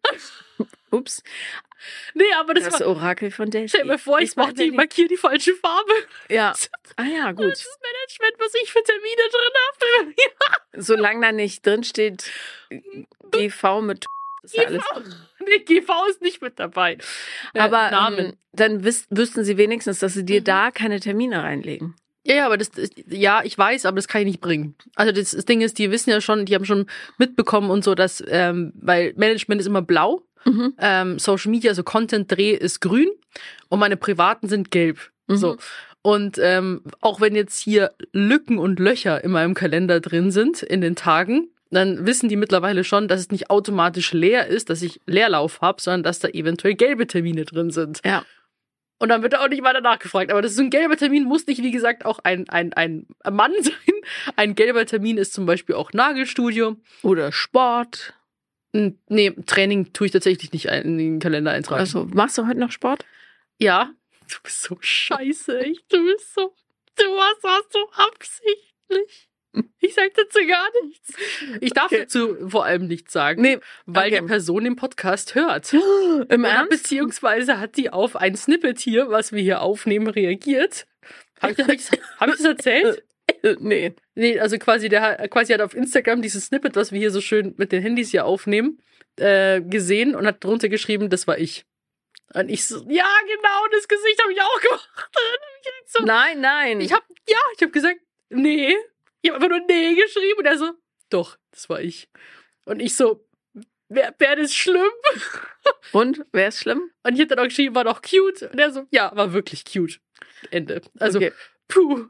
Ups. 0.95 1.23
Nee, 2.13 2.23
aber 2.39 2.53
das, 2.53 2.63
Das 2.65 2.79
war. 2.79 2.87
Orakel 2.87 3.29
von 3.31 3.49
Delphi. 3.51 3.69
Stell 3.69 3.85
mir 3.85 3.99
vor, 3.99 4.19
ich 4.19 4.35
mach 4.35 4.53
die, 4.53 4.71
markiere 4.71 5.07
die 5.07 5.17
falsche 5.17 5.53
Farbe. 5.55 5.91
Ja. 6.29 6.53
Ah 6.97 7.03
ja, 7.03 7.33
Das 7.33 7.35
gut. 7.35 7.51
ist 7.51 7.65
das 7.65 7.79
Management, 7.81 8.39
was 8.39 8.53
ich 8.63 8.71
für 8.71 8.81
Termine 8.83 9.21
drin 9.29 10.05
habe. 10.05 10.13
Solange 10.81 11.21
da 11.25 11.31
nicht 11.33 11.65
drin 11.65 11.83
steht 11.83 12.31
GV 13.31 13.81
mit 13.81 14.05
ist 14.43 14.55
ja 14.55 14.63
alles. 14.65 14.83
Nee, 15.45 15.59
GV 15.59 15.89
ist 16.09 16.21
nicht 16.21 16.41
mit 16.41 16.57
dabei. 16.59 16.97
Äh, 17.53 17.59
Aber 17.59 17.91
Namen. 17.91 18.19
ähm, 18.19 18.33
dann 18.53 18.83
wüs 18.85 19.05
wüssten 19.09 19.43
sie 19.43 19.57
wenigstens, 19.57 19.99
dass 19.99 20.13
sie 20.13 20.23
dir 20.25 20.39
Mhm. 20.39 20.45
da 20.45 20.71
keine 20.71 20.99
Termine 21.01 21.43
reinlegen. 21.43 21.95
Ja, 22.23 22.35
ja, 22.35 22.45
aber 22.47 22.57
das, 22.57 22.69
ist- 22.69 22.93
ja, 23.07 23.43
ich 23.43 23.55
weiß, 23.57 23.85
aber 23.85 23.97
das 23.97 24.07
kann 24.07 24.21
ich 24.21 24.27
nicht 24.27 24.41
bringen. 24.41 24.75
Also 24.95 25.11
das, 25.11 25.31
das 25.31 25.45
Ding 25.45 25.61
ist, 25.61 25.77
die 25.77 25.91
wissen 25.91 26.09
ja 26.09 26.21
schon, 26.21 26.45
die 26.45 26.55
haben 26.55 26.65
schon 26.65 26.89
mitbekommen 27.17 27.69
und 27.69 27.83
so, 27.83 27.93
dass, 27.93 28.23
ähm, 28.27 28.71
weil 28.75 29.13
Management 29.17 29.59
ist 29.61 29.67
immer 29.67 29.81
blau, 29.83 30.23
Mhm. 30.45 30.73
ähm, 30.79 31.19
Social 31.19 31.51
Media, 31.51 31.71
also 31.71 31.83
Content-Dreh 31.83 32.51
ist 32.51 32.79
grün 32.79 33.09
und 33.69 33.79
meine 33.79 33.97
privaten 33.97 34.47
sind 34.47 34.71
gelb. 34.71 35.11
Mhm. 35.27 35.37
So. 35.37 35.57
Und 36.01 36.37
ähm, 36.39 36.83
auch 37.01 37.19
wenn 37.19 37.35
jetzt 37.35 37.59
hier 37.59 37.91
Lücken 38.11 38.59
und 38.59 38.79
Löcher 38.79 39.23
in 39.23 39.31
meinem 39.31 39.55
Kalender 39.55 39.99
drin 39.99 40.29
sind 40.29 40.61
in 40.61 40.81
den 40.81 40.95
Tagen, 40.95 41.49
dann 41.71 42.05
wissen 42.05 42.29
die 42.29 42.35
mittlerweile 42.35 42.83
schon, 42.83 43.07
dass 43.07 43.19
es 43.19 43.31
nicht 43.31 43.49
automatisch 43.49 44.13
leer 44.13 44.47
ist, 44.47 44.69
dass 44.69 44.81
ich 44.81 45.01
Leerlauf 45.07 45.61
habe, 45.61 45.81
sondern 45.81 46.03
dass 46.03 46.19
da 46.19 46.27
eventuell 46.27 46.75
gelbe 46.75 47.07
Termine 47.07 47.45
drin 47.45 47.71
sind. 47.71 48.01
Ja. 48.05 48.23
Und 48.97 49.09
dann 49.09 49.23
wird 49.23 49.33
da 49.33 49.43
auch 49.43 49.49
nicht 49.49 49.63
weiter 49.63 49.81
nachgefragt. 49.81 50.31
Aber 50.31 50.41
das 50.41 50.51
ist 50.51 50.57
so 50.57 50.63
ein 50.63 50.69
gelber 50.69 50.95
Termin, 50.95 51.25
muss 51.25 51.47
nicht, 51.47 51.61
wie 51.61 51.71
gesagt, 51.71 52.05
auch 52.05 52.19
ein, 52.23 52.47
ein, 52.49 52.71
ein 52.73 53.07
Mann 53.29 53.51
sein. 53.61 53.73
Ein 54.35 54.55
gelber 54.55 54.85
Termin 54.85 55.17
ist 55.17 55.33
zum 55.33 55.45
Beispiel 55.45 55.75
auch 55.75 55.91
Nagelstudio. 55.91 56.77
Oder 57.01 57.31
Sport. 57.31 58.13
Nee, 59.07 59.31
Training 59.45 59.93
tue 59.93 60.07
ich 60.07 60.13
tatsächlich 60.13 60.51
nicht 60.51 60.65
in 60.65 60.97
den 60.97 61.19
Kalender 61.19 61.51
eintragen. 61.51 61.79
Also, 61.79 62.05
machst 62.13 62.37
du 62.37 62.47
heute 62.47 62.59
noch 62.59 62.71
Sport? 62.71 63.05
ja, 63.57 63.91
du 64.29 64.35
bist 64.43 64.63
so 64.63 64.77
scheiße, 64.79 65.59
echt. 65.61 65.91
Du 65.93 66.03
bist 66.05 66.33
so, 66.33 66.53
du 66.97 67.03
was 67.03 67.43
hast 67.43 67.73
du 67.73 67.79
absichtlich. 67.93 69.29
Ich 69.79 69.93
sag 69.93 70.13
dazu 70.15 70.39
gar 70.45 70.67
nichts. 70.83 71.13
Ich 71.61 71.71
darf 71.71 71.85
Okay. 71.85 71.99
dazu 72.01 72.49
vor 72.49 72.65
allem 72.65 72.87
nichts 72.87 73.13
sagen, 73.13 73.41
Nee, 73.41 73.59
weil 73.85 74.11
okay. 74.11 74.19
die 74.21 74.27
Person 74.27 74.65
den 74.65 74.75
Podcast 74.75 75.33
hört. 75.35 75.71
Im 75.73 75.79
Oder 76.41 76.49
Ernst? 76.49 76.69
beziehungsweise 76.71 77.57
hat 77.59 77.77
die 77.77 77.89
auf 77.89 78.17
ein 78.17 78.35
Snippet 78.35 78.79
hier, 78.79 79.09
was 79.09 79.31
wir 79.31 79.41
hier 79.41 79.61
aufnehmen, 79.61 80.07
reagiert. 80.07 80.85
Habe 81.41 81.53
ich, 81.53 81.59
hab 81.59 81.69
ich, 81.69 81.89
hab 82.19 82.27
ich 82.29 82.35
das 82.35 82.45
erzählt? 82.45 83.03
nee. 83.59 83.93
Nee, 84.15 84.39
also 84.39 84.57
quasi, 84.57 84.89
der 84.89 85.01
hat- 85.01 85.31
quasi 85.31 85.53
hat 85.53 85.61
auf 85.61 85.73
Instagram 85.75 86.21
dieses 86.21 86.45
Snippet, 86.45 86.75
was 86.75 86.91
wir 86.91 86.99
hier 86.99 87.11
so 87.11 87.21
schön 87.21 87.53
mit 87.57 87.71
den 87.71 87.81
Handys 87.81 88.11
hier 88.11 88.25
aufnehmen, 88.25 88.81
äh, 89.17 89.61
gesehen 89.61 90.15
und 90.15 90.25
hat 90.27 90.43
drunter 90.43 90.69
geschrieben, 90.69 91.09
das 91.09 91.27
war 91.27 91.37
ich. 91.37 91.65
Und 92.33 92.49
ich 92.49 92.65
so, 92.65 92.77
ja, 92.89 93.07
genau, 93.27 93.67
das 93.71 93.87
Gesicht 93.87 94.21
habe 94.21 94.33
ich 94.33 94.41
auch 94.41 94.61
gemacht. 94.61 94.89
Hab 94.97 95.11
ich 95.85 95.91
so, 95.91 96.03
Nein, 96.03 96.41
nein. 96.41 96.81
ich 96.81 96.91
habe, 96.91 97.03
ja, 97.29 97.37
ich 97.55 97.61
habe 97.61 97.71
gesagt, 97.71 97.97
nee. 98.29 98.75
Ich 99.21 99.29
habe 99.31 99.37
einfach 99.43 99.49
nur 99.57 99.65
nee 99.67 99.93
geschrieben 99.95 100.39
und 100.39 100.45
er 100.45 100.57
so, 100.57 100.71
doch, 101.09 101.37
das 101.51 101.69
war 101.69 101.81
ich. 101.81 102.09
Und 102.65 102.79
ich 102.81 102.95
so, 102.95 103.27
wäre 103.89 104.13
wär 104.17 104.35
das 104.35 104.53
schlimm? 104.53 104.89
Und, 105.91 106.25
wäre 106.31 106.49
es 106.49 106.59
schlimm? 106.59 106.91
Und 107.03 107.13
ich 107.15 107.21
hab 107.21 107.29
dann 107.29 107.39
auch 107.39 107.43
geschrieben, 107.45 107.73
war 107.75 107.83
doch 107.85 108.01
cute. 108.01 108.43
Und 108.51 108.59
er 108.59 108.71
so, 108.71 108.85
ja, 108.91 109.15
war 109.15 109.33
wirklich 109.33 109.63
cute. 109.65 109.99
Ende. 110.51 110.81
Also, 110.99 111.19
Okay. 111.19 111.31
puh. 111.67 112.05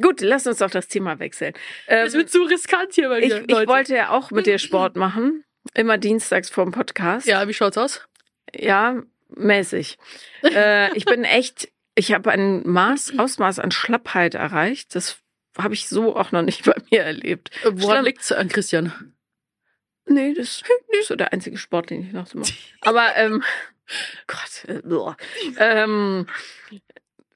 Gut, 0.00 0.20
lass 0.20 0.46
uns 0.46 0.58
doch 0.58 0.70
das 0.70 0.88
Thema 0.88 1.18
wechseln. 1.18 1.52
Ähm, 1.86 2.06
Es 2.06 2.14
wird 2.14 2.30
zu 2.30 2.42
riskant 2.44 2.94
hier 2.94 3.08
bei 3.08 3.20
ich, 3.20 3.28
mir, 3.28 3.42
ich 3.42 3.50
Leute. 3.50 3.68
wollte 3.68 3.94
ja 3.94 4.10
auch 4.10 4.30
mit 4.30 4.46
dir 4.46 4.58
Sport 4.58 4.96
machen. 4.96 5.44
Immer 5.74 5.98
dienstags 5.98 6.48
vorm 6.50 6.72
Podcast. 6.72 7.26
Ja, 7.26 7.46
wie 7.46 7.54
schaut's 7.54 7.78
aus? 7.78 8.06
Ja, 8.54 9.02
mäßig. 9.28 9.98
äh, 10.42 10.96
ich 10.96 11.04
bin 11.04 11.24
echt, 11.24 11.68
ich 11.94 12.12
habe 12.12 12.30
ein 12.30 12.66
Maß, 12.68 13.18
Ausmaß 13.18 13.58
an 13.58 13.70
Schlappheit 13.70 14.34
erreicht. 14.34 14.94
Das 14.94 15.18
habe 15.58 15.74
ich 15.74 15.88
so 15.88 16.16
auch 16.16 16.32
noch 16.32 16.42
nicht 16.42 16.64
bei 16.64 16.74
mir 16.90 17.02
erlebt. 17.02 17.50
Woran 17.64 18.04
liegt's 18.04 18.32
an 18.32 18.48
Christian? 18.48 19.14
Nee, 20.06 20.34
das 20.34 20.62
ist 21.00 21.06
so 21.08 21.14
der 21.16 21.32
einzige 21.32 21.56
Sport, 21.58 21.90
den 21.90 22.02
ich 22.06 22.12
noch 22.12 22.26
so 22.26 22.38
mache. 22.38 22.52
Aber, 22.80 23.14
ähm, 23.16 23.42
Gott, 24.26 24.64
äh, 24.66 24.80
boah. 24.82 25.16
ähm, 25.58 26.26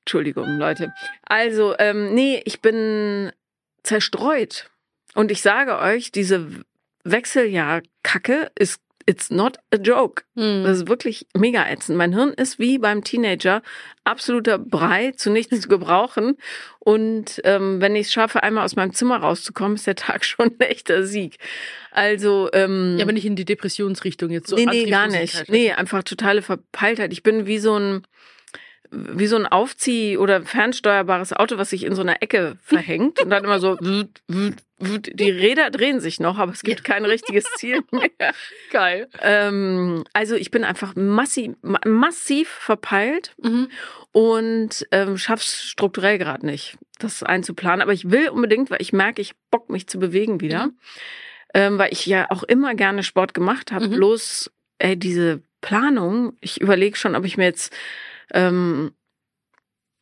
Entschuldigung, 0.06 0.56
Leute. 0.56 0.94
Also, 1.24 1.74
ähm, 1.80 2.14
nee, 2.14 2.40
ich 2.44 2.60
bin 2.60 3.32
zerstreut. 3.82 4.70
Und 5.16 5.32
ich 5.32 5.42
sage 5.42 5.78
euch, 5.80 6.12
diese 6.12 6.46
Wechseljahr-Kacke 7.02 8.52
ist, 8.56 8.80
it's 9.06 9.30
not 9.30 9.56
a 9.72 9.76
joke. 9.78 10.22
Hm. 10.36 10.62
Das 10.62 10.78
ist 10.78 10.88
wirklich 10.88 11.26
mega 11.34 11.68
ätzend. 11.68 11.98
Mein 11.98 12.12
Hirn 12.12 12.32
ist 12.34 12.60
wie 12.60 12.78
beim 12.78 13.02
Teenager 13.02 13.62
absoluter 14.04 14.58
Brei, 14.58 15.10
zu 15.16 15.30
nichts 15.30 15.60
zu 15.62 15.68
gebrauchen. 15.68 16.36
Und 16.78 17.40
ähm, 17.42 17.80
wenn 17.80 17.96
ich 17.96 18.06
es 18.06 18.12
schaffe, 18.12 18.44
einmal 18.44 18.64
aus 18.64 18.76
meinem 18.76 18.92
Zimmer 18.92 19.16
rauszukommen, 19.18 19.74
ist 19.74 19.88
der 19.88 19.96
Tag 19.96 20.24
schon 20.24 20.52
ein 20.52 20.60
echter 20.60 21.02
Sieg. 21.04 21.38
Also, 21.90 22.48
ähm, 22.52 22.94
Ja, 22.98 23.04
aber 23.04 23.12
nicht 23.12 23.26
in 23.26 23.34
die 23.34 23.44
Depressionsrichtung 23.44 24.30
jetzt 24.30 24.48
so. 24.48 24.54
nee, 24.54 24.66
nee, 24.66 24.88
gar 24.88 25.08
nicht. 25.08 25.48
Nee, 25.48 25.72
einfach 25.72 26.04
totale 26.04 26.42
Verpeiltheit. 26.42 27.12
Ich 27.12 27.24
bin 27.24 27.46
wie 27.46 27.58
so 27.58 27.76
ein 27.76 28.02
wie 28.90 29.26
so 29.26 29.36
ein 29.36 29.46
Aufzieh- 29.46 30.16
oder 30.18 30.42
fernsteuerbares 30.42 31.32
Auto, 31.32 31.58
was 31.58 31.70
sich 31.70 31.84
in 31.84 31.94
so 31.94 32.02
einer 32.02 32.22
Ecke 32.22 32.56
verhängt 32.62 33.20
und 33.22 33.30
dann 33.30 33.44
immer 33.44 33.58
so 33.60 33.76
wüt, 33.80 34.22
wüt, 34.28 34.56
wüt. 34.78 35.10
die 35.18 35.30
Räder 35.30 35.70
drehen 35.70 36.00
sich 36.00 36.20
noch, 36.20 36.38
aber 36.38 36.52
es 36.52 36.62
gibt 36.62 36.84
kein 36.84 37.04
richtiges 37.04 37.44
Ziel 37.56 37.80
mehr. 37.90 38.32
Geil. 38.70 39.08
Ähm, 39.22 40.04
also 40.12 40.34
ich 40.36 40.50
bin 40.50 40.64
einfach 40.64 40.94
massiv, 40.96 41.54
ma- 41.62 41.80
massiv 41.84 42.48
verpeilt 42.48 43.34
Mhm. 43.42 43.68
und 44.12 44.86
ähm, 44.92 45.18
schaff's 45.18 45.62
strukturell 45.64 46.18
gerade 46.18 46.46
nicht, 46.46 46.76
das 46.98 47.22
einzuplanen. 47.22 47.82
Aber 47.82 47.92
ich 47.92 48.10
will 48.10 48.28
unbedingt, 48.28 48.70
weil 48.70 48.80
ich 48.82 48.92
merke, 48.92 49.20
ich 49.22 49.34
bock 49.50 49.70
mich 49.70 49.86
zu 49.88 49.98
bewegen 49.98 50.40
wieder, 50.40 50.70
ähm, 51.54 51.78
weil 51.78 51.92
ich 51.92 52.06
ja 52.06 52.30
auch 52.30 52.42
immer 52.42 52.74
gerne 52.74 53.02
Sport 53.02 53.34
gemacht 53.34 53.72
habe. 53.72 53.88
Mhm. 53.88 53.92
Bloß 53.96 54.50
ey, 54.78 54.96
diese 54.96 55.42
Planung, 55.62 56.36
ich 56.40 56.60
überlege 56.60 56.96
schon, 56.96 57.16
ob 57.16 57.24
ich 57.24 57.36
mir 57.38 57.44
jetzt 57.46 57.74
ähm, 58.32 58.92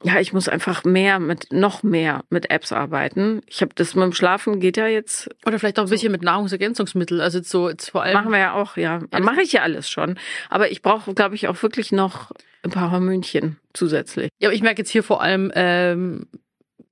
ja, 0.03 0.21
ich 0.21 0.35
muss 0.35 0.49
einfach 0.51 0.85
mehr 0.85 1.19
mit 1.19 1.51
noch 1.51 1.83
mehr 1.83 2.25
mit 2.29 2.51
Apps 2.51 2.73
arbeiten. 2.73 3.41
Ich 3.47 3.63
habe 3.63 3.73
das 3.75 3.95
mit 3.95 4.05
dem 4.05 4.13
Schlafen 4.13 4.61
geht 4.61 4.77
ja 4.77 4.87
jetzt 4.87 5.31
Oder 5.47 5.59
vielleicht 5.59 5.79
auch 5.79 5.85
ein 5.85 5.89
bisschen 5.91 6.13
mit 6.13 6.23
Nahrungsergänzungsmittel. 6.23 7.23
Also 7.23 7.39
jetzt 7.39 7.49
so 7.49 7.71
jetzt 7.71 7.91
vor 7.91 8.03
allem. 8.03 8.13
Machen 8.13 8.31
wir 8.31 8.39
ja 8.39 8.53
auch, 8.53 8.77
ja. 8.77 9.01
Mache 9.23 9.41
ich 9.41 9.53
ja 9.53 9.63
alles 9.63 9.89
schon. 9.89 10.19
Aber 10.51 10.71
ich 10.71 10.83
brauche, 10.83 11.15
glaube 11.15 11.35
ich, 11.37 11.49
auch 11.49 11.63
wirklich 11.63 11.91
noch 11.91 12.33
ein 12.63 12.71
paar 12.71 12.91
Hormönchen 12.91 13.57
zusätzlich. 13.73 14.29
Ja, 14.41 14.49
aber 14.49 14.55
ich 14.55 14.63
merke 14.63 14.83
jetzt 14.83 14.91
hier 14.91 15.03
vor 15.03 15.23
allem, 15.23 15.51
ähm, 15.55 16.27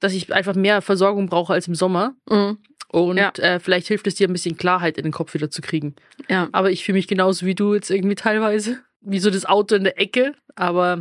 dass 0.00 0.14
ich 0.14 0.32
einfach 0.32 0.54
mehr 0.54 0.80
Versorgung 0.80 1.28
brauche 1.28 1.52
als 1.52 1.68
im 1.68 1.74
Sommer. 1.74 2.14
Mhm. 2.30 2.58
Und 2.88 3.18
Ja. 3.18 3.30
äh, 3.38 3.60
vielleicht 3.60 3.88
hilft 3.88 4.06
es 4.06 4.14
dir 4.14 4.26
ein 4.28 4.32
bisschen 4.32 4.56
Klarheit 4.56 4.96
in 4.96 5.02
den 5.04 5.12
Kopf 5.12 5.34
wieder 5.34 5.50
zu 5.50 5.60
kriegen. 5.60 5.96
Ja. 6.30 6.48
Aber 6.52 6.70
ich 6.70 6.82
fühle 6.84 6.96
mich 6.96 7.08
genauso 7.08 7.44
wie 7.44 7.54
du 7.54 7.74
jetzt 7.74 7.90
irgendwie 7.90 8.14
teilweise. 8.14 8.78
Wie 9.02 9.18
so 9.18 9.28
das 9.30 9.44
Auto 9.44 9.74
in 9.74 9.84
der 9.84 10.00
Ecke. 10.00 10.34
Aber 10.54 11.00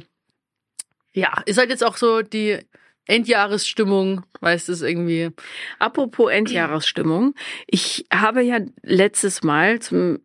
ja, 1.14 1.42
ist 1.46 1.58
halt 1.58 1.70
jetzt 1.70 1.84
auch 1.84 1.98
so 1.98 2.22
die 2.22 2.60
Endjahresstimmung, 3.06 4.24
weißt 4.40 4.70
ist 4.70 4.82
irgendwie. 4.82 5.32
Apropos 5.80 6.32
Endjahresstimmung. 6.32 7.36
Ich 7.68 8.06
habe 8.14 8.42
ja 8.44 8.60
letztes 8.84 9.44
Mal 9.44 9.80
zum 9.80 10.20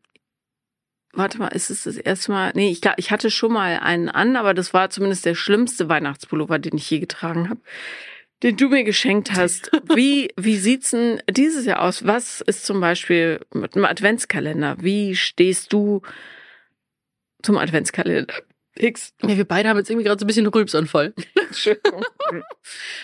Warte 1.17 1.39
mal, 1.39 1.49
ist 1.49 1.71
es 1.71 1.85
das 1.85 1.97
erste 1.97 2.31
Mal? 2.31 2.53
Nee, 2.55 2.71
ich 2.71 2.83
ich 2.99 3.11
hatte 3.11 3.31
schon 3.31 3.51
mal 3.51 3.79
einen 3.79 4.11
an, 4.11 4.37
aber 4.37 4.53
das 4.53 4.75
war 4.75 4.91
zumindest 4.91 5.25
der 5.25 5.35
schlimmste 5.35 5.89
Weihnachtspullover, 5.89 6.59
den 6.59 6.77
ich 6.77 6.91
je 6.91 6.99
getragen 6.99 7.49
habe, 7.49 7.61
den 8.43 8.59
du 8.59 8.69
mir 8.69 8.85
geschenkt 8.85 9.33
hast. 9.33 9.71
Wie, 9.95 10.29
wie 10.37 10.59
sieht's 10.59 10.91
denn 10.91 11.23
dieses 11.31 11.65
Jahr 11.65 11.81
aus? 11.81 12.07
Was 12.07 12.43
ist 12.43 12.67
zum 12.67 12.81
Beispiel 12.81 13.41
mit 13.55 13.75
einem 13.75 13.87
Adventskalender? 13.87 14.77
Wie 14.81 15.17
stehst 15.17 15.73
du 15.73 16.03
zum 17.43 17.57
Adventskalender? 17.57 18.35
X. 18.79 19.15
Ja, 19.23 19.37
wir 19.37 19.45
beide 19.45 19.69
haben 19.69 19.77
jetzt 19.79 19.91
irgendwie 19.91 20.07
gerade 20.07 20.19
so 20.19 20.25
ein 20.25 20.29
bisschen 20.29 20.47
Rülpsanfall. 20.47 21.15
Entschuldigung. 21.49 22.05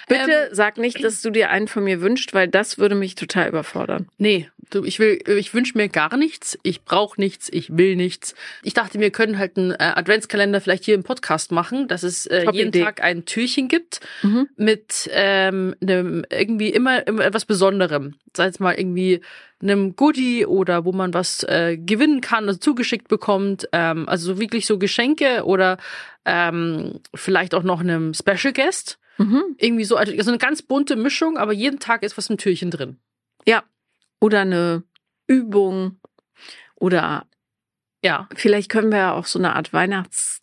Bitte 0.08 0.48
sag 0.52 0.76
nicht, 0.78 1.02
dass 1.02 1.22
du 1.22 1.30
dir 1.30 1.50
einen 1.50 1.68
von 1.68 1.84
mir 1.84 2.00
wünschst, 2.00 2.34
weil 2.34 2.48
das 2.48 2.78
würde 2.78 2.94
mich 2.94 3.14
total 3.14 3.48
überfordern. 3.48 4.08
Nee, 4.18 4.50
du, 4.70 4.84
ich 4.84 4.98
will, 4.98 5.18
ich 5.38 5.54
wünsche 5.54 5.76
mir 5.76 5.88
gar 5.88 6.16
nichts. 6.16 6.58
Ich 6.62 6.82
brauche 6.84 7.20
nichts. 7.20 7.48
Ich 7.52 7.76
will 7.76 7.96
nichts. 7.96 8.34
Ich 8.62 8.74
dachte, 8.74 8.98
wir 9.00 9.10
können 9.10 9.38
halt 9.38 9.56
einen 9.56 9.70
äh, 9.72 9.76
Adventskalender 9.78 10.60
vielleicht 10.60 10.84
hier 10.84 10.94
im 10.94 11.04
Podcast 11.04 11.52
machen, 11.52 11.88
dass 11.88 12.02
es 12.02 12.26
äh, 12.26 12.44
jeden 12.52 12.68
Idee. 12.68 12.82
Tag 12.82 13.02
ein 13.02 13.24
Türchen 13.24 13.68
gibt 13.68 14.00
Mhm. 14.22 14.48
mit 14.56 15.08
ähm, 15.12 15.74
einem 15.80 16.24
irgendwie 16.30 16.70
immer, 16.70 17.06
immer 17.06 17.24
etwas 17.24 17.44
Besonderem. 17.44 18.14
Sei 18.36 18.46
es 18.46 18.58
mal 18.60 18.74
irgendwie 18.74 19.20
einem 19.62 19.96
Goodie 19.96 20.44
oder 20.46 20.84
wo 20.84 20.92
man 20.92 21.14
was 21.14 21.44
äh, 21.44 21.76
gewinnen 21.78 22.20
kann, 22.20 22.46
also 22.48 22.58
zugeschickt 22.58 23.08
bekommt. 23.08 23.68
Ähm, 23.72 24.08
also 24.08 24.34
so 24.34 24.40
wirklich 24.40 24.66
so 24.66 24.78
Geschenke 24.78 25.44
oder 25.44 25.78
ähm, 26.24 27.00
vielleicht 27.14 27.54
auch 27.54 27.62
noch 27.62 27.80
einem 27.80 28.12
Special 28.14 28.52
Guest. 28.52 28.98
Mhm. 29.18 29.42
Irgendwie 29.58 29.84
so, 29.84 29.96
also 29.96 30.30
eine 30.30 30.38
ganz 30.38 30.62
bunte 30.62 30.96
Mischung, 30.96 31.36
aber 31.36 31.52
jeden 31.52 31.78
Tag 31.78 32.02
ist 32.02 32.16
was 32.18 32.28
im 32.30 32.38
Türchen 32.38 32.70
drin. 32.70 32.98
Ja. 33.46 33.62
Oder 34.20 34.40
eine 34.40 34.82
Übung. 35.26 36.00
Oder 36.76 37.26
Ja. 38.02 38.28
vielleicht 38.34 38.68
können 38.70 38.90
wir 38.90 38.98
ja 38.98 39.12
auch 39.14 39.26
so 39.26 39.38
eine 39.38 39.54
Art 39.54 39.72
Weihnachts-, 39.72 40.40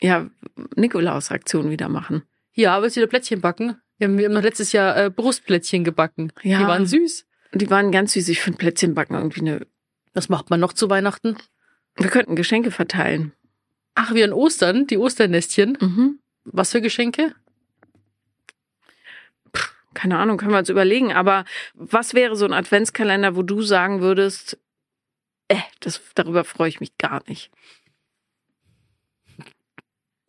ja, 0.00 0.28
Nikolaus-Aktion 0.76 1.70
wieder 1.70 1.88
machen. 1.88 2.22
Ja, 2.54 2.82
willst 2.82 2.96
du 2.96 3.00
wieder 3.00 3.08
Plätzchen 3.08 3.40
backen? 3.40 3.76
Wir 3.98 4.08
haben, 4.08 4.18
wir 4.18 4.26
haben 4.26 4.34
noch 4.34 4.42
letztes 4.42 4.72
Jahr 4.72 4.96
äh, 4.96 5.10
Brustplätzchen 5.10 5.84
gebacken. 5.84 6.32
Ja. 6.42 6.58
Die 6.58 6.66
waren 6.66 6.86
süß. 6.86 7.26
Die 7.54 7.70
waren 7.70 7.92
ganz 7.92 8.12
süß. 8.12 8.28
Ich 8.28 8.40
finde 8.40 8.58
Plätzchenbacken 8.58 9.16
irgendwie 9.16 9.40
eine. 9.40 9.66
Was 10.14 10.28
macht 10.28 10.50
man 10.50 10.60
noch 10.60 10.72
zu 10.72 10.90
Weihnachten? 10.90 11.36
Wir 11.96 12.10
könnten 12.10 12.36
Geschenke 12.36 12.70
verteilen. 12.70 13.32
Ach, 13.94 14.14
wie 14.14 14.24
an 14.24 14.32
Ostern, 14.32 14.86
die 14.86 14.98
Osternestchen. 14.98 15.76
Mhm. 15.80 16.18
Was 16.44 16.72
für 16.72 16.80
Geschenke? 16.80 17.34
Keine 19.94 20.18
Ahnung, 20.18 20.38
können 20.38 20.52
wir 20.52 20.58
uns 20.58 20.70
überlegen. 20.70 21.12
Aber 21.12 21.44
was 21.74 22.14
wäre 22.14 22.36
so 22.36 22.46
ein 22.46 22.54
Adventskalender, 22.54 23.36
wo 23.36 23.42
du 23.42 23.60
sagen 23.60 24.00
würdest, 24.00 24.58
äh, 25.48 25.56
das, 25.80 26.00
darüber 26.14 26.44
freue 26.44 26.70
ich 26.70 26.80
mich 26.80 26.96
gar 26.96 27.22
nicht. 27.28 27.50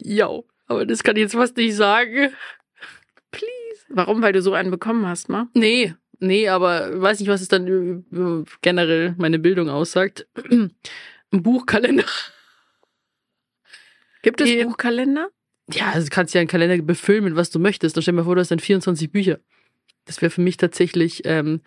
Ja, 0.01 0.29
aber 0.67 0.85
das 0.85 1.03
kann 1.03 1.15
ich 1.15 1.21
jetzt 1.21 1.35
fast 1.35 1.55
nicht 1.55 1.75
sagen. 1.75 2.33
Warum? 3.87 4.21
Weil 4.21 4.33
du 4.33 4.41
so 4.41 4.53
einen 4.53 4.71
bekommen 4.71 5.05
hast, 5.05 5.29
ma? 5.29 5.47
Nee, 5.53 5.95
nee, 6.23 6.49
aber 6.49 7.01
weiß 7.01 7.19
nicht, 7.19 7.29
was 7.29 7.41
es 7.41 7.47
dann 7.47 8.05
äh, 8.11 8.43
generell 8.61 9.15
meine 9.17 9.39
Bildung 9.39 9.69
aussagt. 9.69 10.27
Ein 10.49 10.71
Buchkalender. 11.31 12.05
Gibt 14.21 14.41
es 14.41 14.49
Ähm, 14.49 14.67
Buchkalender? 14.67 15.29
Ja, 15.71 15.91
also 15.91 16.07
du 16.07 16.13
kannst 16.13 16.33
ja 16.33 16.41
einen 16.41 16.49
Kalender 16.49 16.81
befüllen 16.83 17.23
mit 17.23 17.35
was 17.35 17.49
du 17.49 17.59
möchtest. 17.59 17.95
Dann 17.95 18.01
stell 18.01 18.13
dir 18.13 18.17
mal 18.17 18.25
vor, 18.25 18.35
du 18.35 18.41
hast 18.41 18.51
dann 18.51 18.59
24 18.59 19.11
Bücher. 19.11 19.39
Das 20.05 20.21
wäre 20.21 20.29
für 20.29 20.41
mich 20.41 20.57
tatsächlich, 20.57 21.21
ähm, 21.25 21.61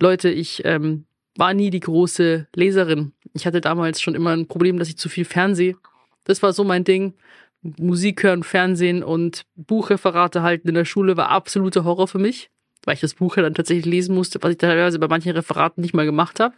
Leute, 0.00 0.30
ich 0.30 0.62
ähm, 0.64 1.06
war 1.36 1.54
nie 1.54 1.70
die 1.70 1.80
große 1.80 2.48
Leserin. 2.54 3.12
Ich 3.34 3.46
hatte 3.46 3.60
damals 3.60 4.00
schon 4.00 4.14
immer 4.14 4.30
ein 4.30 4.48
Problem, 4.48 4.78
dass 4.78 4.88
ich 4.88 4.98
zu 4.98 5.08
viel 5.08 5.24
Fernseh. 5.24 5.76
Das 6.24 6.42
war 6.42 6.52
so 6.52 6.64
mein 6.64 6.84
Ding. 6.84 7.14
Musik 7.62 8.22
hören, 8.22 8.42
Fernsehen 8.42 9.02
und 9.02 9.44
Buchreferate 9.54 10.42
halten 10.42 10.68
in 10.68 10.74
der 10.74 10.84
Schule 10.84 11.16
war 11.16 11.30
absoluter 11.30 11.84
Horror 11.84 12.06
für 12.06 12.18
mich, 12.18 12.50
weil 12.86 12.94
ich 12.94 13.00
das 13.00 13.12
Buch 13.14 13.36
ja 13.36 13.42
dann 13.42 13.52
tatsächlich 13.54 13.84
lesen 13.84 14.14
musste, 14.14 14.42
was 14.42 14.52
ich 14.52 14.58
teilweise 14.58 14.98
bei 14.98 15.08
manchen 15.08 15.32
Referaten 15.32 15.82
nicht 15.82 15.92
mal 15.94 16.06
gemacht 16.06 16.40
habe. 16.40 16.54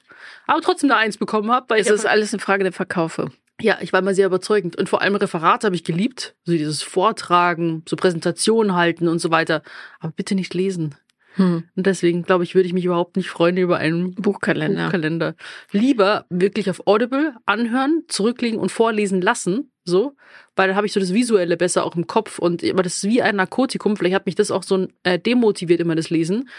Aber 0.47 0.61
trotzdem 0.61 0.91
eine 0.91 1.01
Eins 1.01 1.17
bekommen 1.17 1.51
habe, 1.51 1.67
weil 1.71 1.81
Es 1.81 1.89
ich 1.89 1.93
ist 1.93 2.07
alles 2.07 2.33
eine 2.33 2.41
Frage 2.41 2.63
der 2.63 2.73
Verkaufe. 2.73 3.33
ja, 3.61 3.79
ich 3.81 3.93
war 3.93 3.99
immer 4.01 4.15
sehr 4.15 4.27
überzeugend. 4.27 4.77
Und 4.77 4.89
vor 4.89 5.03
allem 5.03 5.17
Referate 5.17 5.67
habe 5.67 5.75
ich 5.75 5.83
geliebt. 5.83 6.37
So 6.45 6.53
dieses 6.53 6.83
Vortragen, 6.83 7.83
so 7.89 7.97
Präsentationen 7.97 8.75
halten 8.77 9.09
und 9.09 9.19
so 9.19 9.31
weiter. 9.33 9.63
Aber 9.99 10.13
bitte 10.13 10.35
nicht 10.37 10.55
lesen. 10.55 10.95
Hm. 11.39 11.65
Und 11.77 11.87
deswegen, 11.87 12.25
glaube 12.25 12.43
ich, 12.43 12.55
würde 12.55 12.67
ich 12.67 12.75
mich 12.75 12.85
überhaupt 12.85 13.17
nicht 13.17 13.31
freuen 13.31 13.57
über 13.57 13.79
einen 13.79 14.15
Buchkalender. 14.15 14.85
Buchkalender. 14.85 15.35
Lieber 15.71 16.27
wirklich 16.29 16.69
auf 16.69 16.87
Audible 16.87 17.35
anhören, 17.47 18.03
zurücklegen 18.09 18.59
und 18.59 18.73
vorlesen 18.73 19.21
lassen. 19.21 19.71
So, 19.85 20.17
weil 20.55 20.69
dann 20.69 20.77
habe 20.77 20.87
ich 20.87 20.93
so 20.93 21.01
das 21.01 21.15
Visuelle 21.15 21.57
besser 21.57 21.85
auch 21.85 21.97
im 21.97 22.07
Kopf 22.07 22.39
und 22.39 22.63
aber 22.63 22.83
das 22.83 22.97
ist 22.97 23.05
wie 23.05 23.23
ein 23.23 23.37
Narkotikum. 23.37 23.97
Vielleicht 23.97 24.15
hat 24.15 24.27
mich 24.27 24.35
das 24.35 24.51
auch 24.51 24.63
so 24.63 24.87
äh, 25.03 25.19
demotiviert 25.19 25.81
immer 25.81 25.95
das 25.95 26.11
Lesen. 26.11 26.51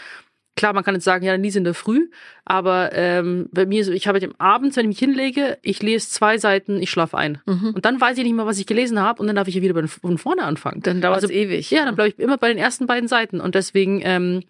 Klar, 0.56 0.72
man 0.72 0.84
kann 0.84 0.94
jetzt 0.94 1.04
sagen, 1.04 1.24
ja, 1.24 1.32
dann 1.32 1.42
lies 1.42 1.56
in 1.56 1.64
der 1.64 1.74
Früh, 1.74 2.10
aber 2.44 2.90
ähm, 2.92 3.48
bei 3.52 3.66
mir 3.66 3.84
so, 3.84 3.92
ich 3.92 4.06
habe 4.06 4.20
halt 4.20 4.30
am 4.30 4.36
Abend, 4.38 4.76
wenn 4.76 4.84
ich 4.84 4.88
mich 4.88 4.98
hinlege, 4.98 5.58
ich 5.62 5.82
lese 5.82 6.10
zwei 6.10 6.38
Seiten, 6.38 6.82
ich 6.82 6.90
schlafe 6.90 7.16
ein. 7.16 7.40
Mhm. 7.46 7.72
Und 7.74 7.84
dann 7.84 8.00
weiß 8.00 8.18
ich 8.18 8.24
nicht 8.24 8.34
mehr, 8.34 8.46
was 8.46 8.58
ich 8.58 8.66
gelesen 8.66 9.00
habe 9.00 9.20
und 9.20 9.26
dann 9.26 9.36
darf 9.36 9.48
ich 9.48 9.54
ja 9.54 9.62
wieder 9.62 9.88
von 9.88 10.18
vorne 10.18 10.42
anfangen. 10.42 10.82
Dann 10.82 11.00
dauert 11.00 11.18
es 11.18 11.24
Also, 11.24 11.34
ewig. 11.34 11.70
Ja, 11.70 11.84
dann 11.84 11.94
bleibe 11.94 12.10
ich 12.10 12.18
immer 12.18 12.36
bei 12.36 12.48
den 12.48 12.58
ersten 12.58 12.86
beiden 12.86 13.08
Seiten 13.08 13.40
und 13.40 13.54
deswegen, 13.54 14.02
ähm, 14.04 14.42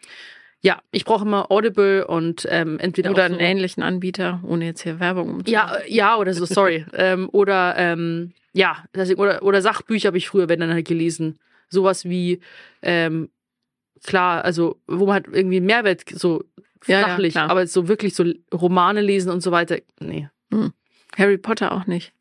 ja, 0.62 0.80
ich 0.90 1.04
brauche 1.04 1.24
immer 1.24 1.50
Audible 1.50 2.06
und 2.06 2.46
ähm, 2.50 2.78
entweder 2.78 3.10
Oder 3.10 3.28
so, 3.28 3.34
einen 3.34 3.40
ähnlichen 3.40 3.82
Anbieter, 3.82 4.42
ohne 4.46 4.66
jetzt 4.66 4.82
hier 4.82 5.00
Werbung 5.00 5.44
zu 5.44 5.50
ja, 5.52 5.76
äh, 5.76 5.92
ja 5.92 6.16
oder 6.16 6.34
so, 6.34 6.44
sorry, 6.44 6.84
ähm, 6.94 7.28
oder 7.30 7.74
ähm, 7.76 8.32
ja, 8.52 8.84
deswegen, 8.94 9.20
oder 9.20 9.42
oder 9.42 9.62
Sachbücher 9.62 10.08
habe 10.08 10.18
ich 10.18 10.28
früher, 10.28 10.48
wenn 10.48 10.60
dann 10.60 10.72
halt 10.72 10.88
gelesen, 10.88 11.38
sowas 11.68 12.04
wie 12.04 12.40
ähm, 12.82 13.30
klar, 14.04 14.44
also 14.44 14.80
wo 14.86 15.06
man 15.06 15.14
halt 15.14 15.26
irgendwie 15.32 15.60
Mehrwert 15.60 16.02
so 16.10 16.44
Ja, 16.86 17.00
ja, 17.00 17.06
sachlich, 17.08 17.32
klar. 17.34 17.50
aber 17.50 17.66
so 17.66 17.88
wirklich 17.88 18.14
so 18.14 18.24
Romane 18.52 19.00
lesen 19.00 19.30
und 19.30 19.40
so 19.42 19.50
weiter, 19.52 19.78
nee. 20.00 20.28
Harry 21.16 21.38
Potter 21.38 21.72
auch 21.72 21.86
nicht. 21.86 22.12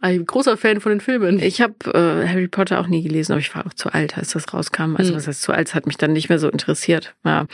Ein 0.00 0.24
großer 0.24 0.56
Fan 0.56 0.80
von 0.80 0.90
den 0.90 1.00
Filmen. 1.02 1.38
Ich 1.38 1.60
habe 1.60 1.74
äh, 1.92 2.26
Harry 2.26 2.48
Potter 2.48 2.80
auch 2.80 2.86
nie 2.86 3.02
gelesen, 3.02 3.32
aber 3.32 3.40
ich 3.40 3.54
war 3.54 3.66
auch 3.66 3.74
zu 3.74 3.92
alt, 3.92 4.16
als 4.16 4.30
das 4.32 4.52
rauskam. 4.54 4.96
Also 4.96 5.10
Hm. 5.10 5.16
was 5.16 5.28
heißt 5.28 5.42
zu 5.42 5.52
alt? 5.52 5.68
Es 5.68 5.74
hat 5.74 5.86
mich 5.86 5.98
dann 5.98 6.14
nicht 6.14 6.30
mehr 6.30 6.38
so 6.38 6.48
interessiert. 6.48 7.14
Ja. 7.24 7.46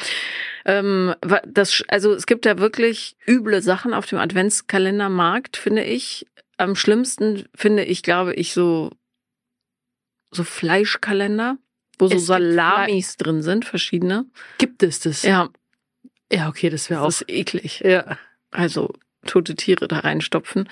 Ähm, 0.64 1.14
das, 1.46 1.82
also 1.88 2.12
es 2.14 2.26
gibt 2.26 2.46
ja 2.46 2.58
wirklich 2.58 3.16
üble 3.26 3.60
Sachen 3.60 3.92
auf 3.92 4.06
dem 4.06 4.18
Adventskalendermarkt, 4.20 5.56
finde 5.56 5.82
ich. 5.82 6.26
Am 6.58 6.76
schlimmsten 6.76 7.44
finde 7.56 7.84
ich, 7.84 8.02
glaube 8.04 8.34
ich, 8.34 8.52
so 8.52 8.90
so 10.30 10.44
Fleischkalender, 10.44 11.56
wo 11.98 12.08
so 12.08 12.16
Es 12.16 12.26
Salamis 12.26 13.16
drin 13.16 13.42
sind, 13.42 13.64
verschiedene. 13.64 14.26
Gibt 14.58 14.82
es 14.82 15.00
das? 15.00 15.22
Ja, 15.22 15.48
Ja, 16.32 16.48
okay, 16.48 16.70
das 16.70 16.90
wäre 16.90 17.00
auch. 17.02 17.06
das 17.06 17.22
ist 17.22 17.28
eklig. 17.30 17.80
Ja. 17.80 18.18
also 18.50 18.92
tote 19.26 19.54
Tiere 19.56 19.88
da 19.88 19.98
reinstopfen. 20.00 20.68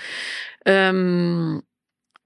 Ähm, 0.65 1.63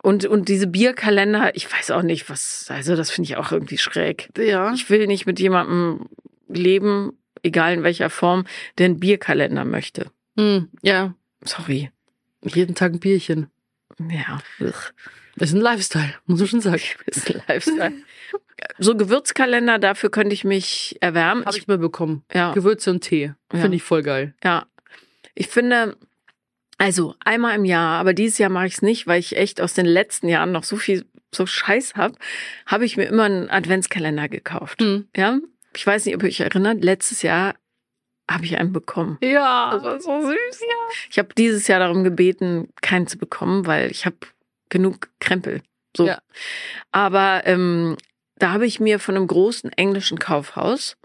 und, 0.02 0.24
und 0.26 0.48
diese 0.48 0.66
Bierkalender, 0.66 1.54
ich 1.56 1.70
weiß 1.70 1.90
auch 1.90 2.02
nicht, 2.02 2.30
was, 2.30 2.66
also 2.68 2.96
das 2.96 3.10
finde 3.10 3.28
ich 3.30 3.36
auch 3.36 3.52
irgendwie 3.52 3.78
schräg. 3.78 4.30
Ja. 4.38 4.72
Ich 4.72 4.88
will 4.90 5.06
nicht 5.06 5.26
mit 5.26 5.40
jemandem 5.40 6.08
leben, 6.48 7.18
egal 7.42 7.74
in 7.74 7.82
welcher 7.82 8.10
Form, 8.10 8.46
der 8.78 8.86
einen 8.86 9.00
Bierkalender 9.00 9.64
möchte. 9.64 10.10
Hm, 10.38 10.68
ja. 10.82 11.14
Sorry. 11.44 11.90
Jeden 12.42 12.74
Tag 12.74 12.92
ein 12.92 13.00
Bierchen. 13.00 13.48
Ja, 13.98 14.40
ugh. 14.60 14.92
Das 15.36 15.50
ist 15.50 15.54
ein 15.54 15.60
Lifestyle, 15.60 16.14
muss 16.26 16.38
man 16.40 16.48
schon 16.48 16.60
sagen. 16.60 16.82
ist 17.06 17.30
ein 17.30 17.42
Lifestyle. 17.48 17.92
So 18.78 18.96
Gewürzkalender, 18.96 19.78
dafür 19.78 20.10
könnte 20.10 20.34
ich 20.34 20.44
mich 20.44 20.96
erwärmen. 21.00 21.44
Habe 21.44 21.56
ich 21.56 21.66
mal 21.66 21.78
bekommen. 21.78 22.24
ja, 22.32 22.52
Gewürze 22.52 22.90
und 22.90 23.00
Tee. 23.00 23.34
Ja. 23.52 23.60
Finde 23.60 23.76
ich 23.76 23.82
voll 23.82 24.02
geil. 24.02 24.34
ja. 24.44 24.66
Ich 25.34 25.46
finde, 25.46 25.96
also 26.76 27.14
einmal 27.24 27.54
im 27.54 27.64
Jahr, 27.64 27.98
aber 28.00 28.12
dieses 28.12 28.36
Jahr 28.38 28.50
mache 28.50 28.66
ich 28.66 28.74
es 28.74 28.82
nicht, 28.82 29.06
weil 29.06 29.20
ich 29.20 29.36
echt 29.36 29.60
aus 29.60 29.74
den 29.74 29.86
letzten 29.86 30.28
Jahren 30.28 30.52
noch 30.52 30.64
so 30.64 30.76
viel 30.76 31.06
so 31.32 31.46
Scheiß 31.46 31.94
hab, 31.94 32.16
habe 32.66 32.84
ich 32.84 32.96
mir 32.96 33.04
immer 33.04 33.24
einen 33.24 33.48
Adventskalender 33.48 34.28
gekauft. 34.28 34.82
Hm. 34.82 35.08
Ja, 35.16 35.38
ich 35.74 35.86
weiß 35.86 36.04
nicht, 36.04 36.14
ob 36.16 36.22
ihr 36.24 36.28
euch 36.28 36.40
erinnert, 36.40 36.82
letztes 36.82 37.22
Jahr 37.22 37.54
habe 38.30 38.44
ich 38.44 38.58
einen 38.58 38.72
bekommen. 38.72 39.18
Ja. 39.22 39.70
Das 39.72 39.82
war 39.82 40.00
so 40.00 40.20
süß. 40.22 40.60
Ich 41.10 41.18
habe 41.18 41.34
dieses 41.36 41.66
Jahr 41.68 41.80
darum 41.80 42.04
gebeten, 42.04 42.68
keinen 42.80 43.06
zu 43.06 43.18
bekommen, 43.18 43.66
weil 43.66 43.90
ich 43.90 44.06
habe 44.06 44.16
genug 44.68 45.08
Krempel. 45.20 45.62
So. 45.96 46.06
Ja. 46.06 46.18
Aber 46.92 47.42
ähm, 47.44 47.96
da 48.40 48.50
habe 48.52 48.66
ich 48.66 48.80
mir 48.80 48.98
von 48.98 49.16
einem 49.16 49.26
großen 49.28 49.72
englischen 49.74 50.18
Kaufhaus, 50.18 50.96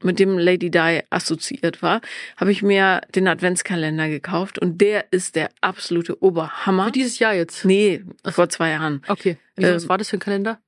mit 0.00 0.20
dem 0.20 0.38
Lady 0.38 0.70
Di 0.70 1.00
assoziiert 1.10 1.82
war, 1.82 2.00
habe 2.36 2.52
ich 2.52 2.62
mir 2.62 3.00
den 3.16 3.26
Adventskalender 3.26 4.08
gekauft 4.08 4.56
und 4.60 4.80
der 4.80 5.06
ist 5.12 5.34
der 5.34 5.50
absolute 5.60 6.22
Oberhammer. 6.22 6.84
Für 6.86 6.92
dieses 6.92 7.18
Jahr 7.18 7.34
jetzt. 7.34 7.64
Nee, 7.64 8.04
vor 8.24 8.48
zwei 8.48 8.70
Jahren. 8.70 9.02
Okay. 9.08 9.38
Wieso, 9.56 9.74
was 9.74 9.82
Ähm, 9.82 9.88
war 9.88 9.98
das 9.98 10.10
für 10.10 10.16
ein 10.18 10.20
Kalender? 10.20 10.60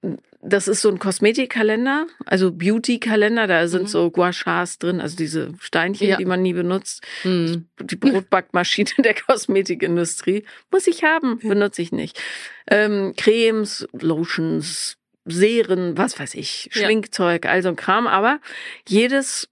Das 0.42 0.66
ist 0.66 0.80
so 0.80 0.88
ein 0.88 0.98
Kosmetikkalender, 0.98 2.06
also 2.26 2.50
Beauty-Kalender. 2.50 3.46
Da 3.46 3.68
sind 3.68 3.82
Mhm. 3.82 3.86
so 3.86 4.10
Gua 4.10 4.32
Shas 4.32 4.78
drin, 4.78 5.00
also 5.00 5.14
diese 5.16 5.52
Steinchen, 5.60 6.08
Ja. 6.08 6.16
die 6.16 6.24
man 6.24 6.42
nie 6.42 6.54
benutzt. 6.54 7.06
Hm. 7.22 7.68
Die 7.80 7.96
Brotbackmaschine 7.96 8.90
der 8.98 9.14
Kosmetikindustrie. 9.14 10.44
Muss 10.72 10.86
ich 10.88 11.04
haben, 11.04 11.38
benutze 11.38 11.82
ich 11.82 11.92
nicht. 11.92 12.20
Ähm, 12.68 13.12
Cremes, 13.16 13.86
Lotions, 13.92 14.96
Serien, 15.30 15.96
was 15.98 16.18
weiß 16.18 16.34
ich, 16.34 16.68
Ja. 16.72 16.84
Schminkzeug, 16.84 17.46
all 17.46 17.62
so 17.62 17.68
ein 17.70 17.76
Kram. 17.76 18.06
Aber 18.06 18.40
jedes 18.88 19.48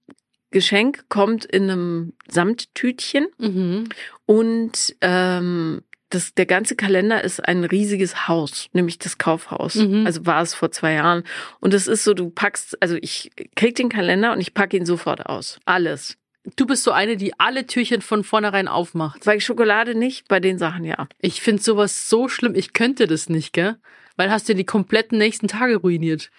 Geschenk 0.50 1.08
kommt 1.08 1.44
in 1.44 1.70
einem 1.70 2.12
Samttütchen 2.28 3.26
Mhm. 3.38 3.88
und 4.26 4.96
ähm, 5.00 5.82
das, 6.10 6.32
der 6.32 6.46
ganze 6.46 6.74
Kalender 6.74 7.22
ist 7.22 7.46
ein 7.46 7.64
riesiges 7.64 8.28
Haus, 8.28 8.68
nämlich 8.72 8.98
das 8.98 9.18
Kaufhaus. 9.18 9.74
Mhm. 9.74 10.06
Also 10.06 10.24
war 10.24 10.40
es 10.40 10.54
vor 10.54 10.70
zwei 10.70 10.94
Jahren. 10.94 11.22
Und 11.60 11.74
es 11.74 11.86
ist 11.86 12.02
so, 12.04 12.14
du 12.14 12.30
packst, 12.30 12.80
also 12.82 12.96
ich 13.02 13.30
krieg 13.56 13.74
den 13.74 13.90
Kalender 13.90 14.32
und 14.32 14.40
ich 14.40 14.54
packe 14.54 14.78
ihn 14.78 14.86
sofort 14.86 15.26
aus. 15.26 15.60
Alles. 15.66 16.16
Du 16.56 16.64
bist 16.64 16.84
so 16.84 16.92
eine, 16.92 17.18
die 17.18 17.38
alle 17.38 17.66
Türchen 17.66 18.00
von 18.00 18.24
vornherein 18.24 18.68
aufmacht. 18.68 19.22
Bei 19.26 19.38
Schokolade 19.38 19.94
nicht, 19.94 20.28
bei 20.28 20.40
den 20.40 20.56
Sachen 20.56 20.84
ja. 20.84 21.08
Ich 21.20 21.42
finde 21.42 21.62
sowas 21.62 22.08
so 22.08 22.26
schlimm. 22.28 22.54
Ich 22.54 22.72
könnte 22.72 23.06
das 23.06 23.28
nicht, 23.28 23.52
gell? 23.52 23.76
Weil 24.18 24.30
hast 24.30 24.48
du 24.48 24.54
die 24.54 24.64
kompletten 24.64 25.16
nächsten 25.16 25.48
Tage 25.48 25.76
ruiniert. 25.76 26.30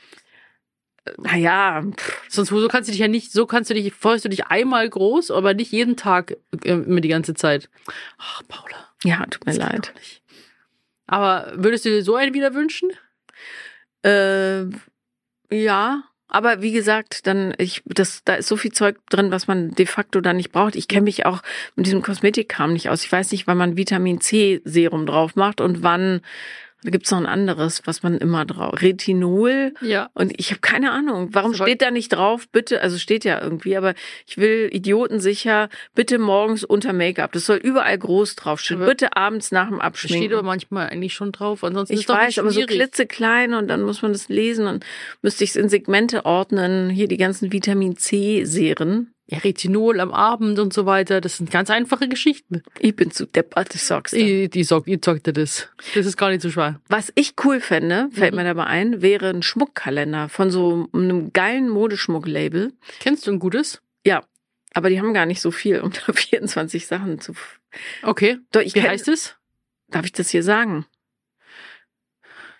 Naja, 1.17 1.81
pff, 1.97 2.21
Sonst 2.27 2.49
so 2.49 2.67
kannst 2.67 2.89
du 2.89 2.91
dich 2.91 2.99
ja 2.99 3.07
nicht, 3.07 3.31
so 3.31 3.47
kannst 3.47 3.69
du 3.69 3.73
dich, 3.73 3.93
freust 3.93 4.25
du 4.25 4.29
dich 4.29 4.47
einmal 4.47 4.87
groß, 4.87 5.31
aber 5.31 5.53
nicht 5.55 5.71
jeden 5.71 5.95
Tag 5.95 6.35
äh, 6.63 6.73
immer 6.73 7.01
die 7.01 7.07
ganze 7.07 7.33
Zeit. 7.33 7.69
Ach, 8.17 8.43
Paula. 8.47 8.89
ja, 9.03 9.25
tut 9.25 9.45
mir 9.45 9.53
leid. 9.53 9.93
Aber 11.07 11.53
würdest 11.55 11.85
du 11.85 11.89
dir 11.89 12.03
so 12.03 12.15
einen 12.15 12.33
wieder 12.33 12.53
wünschen? 12.53 12.91
Äh, 14.03 14.65
ja, 15.51 16.03
aber 16.27 16.61
wie 16.61 16.73
gesagt, 16.73 17.25
dann 17.25 17.55
ich 17.57 17.81
das 17.85 18.23
da 18.23 18.35
ist 18.35 18.47
so 18.47 18.57
viel 18.57 18.71
Zeug 18.71 18.97
drin, 19.09 19.31
was 19.31 19.47
man 19.47 19.71
de 19.71 19.85
facto 19.87 20.21
dann 20.21 20.35
nicht 20.35 20.51
braucht. 20.51 20.75
Ich 20.75 20.87
kenne 20.87 21.03
mich 21.03 21.25
auch 21.25 21.41
mit 21.75 21.87
diesem 21.87 22.03
Kosmetikkram 22.03 22.73
nicht 22.73 22.89
aus. 22.89 23.03
Ich 23.03 23.11
weiß 23.11 23.31
nicht, 23.31 23.47
wann 23.47 23.57
man 23.57 23.77
Vitamin 23.77 24.21
C 24.21 24.61
Serum 24.65 25.07
drauf 25.07 25.35
macht 25.35 25.61
und 25.61 25.81
wann 25.81 26.21
da 26.83 26.91
gibt's 26.91 27.11
noch 27.11 27.17
ein 27.17 27.25
anderes, 27.25 27.81
was 27.85 28.03
man 28.03 28.17
immer 28.17 28.45
drauf 28.45 28.81
Retinol 28.81 29.73
Ja. 29.81 30.09
und 30.13 30.33
ich 30.39 30.51
habe 30.51 30.61
keine 30.61 30.91
Ahnung, 30.91 31.29
warum 31.33 31.53
aber- 31.53 31.65
steht 31.65 31.81
da 31.81 31.91
nicht 31.91 32.09
drauf? 32.09 32.47
Bitte, 32.49 32.81
also 32.81 32.97
steht 32.97 33.25
ja 33.25 33.41
irgendwie, 33.41 33.75
aber 33.75 33.93
ich 34.25 34.37
will 34.37 34.69
idiotensicher 34.71 35.69
bitte 35.95 36.19
morgens 36.19 36.63
unter 36.63 36.93
Make-up. 36.93 37.31
Das 37.33 37.45
soll 37.45 37.57
überall 37.57 37.97
groß 37.97 38.35
draufstehen. 38.35 38.79
Bitte 38.85 39.15
abends 39.17 39.51
nach 39.51 39.67
dem 39.67 39.77
Das 39.77 39.85
Abschminken. 39.87 40.23
steht 40.23 40.33
aber 40.33 40.43
manchmal 40.43 40.87
eigentlich 40.89 41.13
schon 41.13 41.31
drauf. 41.31 41.63
Ansonsten 41.63 41.93
Ich 41.93 42.01
ist 42.01 42.09
doch 42.09 42.15
weiß, 42.15 42.27
nicht 42.27 42.39
aber 42.39 42.51
so 42.51 42.61
klitzeklein 42.61 43.53
und 43.53 43.67
dann 43.67 43.81
muss 43.83 44.01
man 44.01 44.13
das 44.13 44.29
lesen 44.29 44.67
und 44.67 44.85
müsste 45.21 45.43
ich 45.43 45.49
es 45.51 45.55
in 45.55 45.67
Segmente 45.69 46.25
ordnen. 46.25 46.89
Hier 46.89 47.07
die 47.07 47.17
ganzen 47.17 47.51
Vitamin 47.51 47.97
C-Serien. 47.97 49.13
Retinol 49.37 49.99
am 49.99 50.11
Abend 50.11 50.57
und 50.59 50.73
so 50.73 50.85
weiter. 50.85 51.21
Das 51.21 51.37
sind 51.37 51.51
ganz 51.51 51.69
einfache 51.69 52.07
Geschichten. 52.07 52.63
Ich 52.79 52.95
bin 52.95 53.11
zu 53.11 53.25
deppert, 53.25 53.75
ich 53.75 53.83
sag's 53.83 54.11
dir. 54.11 54.43
Ich, 54.45 54.49
die 54.49 54.63
sagt, 54.63 54.87
ihr 54.87 54.99
sagt 55.03 55.27
dir 55.27 55.33
das. 55.33 55.69
Das 55.93 56.05
ist 56.05 56.17
gar 56.17 56.29
nicht 56.29 56.41
so 56.41 56.49
schwer. 56.49 56.81
Was 56.89 57.11
ich 57.15 57.33
cool 57.43 57.59
fände, 57.61 58.09
fällt 58.11 58.31
Mhm. 58.33 58.37
mir 58.37 58.43
dabei 58.45 58.65
ein, 58.65 59.01
wäre 59.01 59.29
ein 59.29 59.43
Schmuckkalender 59.43 60.29
von 60.29 60.49
so 60.49 60.87
einem 60.93 61.31
geilen 61.33 61.69
Modeschmucklabel. 61.69 62.73
Kennst 62.99 63.27
du 63.27 63.31
ein 63.31 63.39
gutes? 63.39 63.81
Ja, 64.05 64.23
aber 64.73 64.89
die 64.89 64.99
haben 64.99 65.13
gar 65.13 65.25
nicht 65.25 65.41
so 65.41 65.51
viel, 65.51 65.79
um 65.81 65.91
da 66.07 66.13
24 66.13 66.87
Sachen 66.87 67.19
zu... 67.19 67.33
Okay. 68.03 68.39
Doch, 68.51 68.61
ich 68.61 68.73
Wie 68.75 68.81
heißt 68.81 69.07
es? 69.07 69.35
Darf 69.89 70.05
ich 70.05 70.11
das 70.13 70.29
hier 70.29 70.43
sagen? 70.43 70.85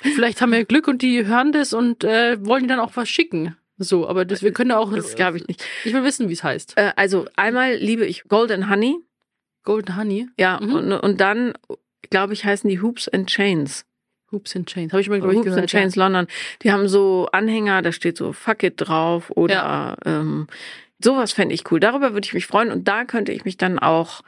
Vielleicht 0.02 0.42
haben 0.42 0.52
wir 0.52 0.64
Glück 0.66 0.88
und 0.88 1.02
die 1.02 1.26
hören 1.26 1.52
das 1.52 1.74
und 1.74 2.04
äh, 2.04 2.38
wollen 2.46 2.68
dann 2.68 2.80
auch 2.80 2.96
was 2.96 3.10
schicken. 3.10 3.56
So, 3.82 4.08
aber 4.08 4.26
das, 4.26 4.44
wir 4.44 4.52
können 4.52 4.72
ja 4.72 4.78
auch. 4.78 4.94
Das 4.94 5.16
glaube 5.16 5.38
ich 5.38 5.48
nicht. 5.48 5.64
Ich 5.86 5.94
will 5.94 6.04
wissen, 6.04 6.28
wie 6.30 6.34
es 6.34 6.44
heißt. 6.44 6.74
Äh, 6.78 6.92
also 6.98 7.26
einmal 7.38 7.76
liebe 7.76 8.06
ich 8.06 8.24
Golden 8.28 8.70
Honey. 8.70 8.98
Golden 9.64 9.96
Honey, 9.98 10.28
Ja, 10.38 10.60
Mhm. 10.62 10.74
und, 10.74 10.94
und 10.94 11.22
dann, 11.22 11.54
glaube 12.10 12.34
ich, 12.34 12.44
heißen 12.46 12.70
die 12.70 12.82
Hoops 12.82 13.08
and 13.10 13.28
Chains. 13.30 13.86
Hoops 14.32 14.56
and 14.56 14.68
Chains. 14.70 14.92
Habe 14.94 15.02
ich 15.02 15.10
mal, 15.10 15.20
glaube 15.20 15.34
ich, 15.34 15.38
Hoops 15.40 15.46
gehört. 15.46 15.62
and 15.62 15.70
Chains 15.70 15.96
London. 15.96 16.28
Die 16.62 16.72
haben 16.72 16.88
so 16.88 17.28
Anhänger, 17.32 17.82
da 17.82 17.92
steht 17.92 18.18
so 18.18 18.32
Fuck 18.34 18.64
it 18.64 18.74
drauf 18.78 19.32
oder 19.32 19.54
Ja. 19.56 19.98
ähm, 20.06 20.48
sowas 21.04 21.32
fände 21.32 21.56
ich 21.56 21.70
cool. 21.72 21.80
Darüber 21.80 22.14
würde 22.14 22.26
ich 22.26 22.34
mich 22.34 22.46
freuen 22.48 22.72
und 22.72 22.88
da 22.88 23.06
könnte 23.06 23.32
ich 23.32 23.44
mich 23.46 23.58
dann 23.58 23.80
auch 23.80 24.22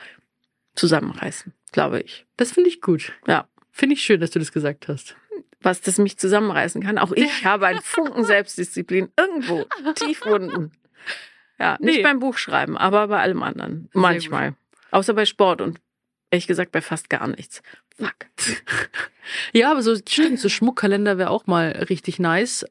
zusammenreißen, 0.76 1.54
glaube 1.72 2.02
ich. 2.02 2.26
Das 2.38 2.52
finde 2.52 2.70
ich 2.70 2.82
gut. 2.82 3.14
Ja. 3.28 3.48
Finde 3.72 3.94
ich 3.96 4.02
schön, 4.02 4.20
dass 4.22 4.32
du 4.32 4.40
das 4.40 4.52
gesagt 4.52 4.88
hast. 4.88 5.16
Was 5.62 5.82
das 5.82 5.98
mich 5.98 6.18
zusammenreißen 6.18 6.82
kann. 6.82 6.98
Auch 6.98 7.12
ich 7.12 7.46
habe 7.46 7.68
einen 7.68 7.82
Funken 7.82 8.26
Selbstdisziplin 8.26 9.10
irgendwo 9.18 9.66
tief 9.96 10.26
unten. 10.26 10.72
Ja, 11.60 11.78
nicht 11.80 11.98
Nee. 11.98 12.04
beim 12.04 12.20
Buchschreiben, 12.20 12.78
aber 12.78 13.08
bei 13.08 13.20
allem 13.20 13.44
anderen. 13.44 13.90
Manchmal. 13.94 14.56
Außer 14.90 15.14
bei 15.14 15.26
Sport 15.26 15.62
und 15.62 15.80
ehrlich 16.32 16.48
gesagt 16.48 16.72
bei 16.72 16.82
fast 16.82 17.10
gar 17.10 17.28
nichts. 17.28 17.62
Fuck. 17.98 18.16
Ja, 19.54 19.72
aber 19.72 19.82
so 19.84 19.96
stimmt, 19.96 20.40
so 20.40 20.50
Schmuckkalender 20.50 21.18
wäre 21.18 21.30
auch 21.30 21.46
mal 21.46 21.86
richtig 21.90 22.20
nice. 22.20 22.66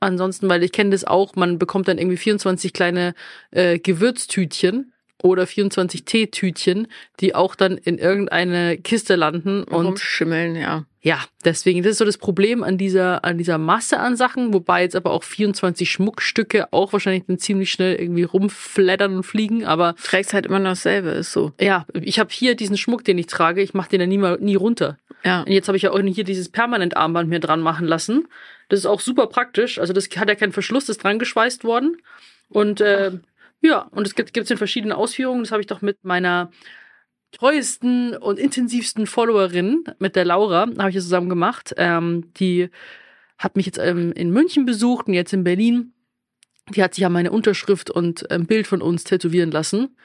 Ansonsten, 0.00 0.48
weil 0.48 0.62
ich 0.62 0.70
kenne 0.70 0.90
das 0.90 1.04
auch, 1.04 1.34
man 1.34 1.58
bekommt 1.58 1.88
dann 1.88 1.98
irgendwie 1.98 2.18
24 2.18 2.72
kleine 2.72 3.14
äh, 3.50 3.78
Gewürztütchen 3.78 4.92
oder 5.22 5.46
24 5.46 6.04
Teetütchen, 6.04 6.88
die 7.20 7.34
auch 7.34 7.54
dann 7.54 7.78
in 7.78 7.98
irgendeine 7.98 8.76
Kiste 8.78 9.16
landen 9.16 9.64
und 9.64 9.86
Rumschimmeln, 9.86 10.56
ja. 10.56 10.84
Ja, 11.04 11.20
deswegen, 11.44 11.82
das 11.82 11.92
ist 11.92 11.98
so 11.98 12.06
das 12.06 12.16
Problem 12.16 12.62
an 12.62 12.78
dieser, 12.78 13.26
an 13.26 13.36
dieser 13.36 13.58
Masse 13.58 14.00
an 14.00 14.16
Sachen, 14.16 14.54
wobei 14.54 14.80
jetzt 14.80 14.96
aber 14.96 15.10
auch 15.10 15.22
24 15.22 15.90
Schmuckstücke 15.90 16.72
auch 16.72 16.94
wahrscheinlich 16.94 17.24
dann 17.26 17.38
ziemlich 17.38 17.70
schnell 17.70 17.96
irgendwie 17.96 18.22
rumflattern 18.22 19.16
und 19.16 19.22
fliegen, 19.22 19.66
aber 19.66 19.96
Trägst 20.02 20.32
halt 20.32 20.46
immer 20.46 20.58
noch 20.58 20.70
dasselbe, 20.70 21.10
ist 21.10 21.32
so. 21.32 21.52
ja, 21.60 21.84
ich 21.92 22.18
habe 22.18 22.30
hier 22.32 22.54
diesen 22.54 22.78
Schmuck, 22.78 23.04
den 23.04 23.18
ich 23.18 23.26
trage, 23.26 23.60
ich 23.60 23.74
mache 23.74 23.90
den 23.90 24.00
ja 24.00 24.06
nie, 24.06 24.16
mal, 24.16 24.38
nie 24.40 24.54
runter. 24.54 24.96
Ja. 25.24 25.42
Und 25.42 25.52
jetzt 25.52 25.68
habe 25.68 25.76
ich 25.76 25.82
ja 25.82 25.90
auch 25.90 26.00
hier 26.00 26.24
dieses 26.24 26.48
Permanent-Armband 26.48 27.28
mir 27.28 27.38
dran 27.38 27.60
machen 27.60 27.86
lassen. 27.86 28.26
Das 28.70 28.78
ist 28.78 28.86
auch 28.86 29.00
super 29.00 29.26
praktisch. 29.26 29.78
Also 29.78 29.92
das 29.92 30.08
hat 30.16 30.30
ja 30.30 30.34
keinen 30.34 30.52
Verschluss, 30.52 30.86
das 30.86 30.96
ist 30.96 31.04
dran 31.04 31.18
geschweißt 31.18 31.64
worden. 31.64 31.98
Und 32.48 32.80
äh, 32.80 33.12
ja, 33.60 33.80
und 33.90 34.06
es 34.06 34.14
gibt 34.14 34.34
es 34.34 34.50
in 34.50 34.56
verschiedenen 34.56 34.92
Ausführungen. 34.92 35.42
Das 35.42 35.52
habe 35.52 35.60
ich 35.60 35.66
doch 35.66 35.82
mit 35.82 36.02
meiner 36.02 36.50
treuesten 37.34 38.16
und 38.16 38.38
intensivsten 38.38 39.06
Followerin, 39.06 39.84
mit 39.98 40.16
der 40.16 40.24
Laura, 40.24 40.66
habe 40.78 40.88
ich 40.88 40.94
das 40.94 41.04
zusammen 41.04 41.28
gemacht. 41.28 41.74
Ähm, 41.76 42.32
die 42.36 42.70
hat 43.38 43.56
mich 43.56 43.66
jetzt 43.66 43.78
ähm, 43.78 44.12
in 44.12 44.30
München 44.30 44.64
besucht 44.64 45.08
und 45.08 45.14
jetzt 45.14 45.32
in 45.32 45.44
Berlin. 45.44 45.92
Die 46.74 46.82
hat 46.82 46.94
sich 46.94 47.02
ja 47.02 47.08
meine 47.08 47.30
Unterschrift 47.30 47.90
und 47.90 48.30
ein 48.30 48.46
Bild 48.46 48.66
von 48.66 48.80
uns 48.80 49.04
tätowieren 49.04 49.50
lassen. 49.50 49.96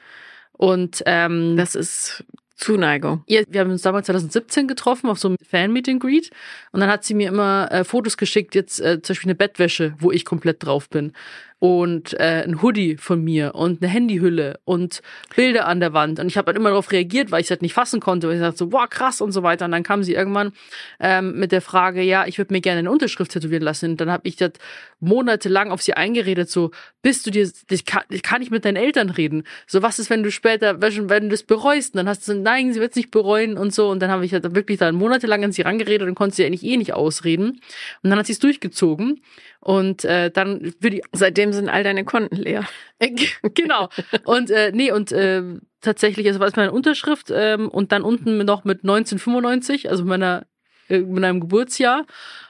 Und 0.52 1.02
ähm, 1.06 1.56
Das 1.56 1.74
ist 1.74 2.24
Zuneigung. 2.56 3.24
ja, 3.26 3.40
wir 3.48 3.60
haben 3.60 3.70
uns 3.70 3.80
damals 3.80 4.06
2017 4.06 4.68
getroffen 4.68 5.08
auf 5.08 5.18
so 5.18 5.28
einem 5.28 5.38
Fan-Meet 5.42 5.88
and 5.88 6.00
Greet 6.00 6.30
und 6.72 6.80
dann 6.80 6.90
hat 6.90 7.04
sie 7.04 7.14
mir 7.14 7.28
immer 7.28 7.72
äh, 7.72 7.84
Fotos 7.84 8.18
geschickt, 8.18 8.54
jetzt 8.54 8.80
äh, 8.80 9.00
zum 9.00 9.14
Beispiel 9.14 9.30
eine 9.30 9.34
Bettwäsche, 9.36 9.94
wo 9.98 10.12
ich 10.12 10.26
komplett 10.26 10.62
drauf 10.62 10.90
bin 10.90 11.14
und 11.60 12.18
äh, 12.18 12.42
ein 12.42 12.62
Hoodie 12.62 12.96
von 12.96 13.22
mir 13.22 13.54
und 13.54 13.82
eine 13.82 13.92
Handyhülle 13.92 14.58
und 14.64 15.02
Bilder 15.36 15.68
an 15.68 15.78
der 15.78 15.92
Wand. 15.92 16.18
Und 16.18 16.26
ich 16.26 16.38
habe 16.38 16.46
halt 16.46 16.56
immer 16.56 16.70
darauf 16.70 16.90
reagiert, 16.90 17.30
weil 17.30 17.42
ich 17.42 17.46
es 17.46 17.50
halt 17.50 17.60
nicht 17.60 17.74
fassen 17.74 18.00
konnte, 18.00 18.26
weil 18.26 18.36
ich 18.36 18.40
dachte 18.40 18.56
so, 18.56 18.68
boah, 18.68 18.88
krass 18.88 19.20
und 19.20 19.32
so 19.32 19.42
weiter. 19.42 19.66
Und 19.66 19.72
dann 19.72 19.82
kam 19.82 20.02
sie 20.02 20.14
irgendwann 20.14 20.52
ähm, 21.00 21.38
mit 21.38 21.52
der 21.52 21.60
Frage, 21.60 22.00
ja, 22.00 22.26
ich 22.26 22.38
würde 22.38 22.54
mir 22.54 22.62
gerne 22.62 22.78
eine 22.78 22.90
Unterschrift 22.90 23.32
tätowieren 23.32 23.62
lassen. 23.62 23.90
Und 23.90 24.00
dann 24.00 24.10
habe 24.10 24.26
ich 24.26 24.36
das 24.36 24.52
monatelang 25.00 25.70
auf 25.70 25.82
sie 25.82 25.92
eingeredet, 25.92 26.50
so, 26.50 26.70
bist 27.02 27.26
du 27.26 27.30
dir, 27.30 27.50
ich 27.68 27.84
kann, 27.84 28.04
ich 28.08 28.22
kann 28.22 28.40
nicht 28.40 28.50
mit 28.50 28.64
deinen 28.64 28.76
Eltern 28.76 29.10
reden, 29.10 29.44
so, 29.66 29.82
was 29.82 29.98
ist, 29.98 30.08
wenn 30.08 30.22
du 30.22 30.30
später, 30.30 30.80
wenn 30.80 31.10
wenn 31.10 31.24
du 31.24 31.28
das 31.28 31.42
bereust? 31.42 31.94
Und 31.94 31.98
dann 31.98 32.08
hast 32.08 32.26
du 32.26 32.32
so, 32.32 32.38
nein, 32.38 32.72
sie 32.72 32.80
wird 32.80 32.92
es 32.92 32.96
nicht 32.96 33.10
bereuen 33.10 33.58
und 33.58 33.74
so. 33.74 33.90
Und 33.90 34.00
dann 34.00 34.10
habe 34.10 34.24
ich 34.24 34.32
halt 34.32 34.54
wirklich 34.54 34.78
dann 34.78 34.94
monatelang 34.94 35.44
an 35.44 35.52
sie 35.52 35.62
rangeredet 35.62 36.08
und 36.08 36.14
konnte 36.14 36.36
sie 36.36 36.46
eigentlich 36.46 36.64
eh 36.64 36.78
nicht 36.78 36.94
ausreden. 36.94 37.60
Und 38.02 38.10
dann 38.10 38.18
hat 38.18 38.26
sie 38.26 38.32
es 38.32 38.38
durchgezogen 38.38 39.20
und 39.60 40.04
äh, 40.06 40.30
dann 40.30 40.72
für 40.80 40.90
die 40.90 41.02
Seitdem 41.12 41.52
sind 41.52 41.68
all 41.68 41.84
deine 41.84 42.04
Konten 42.04 42.36
leer. 42.36 42.66
äh, 42.98 43.14
genau. 43.54 43.88
Und 44.24 44.50
äh, 44.50 44.72
nee, 44.72 44.90
und 44.90 45.12
äh, 45.12 45.42
tatsächlich, 45.80 46.26
also 46.26 46.40
war 46.40 46.48
es 46.48 46.56
meine 46.56 46.72
Unterschrift 46.72 47.30
ähm, 47.32 47.68
und 47.68 47.92
dann 47.92 48.02
unten 48.02 48.38
noch 48.38 48.64
mit 48.64 48.82
1995, 48.82 49.90
also 49.90 50.04
meiner, 50.04 50.46
äh, 50.88 50.98
mit 51.00 51.20
meinem 51.20 51.40
Geburtsjahr. 51.40 52.06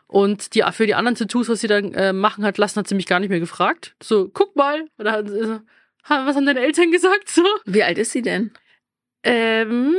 Und 0.07 0.55
die 0.55 0.65
für 0.73 0.87
die 0.87 0.95
anderen 0.95 1.15
Tattoos, 1.17 1.49
was 1.49 1.61
sie 1.61 1.69
dann 1.69 1.95
äh, 1.95 2.13
machen 2.13 2.45
hat 2.45 2.59
lassen, 2.59 2.79
hat 2.81 2.89
sie 2.89 2.97
mich 2.97 3.07
gar 3.07 3.21
nicht 3.21 3.31
mehr 3.31 3.39
gefragt. 3.41 3.95
So, 4.03 4.29
guck 4.29 4.57
mal. 4.57 4.83
Und 4.97 5.05
dann 5.05 5.13
hat 5.15 5.29
sie 5.29 5.45
so, 5.45 5.61
"Ha, 6.09 6.27
was 6.27 6.35
haben 6.37 6.47
deine 6.47 6.61
Eltern 6.61 6.91
gesagt? 6.91 7.29
So. 7.29 7.45
Wie 7.65 7.83
alt 7.85 7.99
ist 7.99 8.13
sie 8.13 8.23
denn? 8.23 8.53
Ähm, 9.23 9.95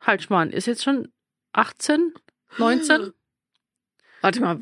halt, 0.00 0.22
Schmarrn, 0.22 0.50
ist 0.50 0.66
jetzt 0.66 0.84
schon 0.84 1.08
18, 1.52 2.14
19? 2.58 3.12
Warte 4.22 4.40
mal, 4.40 4.60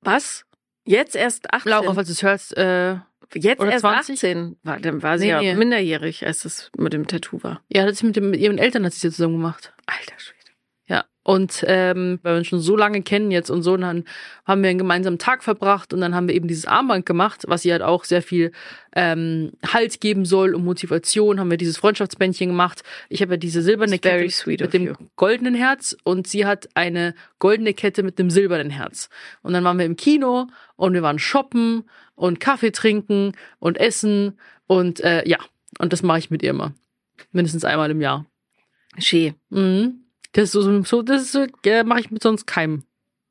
was? 0.00 0.46
Jetzt 0.84 1.14
erst 1.16 1.52
18? 1.52 1.70
Laura, 1.70 1.94
falls 1.94 2.08
du 2.08 2.12
es 2.12 2.22
hörst, 2.22 2.56
äh, 2.56 2.96
Jetzt 3.34 3.60
oder 3.60 3.70
erst 3.72 3.82
20? 3.82 4.14
18? 4.16 4.56
War, 4.62 4.78
dann 4.78 5.02
war 5.02 5.18
sie 5.18 5.26
Nee, 5.26 5.30
ja 5.30 5.40
nee. 5.40 5.54
minderjährig, 5.54 6.26
als 6.26 6.44
es 6.44 6.70
mit 6.76 6.92
dem 6.92 7.06
Tattoo 7.06 7.42
war. 7.42 7.62
ja, 7.68 7.84
hat 7.84 7.96
sie 7.96 8.04
mit, 8.06 8.16
dem, 8.16 8.30
mit 8.30 8.40
ihren 8.40 8.58
Eltern 8.58 8.84
hat 8.84 8.92
sie 8.92 9.06
ja 9.06 9.10
zusammen 9.12 9.36
gemacht. 9.36 9.72
Alter 9.86 10.18
Schwede. 10.18 10.38
Ja, 10.86 11.04
und 11.22 11.64
ähm, 11.66 12.18
weil 12.22 12.34
wir 12.34 12.38
uns 12.38 12.48
schon 12.48 12.60
so 12.60 12.76
lange 12.76 13.00
kennen 13.02 13.30
jetzt 13.30 13.48
und 13.48 13.62
so, 13.62 13.74
dann 13.78 14.04
haben 14.44 14.62
wir 14.62 14.68
einen 14.68 14.78
gemeinsamen 14.78 15.18
Tag 15.18 15.42
verbracht 15.44 15.94
und 15.94 16.00
dann 16.02 16.14
haben 16.14 16.28
wir 16.28 16.34
eben 16.34 16.48
dieses 16.48 16.66
Armband 16.66 17.06
gemacht, 17.06 17.44
was 17.46 17.64
ihr 17.64 17.72
halt 17.72 17.82
auch 17.82 18.04
sehr 18.04 18.20
viel 18.20 18.52
ähm, 18.94 19.52
Halt 19.66 20.02
geben 20.02 20.26
soll 20.26 20.54
und 20.54 20.64
Motivation, 20.64 21.40
haben 21.40 21.50
wir 21.50 21.56
dieses 21.56 21.78
Freundschaftsbändchen 21.78 22.48
gemacht. 22.48 22.82
Ich 23.08 23.22
habe 23.22 23.34
ja 23.34 23.36
diese 23.38 23.62
silberne 23.62 23.98
Kette 23.98 24.50
mit 24.50 24.74
dem 24.74 24.82
you. 24.88 24.94
goldenen 25.16 25.54
Herz 25.54 25.96
und 26.04 26.26
sie 26.26 26.44
hat 26.44 26.68
eine 26.74 27.14
goldene 27.38 27.72
Kette 27.72 28.02
mit 28.02 28.18
dem 28.18 28.28
silbernen 28.28 28.70
Herz. 28.70 29.08
Und 29.42 29.54
dann 29.54 29.64
waren 29.64 29.78
wir 29.78 29.86
im 29.86 29.96
Kino 29.96 30.48
und 30.82 30.94
wir 30.94 31.02
waren 31.02 31.20
shoppen 31.20 31.84
und 32.16 32.40
Kaffee 32.40 32.72
trinken 32.72 33.36
und 33.60 33.78
essen 33.78 34.36
und 34.66 34.98
äh, 34.98 35.22
ja, 35.28 35.38
und 35.78 35.92
das 35.92 36.02
mache 36.02 36.18
ich 36.18 36.30
mit 36.30 36.42
ihr 36.42 36.50
immer. 36.50 36.74
Mindestens 37.30 37.64
einmal 37.64 37.92
im 37.92 38.00
Jahr. 38.00 38.26
Schee. 38.98 39.34
Mhm. 39.50 40.06
Das 40.32 40.44
ist 40.44 40.52
so, 40.52 40.82
so 40.82 41.02
das 41.02 41.22
ist 41.22 41.32
so, 41.32 41.46
äh, 41.64 41.84
mache 41.84 42.00
ich 42.00 42.10
mit 42.10 42.20
sonst 42.20 42.46
keinem 42.46 42.82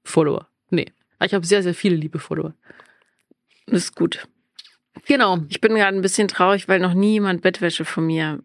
Follower. 0.05 0.47
Nee. 0.69 0.93
Ich 1.21 1.33
habe 1.33 1.45
sehr, 1.45 1.61
sehr 1.61 1.73
viele 1.73 1.97
liebe 1.97 2.19
Follower. 2.19 2.53
Das 3.65 3.83
ist 3.83 3.95
gut. 3.95 4.29
Genau. 5.05 5.39
Ich 5.49 5.59
bin 5.59 5.75
gerade 5.75 5.97
ein 5.97 6.01
bisschen 6.01 6.29
traurig, 6.29 6.69
weil 6.69 6.79
noch 6.79 6.93
nie 6.93 7.13
jemand 7.13 7.41
Bettwäsche 7.41 7.83
von 7.83 8.05
mir 8.05 8.41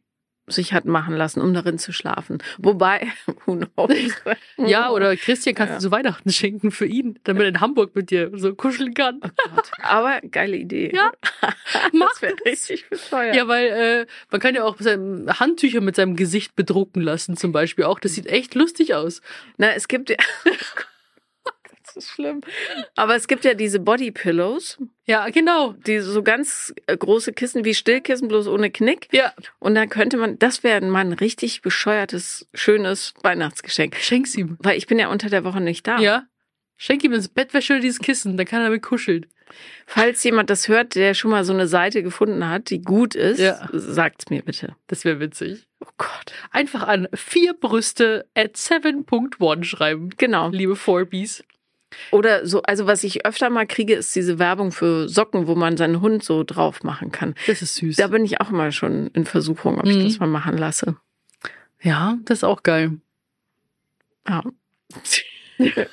sich 0.48 0.72
hat 0.72 0.84
machen 0.84 1.14
lassen, 1.16 1.40
um 1.40 1.52
darin 1.54 1.78
zu 1.78 1.92
schlafen. 1.92 2.38
Wobei, 2.58 3.08
who 3.46 3.56
knows? 3.56 3.90
Ja, 4.58 4.90
oder 4.90 5.16
Christian 5.16 5.54
kannst 5.54 5.72
Ja. 5.72 5.76
du 5.78 5.82
zu 5.82 5.90
Weihnachten 5.90 6.30
schenken 6.30 6.70
für 6.70 6.86
ihn, 6.86 7.18
damit 7.24 7.42
er 7.42 7.48
in 7.48 7.60
Hamburg 7.60 7.94
mit 7.94 8.10
dir 8.10 8.30
so 8.34 8.54
kuscheln 8.54 8.94
kann. 8.94 9.20
Oh 9.22 9.28
Gott. 9.54 9.70
Aber 9.82 10.20
geile 10.30 10.56
Idee. 10.56 10.92
Ja, 10.94 11.12
mach 11.92 12.08
das 12.12 12.22
wäre 12.22 12.36
richtig 12.44 12.88
bescheuert. 12.88 13.34
Ja, 13.36 13.48
weil 13.48 13.66
äh, 13.66 14.06
man 14.30 14.40
kann 14.40 14.54
ja 14.54 14.64
auch 14.64 14.78
Handtücher 14.80 15.80
mit 15.80 15.96
seinem 15.96 16.16
Gesicht 16.16 16.56
bedrucken 16.56 17.02
lassen, 17.02 17.36
zum 17.36 17.52
Beispiel 17.52 17.84
auch. 17.84 17.98
Das 17.98 18.14
sieht 18.14 18.26
echt 18.26 18.54
lustig 18.54 18.94
aus. 18.94 19.20
Na, 19.58 19.72
es 19.72 19.88
gibt 19.88 20.10
ja. 20.10 20.16
Das 21.96 22.04
ist 22.04 22.10
schlimm. 22.10 22.42
Aber 22.94 23.16
es 23.16 23.26
gibt 23.26 23.44
ja 23.44 23.54
diese 23.54 23.80
Body 23.80 24.10
Pillows, 24.12 24.78
Ja, 25.06 25.28
genau. 25.30 25.72
die 25.72 25.98
so 26.00 26.22
ganz 26.22 26.72
äh, 26.86 26.96
große 26.96 27.32
Kissen 27.32 27.64
wie 27.64 27.74
Stillkissen, 27.74 28.28
bloß 28.28 28.46
ohne 28.48 28.70
Knick. 28.70 29.08
Ja, 29.12 29.32
Und 29.58 29.74
da 29.74 29.86
könnte 29.86 30.16
man, 30.16 30.38
das 30.38 30.62
wäre 30.62 30.80
mal 30.84 31.00
ein 31.00 31.12
richtig 31.14 31.62
bescheuertes, 31.62 32.46
schönes 32.54 33.14
Weihnachtsgeschenk. 33.22 33.96
schenk's 33.96 34.36
ihm. 34.36 34.56
Weil 34.60 34.76
ich 34.78 34.86
bin 34.86 34.98
ja 34.98 35.08
unter 35.08 35.28
der 35.30 35.42
Woche 35.44 35.60
nicht 35.60 35.86
da. 35.86 35.98
Ja. 35.98 36.24
Schenk 36.76 37.02
ihm 37.04 37.14
ins 37.14 37.28
Bettwäsche 37.28 37.80
dieses 37.80 37.98
Kissen, 38.00 38.36
dann 38.36 38.46
kann 38.46 38.60
er 38.60 38.66
damit 38.68 38.82
kuscheln. 38.82 39.26
Falls 39.86 40.22
jemand 40.24 40.50
das 40.50 40.66
hört, 40.68 40.96
der 40.96 41.14
schon 41.14 41.30
mal 41.30 41.44
so 41.44 41.52
eine 41.54 41.68
Seite 41.68 42.02
gefunden 42.02 42.48
hat, 42.48 42.68
die 42.68 42.82
gut 42.82 43.14
ist, 43.14 43.38
Ja. 43.38 43.68
sagt's 43.72 44.28
mir 44.28 44.42
bitte. 44.42 44.74
Das 44.88 45.04
wäre 45.04 45.20
witzig. 45.20 45.66
Oh 45.80 45.88
Gott. 45.96 46.32
Einfach 46.50 46.82
an 46.86 47.06
vier 47.14 47.54
Brüste 47.54 48.26
at 48.34 48.56
7.1 48.56 49.64
schreiben. 49.64 50.10
Genau. 50.18 50.48
Liebe 50.50 50.74
Forbies. 50.76 51.44
Oder 52.10 52.46
so, 52.46 52.62
also 52.62 52.86
was 52.86 53.04
ich 53.04 53.24
öfter 53.26 53.50
mal 53.50 53.66
kriege, 53.66 53.94
ist 53.94 54.14
diese 54.14 54.38
Werbung 54.38 54.72
für 54.72 55.08
Socken, 55.08 55.46
wo 55.46 55.54
man 55.54 55.76
seinen 55.76 56.00
Hund 56.00 56.22
so 56.24 56.44
drauf 56.44 56.82
machen 56.82 57.12
kann. 57.12 57.34
Das 57.46 57.62
ist 57.62 57.74
süß. 57.76 57.96
Da 57.96 58.08
bin 58.08 58.24
ich 58.24 58.40
auch 58.40 58.50
immer 58.50 58.72
schon 58.72 59.08
in 59.08 59.24
Versuchung, 59.26 59.78
ob 59.78 59.86
ich 59.86 59.96
Mhm. 59.96 60.04
das 60.04 60.18
mal 60.18 60.26
machen 60.26 60.56
lasse. 60.58 60.96
ja, 61.82 62.18
das 62.24 62.38
ist 62.38 62.44
auch 62.44 62.62
geil. 62.62 62.92
Ja. 64.28 64.42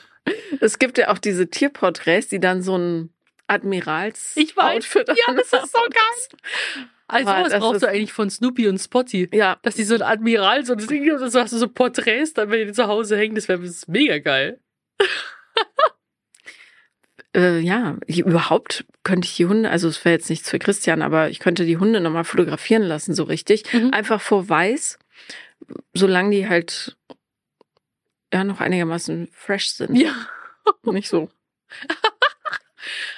es 0.62 0.80
gibt 0.80 0.98
ja 0.98 1.10
auch 1.10 1.18
diese 1.18 1.50
Tierporträts, 1.50 2.28
die 2.30 2.40
dann 2.40 2.62
so 2.62 2.78
ein 2.78 3.10
Admirals 3.48 4.34
Ich 4.36 4.56
weiß. 4.56 4.78
Outfit 4.78 5.08
Ja, 5.28 5.34
das 5.34 5.48
ist 5.54 5.74
so 5.74 5.80
geil. 5.82 6.40
Also, 7.08 7.30
Aber 7.30 7.46
was 7.52 7.60
brauchst 7.60 7.84
du 7.84 7.88
eigentlich 7.90 8.14
von 8.14 8.30
Snoopy 8.30 8.68
und 8.68 8.80
Spotty? 8.80 9.30
Ja, 9.34 9.58
Dass 9.62 9.76
die 9.76 9.84
so 9.84 9.94
ein 9.96 10.02
Admiral, 10.02 10.66
so 10.66 10.74
ein 10.74 10.80
Ding, 10.88 11.16
so 11.30 11.40
hast 11.40 11.52
du 11.54 11.58
so 11.58 11.68
Porträts, 11.68 12.34
dann 12.34 12.50
wenn 12.50 12.66
die 12.68 12.74
zu 12.74 12.88
Hause 12.88 13.18
hängen, 13.18 13.36
das 13.36 13.48
wäre 13.50 13.62
mega 13.88 14.18
geil. 14.20 14.60
äh, 17.36 17.60
ja, 17.60 17.98
überhaupt 18.08 18.86
könnte 19.04 19.28
ich 19.28 19.36
die 19.36 19.46
Hunde, 19.46 19.70
also 19.70 19.88
es 19.88 20.04
wäre 20.06 20.14
jetzt 20.14 20.30
nichts 20.30 20.50
für 20.50 20.60
Christian, 20.60 21.02
aber 21.02 21.30
ich 21.30 21.40
könnte 21.40 21.66
die 21.66 21.78
Hunde 21.78 22.00
nochmal 22.00 22.24
fotografieren 22.24 22.84
lassen, 22.84 23.14
so 23.14 23.24
richtig. 23.24 23.72
Mhm. 23.74 23.92
Einfach 23.92 24.22
vor 24.22 24.48
weiß, 24.48 25.00
solange 25.94 26.32
die 26.32 26.48
halt 26.48 26.98
ja 28.34 28.44
noch 28.44 28.62
einigermaßen 28.62 29.30
fresh 29.32 29.70
sind. 29.70 29.96
Ja. 29.96 30.14
Nicht 30.86 31.10
so. 31.10 31.30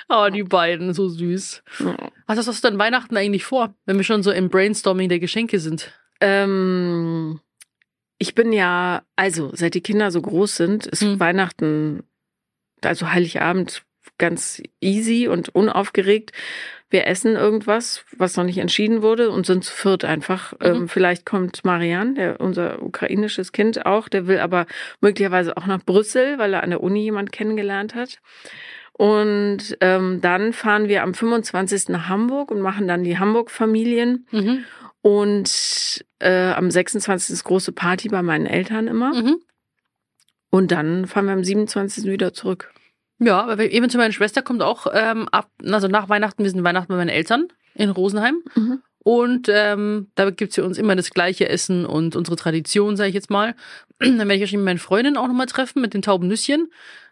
Oh, 0.07 0.29
die 0.31 0.43
beiden, 0.43 0.93
so 0.93 1.09
süß. 1.09 1.63
Ja. 1.79 2.11
Was 2.27 2.47
hast 2.47 2.63
du 2.63 2.67
an 2.67 2.77
Weihnachten 2.77 3.17
eigentlich 3.17 3.45
vor, 3.45 3.73
wenn 3.85 3.97
wir 3.97 4.03
schon 4.03 4.21
so 4.21 4.31
im 4.31 4.49
Brainstorming 4.49 5.09
der 5.09 5.19
Geschenke 5.19 5.59
sind? 5.59 5.91
Ähm, 6.21 7.39
ich 8.19 8.35
bin 8.35 8.53
ja, 8.53 9.03
also 9.15 9.51
seit 9.55 9.73
die 9.73 9.81
Kinder 9.81 10.11
so 10.11 10.21
groß 10.21 10.55
sind, 10.55 10.85
ist 10.85 11.01
Hm. 11.01 11.19
Weihnachten, 11.19 12.03
also 12.83 13.11
Heiligabend 13.11 13.84
ganz 14.17 14.61
easy 14.81 15.27
und 15.27 15.53
unaufgeregt. 15.53 16.31
Wir 16.89 17.07
essen 17.07 17.35
irgendwas, 17.35 18.05
was 18.15 18.37
noch 18.37 18.43
nicht 18.43 18.59
entschieden 18.59 19.01
wurde 19.01 19.29
und 19.31 19.45
sind 19.45 19.63
zu 19.63 19.73
viert 19.73 20.05
einfach. 20.05 20.53
Mhm. 20.53 20.65
Ähm, 20.65 20.87
vielleicht 20.87 21.25
kommt 21.25 21.65
Marian, 21.65 22.15
der, 22.15 22.39
unser 22.39 22.81
ukrainisches 22.81 23.51
Kind 23.51 23.85
auch, 23.85 24.07
der 24.07 24.27
will 24.27 24.39
aber 24.39 24.65
möglicherweise 25.01 25.57
auch 25.57 25.65
nach 25.65 25.83
Brüssel, 25.83 26.37
weil 26.37 26.53
er 26.53 26.63
an 26.63 26.69
der 26.69 26.81
Uni 26.81 27.01
jemand 27.01 27.31
kennengelernt 27.31 27.95
hat. 27.95 28.19
Und 28.93 29.77
ähm, 29.81 30.21
dann 30.21 30.53
fahren 30.53 30.87
wir 30.87 31.03
am 31.03 31.13
25. 31.13 31.89
nach 31.89 32.07
Hamburg 32.07 32.49
und 32.49 32.61
machen 32.61 32.87
dann 32.87 33.03
die 33.03 33.19
Hamburg-Familien. 33.19 34.25
Mhm. 34.31 34.63
Und 35.01 36.05
äh, 36.19 36.53
am 36.53 36.71
26. 36.71 37.33
ist 37.33 37.43
große 37.43 37.73
Party 37.73 38.07
bei 38.07 38.21
meinen 38.21 38.45
Eltern 38.45 38.87
immer. 38.87 39.13
Mhm. 39.13 39.37
Und 40.49 40.71
dann 40.71 41.07
fahren 41.07 41.25
wir 41.25 41.33
am 41.33 41.43
27. 41.43 42.05
wieder 42.05 42.33
zurück. 42.33 42.71
Ja, 43.19 43.45
aber 43.45 43.71
eventuell 43.71 44.03
meine 44.03 44.13
Schwester 44.13 44.41
kommt 44.41 44.61
auch 44.61 44.87
ähm, 44.93 45.27
ab, 45.29 45.49
also 45.63 45.87
nach 45.87 46.09
Weihnachten, 46.09 46.43
wir 46.43 46.49
sind 46.49 46.63
Weihnachten 46.63 46.89
bei 46.89 46.97
meinen 46.97 47.09
Eltern 47.09 47.47
in 47.73 47.89
Rosenheim. 47.89 48.41
Mhm. 48.55 48.81
Und 48.99 49.49
ähm, 49.49 50.07
da 50.15 50.31
gibt's 50.31 50.55
für 50.55 50.63
uns 50.63 50.79
immer 50.79 50.95
das 50.95 51.11
gleiche 51.11 51.47
Essen 51.47 51.85
und 51.85 52.15
unsere 52.15 52.35
Tradition, 52.35 52.97
sage 52.97 53.09
ich 53.09 53.15
jetzt 53.15 53.29
mal. 53.29 53.55
Dann 53.99 54.17
werde 54.17 54.33
ich 54.33 54.41
wahrscheinlich 54.41 54.65
meine 54.65 54.79
Freundin 54.79 55.15
auch 55.15 55.27
nochmal 55.27 55.45
treffen 55.45 55.81
mit 55.81 55.93
den 55.93 56.01
tauben 56.01 56.27
Nüsschen. 56.27 56.71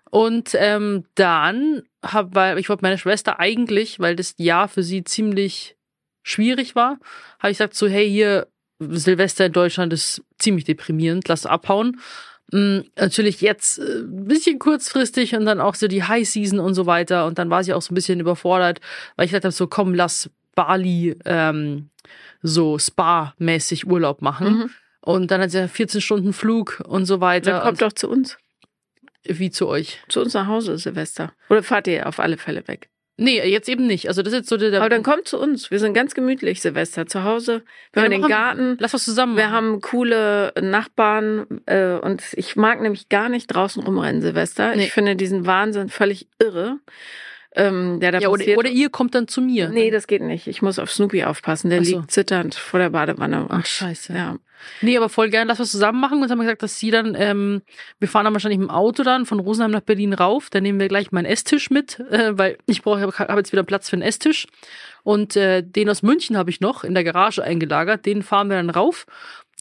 Und 0.10 0.51
ähm, 0.54 1.06
dann 1.16 1.82
hab, 2.04 2.36
weil 2.36 2.60
ich 2.60 2.70
wollte 2.70 2.84
meine 2.84 2.99
Schwester 2.99 3.39
eigentlich, 3.39 3.99
weil 3.99 4.16
das 4.16 4.36
Jahr 4.38 4.68
für 4.68 4.84
sie 4.84 5.04
ziemlich 5.04 5.76
schwierig 6.22 6.76
war, 6.76 6.99
habe 7.39 7.49
ich 7.49 7.58
gesagt 7.58 7.74
so, 7.74 7.88
hey, 7.88 8.08
hier 8.08 8.47
Silvester 8.78 9.47
in 9.47 9.54
Deutschland 9.54 9.91
ist 9.91 10.22
ziemlich 10.38 10.66
deprimierend, 10.66 11.28
lass 11.28 11.47
abhauen. 11.47 11.99
Mm, 12.52 12.80
natürlich 12.98 13.41
jetzt 13.41 13.80
äh, 13.80 14.00
ein 14.02 14.26
bisschen 14.26 14.60
kurzfristig 14.60 15.36
und 15.36 15.46
dann 15.46 15.62
auch 15.62 15.76
so 15.76 15.88
die 15.88 16.04
High 16.04 16.28
Season 16.28 16.60
und 16.60 16.74
so 16.74 16.86
weiter. 16.86 17.26
Und 17.26 17.39
dann 17.39 17.50
war 17.50 17.64
sie 17.64 17.74
auch 17.74 17.82
so 17.82 17.91
ein 17.91 17.96
bisschen 17.96 18.20
überfordert, 18.20 18.80
weil 19.16 19.26
ich 19.26 19.34
habe, 19.34 19.52
so 19.52 19.68
komm, 19.68 19.94
lass 19.94 20.30
Bali 20.56 21.16
ähm, 21.26 21.89
so 22.41 22.78
Spa-mäßig 22.78 23.88
Urlaub 23.88 24.22
machen. 24.22 24.48
Mhm. 24.48 24.70
Und 25.02 25.32
dann 25.32 25.41
hat 25.41 25.52
sie 25.52 25.60
ja 25.60 25.68
14 25.68 26.02
Stunden 26.02 26.34
Flug 26.34 26.82
und 26.88 27.06
so 27.06 27.20
weiter. 27.20 27.52
Dann 27.52 27.64
kommt 27.64 27.82
doch 27.82 27.94
zu 27.94 28.10
uns. 28.10 28.38
wie 29.26 29.52
zu 29.52 29.68
euch. 29.68 30.00
Zu 30.08 30.22
uns 30.22 30.34
nach 30.34 30.48
Hause, 30.48 30.78
Silvester. 30.78 31.34
Oder 31.50 31.64
fahrt 31.64 31.88
ihr 31.88 32.08
auf 32.08 32.20
alle 32.20 32.38
Fälle 32.38 32.68
weg? 32.68 32.89
Nee, 33.16 33.47
jetzt 33.47 33.70
eben 33.70 33.86
nicht. 33.86 34.07
Also 34.07 34.24
das 34.24 34.34
ist 34.34 34.39
jetzt 34.39 34.49
so 34.49 34.57
der. 34.57 34.72
der 34.72 34.80
Aber 34.82 34.89
dann 34.89 35.03
kommt 35.03 35.28
zu 35.28 35.39
uns. 35.39 35.70
Wir 35.70 35.78
sind 35.80 35.93
ganz 35.93 36.16
gemütlich, 36.16 36.61
Silvester. 36.61 37.05
Zu 37.05 37.24
Hause. 37.24 37.61
Wir 37.93 38.01
Ja, 38.01 38.09
haben 38.09 38.22
den 38.22 38.28
Garten. 38.30 38.78
lass 38.80 38.93
was 38.93 39.05
zusammen. 39.05 39.38
Wir 39.38 39.43
machen. 39.45 39.53
haben 39.55 39.82
coole 39.82 40.51
Nachbarn 40.59 41.45
äh, 41.68 41.93
und 41.93 42.24
ich 42.34 42.55
mag 42.55 42.82
nämlich 42.82 43.09
gar 43.09 43.30
nicht 43.30 43.47
draußen 43.47 43.84
rumrennen, 43.84 44.22
Silvester. 44.24 44.76
Nee. 44.76 44.86
Ich 44.86 44.91
finde 44.93 45.16
diesen 45.16 45.45
Wahnsinn 45.45 45.89
völlig 45.89 46.28
irre, 46.41 46.80
ähm, 47.56 47.99
der 47.99 48.12
da 48.12 48.20
ja, 48.20 48.30
oder, 48.30 48.39
passiert. 48.39 48.58
oder 48.58 48.70
ihr 48.70 48.89
kommt 48.89 49.16
dann 49.16 49.28
zu 49.28 49.41
mir. 49.41 49.70
nee, 49.70 49.91
das 49.91 50.08
geht 50.08 50.22
nicht. 50.22 50.47
Ich 50.47 50.62
muss 50.62 50.80
auf 50.80 50.91
Snoopy 50.91 51.24
aufpassen. 51.24 51.70
Der 51.70 51.84
so. 51.84 51.97
liegt 51.97 52.12
zitternd 52.12 52.56
vor 52.56 52.80
der 52.80 52.89
Badewanne. 52.89 53.47
Ach, 53.49 53.66
scheiße. 53.66 54.14
Ja. 54.14 54.38
Nee, 54.82 54.97
aber 54.97 55.10
voll 55.10 55.30
gern, 55.30 55.47
lass 55.47 55.60
was 55.60 55.72
zusammen 55.72 55.99
machen. 55.99 56.16
Und 56.16 56.24
dann 56.24 56.32
haben 56.32 56.39
wir 56.39 56.45
gesagt, 56.45 56.64
dass 56.64 56.80
sie 56.80 56.89
dann, 56.89 57.16
ähm, 57.18 57.62
wir 57.99 58.08
fahren 58.08 58.26
dann 58.26 58.34
wahrscheinlich 58.34 58.60
mit 58.60 58.70
dem 58.70 58.74
Auto 58.74 59.04
dann 59.04 59.26
von 59.26 59.39
Rosenheim 59.39 59.72
nach 59.72 59.82
Berlin 59.82 60.14
rauf. 60.14 60.49
Dann 60.49 60.64
nehmen 60.64 60.80
wir 60.80 60.88
gleich 60.88 61.12
meinen 61.12 61.26
Esstisch 61.26 61.70
mit, 61.70 61.99
äh, 62.12 62.38
weil 62.38 62.58
ich 62.66 62.82
brauche, 62.82 63.01
habe 63.01 63.39
jetzt 63.39 63.51
wieder 63.51 63.64
Platz 63.64 63.89
für 63.89 63.95
einen 63.95 64.04
Esstisch. 64.04 64.47
Und 65.04 65.36
äh, 65.36 65.62
den 65.62 65.89
aus 65.89 66.01
München 66.01 66.38
habe 66.38 66.49
ich 66.49 66.62
noch 66.62 66.84
in 66.84 66.93
der 66.93 67.04
Garage 67.04 67.43
eingelagert. 67.43 68.06
Den 68.06 68.24
fahren 68.24 68.49
wir 68.49 68.58
dann 68.58 68.70
rauf. 68.70 69.06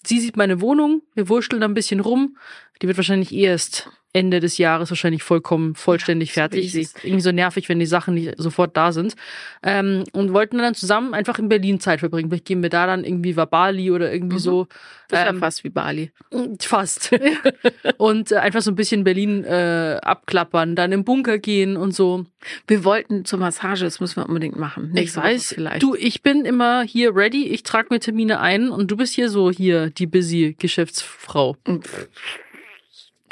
Sie 0.04 0.20
sieht 0.20 0.36
meine 0.36 0.60
Wohnung, 0.60 1.02
wir 1.14 1.28
wurschteln 1.28 1.60
da 1.60 1.68
ein 1.68 1.74
bisschen 1.74 2.00
rum. 2.00 2.36
Die 2.80 2.88
wird 2.88 2.96
wahrscheinlich 2.96 3.32
erst 3.32 3.88
Ende 4.14 4.40
des 4.40 4.58
Jahres 4.58 4.90
wahrscheinlich 4.90 5.22
vollkommen 5.22 5.74
vollständig 5.74 6.30
Ja, 6.30 6.34
fertig. 6.42 6.74
Ist 6.74 7.02
irgendwie 7.04 7.22
so 7.22 7.32
nervig, 7.32 7.68
wenn 7.68 7.78
die 7.78 7.86
Sachen 7.86 8.14
nicht 8.14 8.34
sofort 8.36 8.76
da 8.76 8.92
sind. 8.92 9.14
Ähm, 9.62 10.04
und 10.12 10.32
wollten 10.32 10.58
dann 10.58 10.74
zusammen 10.74 11.14
einfach 11.14 11.38
in 11.38 11.48
Berlin 11.48 11.80
Zeit 11.80 12.00
verbringen. 12.00 12.28
Vielleicht 12.28 12.44
gehen 12.44 12.62
wir 12.62 12.68
da 12.70 12.86
dann 12.86 13.04
irgendwie 13.04 13.36
Wabali 13.36 13.90
oder 13.90 14.12
irgendwie 14.12 14.36
Mhm. 14.36 14.40
so. 14.40 14.66
Das 15.08 15.28
Ähm, 15.28 15.38
fast 15.40 15.64
wie 15.64 15.70
Bali. 15.70 16.10
Fast. 16.60 17.10
und 17.98 18.32
äh, 18.32 18.36
einfach 18.36 18.60
so 18.62 18.70
ein 18.70 18.74
bisschen 18.74 19.04
Berlin 19.04 19.44
äh, 19.44 19.98
abklappern, 20.02 20.74
dann 20.76 20.92
im 20.92 21.04
Bunker 21.04 21.38
gehen 21.38 21.76
und 21.76 21.92
so. 21.94 22.24
Wir 22.66 22.84
wollten 22.84 23.24
zur 23.24 23.38
Massage, 23.38 23.84
das 23.84 24.00
müssen 24.00 24.16
wir 24.16 24.26
unbedingt 24.28 24.56
machen. 24.58 24.88
Ich 24.88 24.92
Nächste 24.94 25.20
Woche 25.20 25.26
weiß, 25.28 25.52
vielleicht. 25.54 25.82
du, 25.82 25.94
ich 25.94 26.22
bin 26.22 26.44
immer 26.44 26.82
hier 26.82 27.14
ready, 27.14 27.46
ich 27.48 27.62
trage 27.62 27.88
mir 27.90 28.00
Termine 28.00 28.40
ein 28.40 28.68
und 28.70 28.90
du 28.90 28.96
bist 28.96 29.14
hier 29.14 29.28
so 29.28 29.50
hier 29.50 29.90
die 29.90 30.06
busy 30.06 30.54
Geschäftsfrau. 30.58 31.56
ja, 31.66 31.74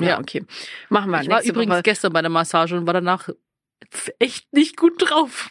Ja. 0.09 0.19
okay. 0.19 0.45
Machen 0.89 1.11
wir. 1.11 1.23
Ich 1.23 1.29
war 1.29 1.43
übrigens 1.43 1.75
Woche. 1.75 1.83
gestern 1.83 2.13
bei 2.13 2.23
der 2.23 2.31
Massage 2.31 2.77
und 2.77 2.87
war 2.87 2.95
danach 2.95 3.29
echt 4.19 4.53
nicht 4.53 4.77
gut 4.77 4.95
drauf. 4.99 5.51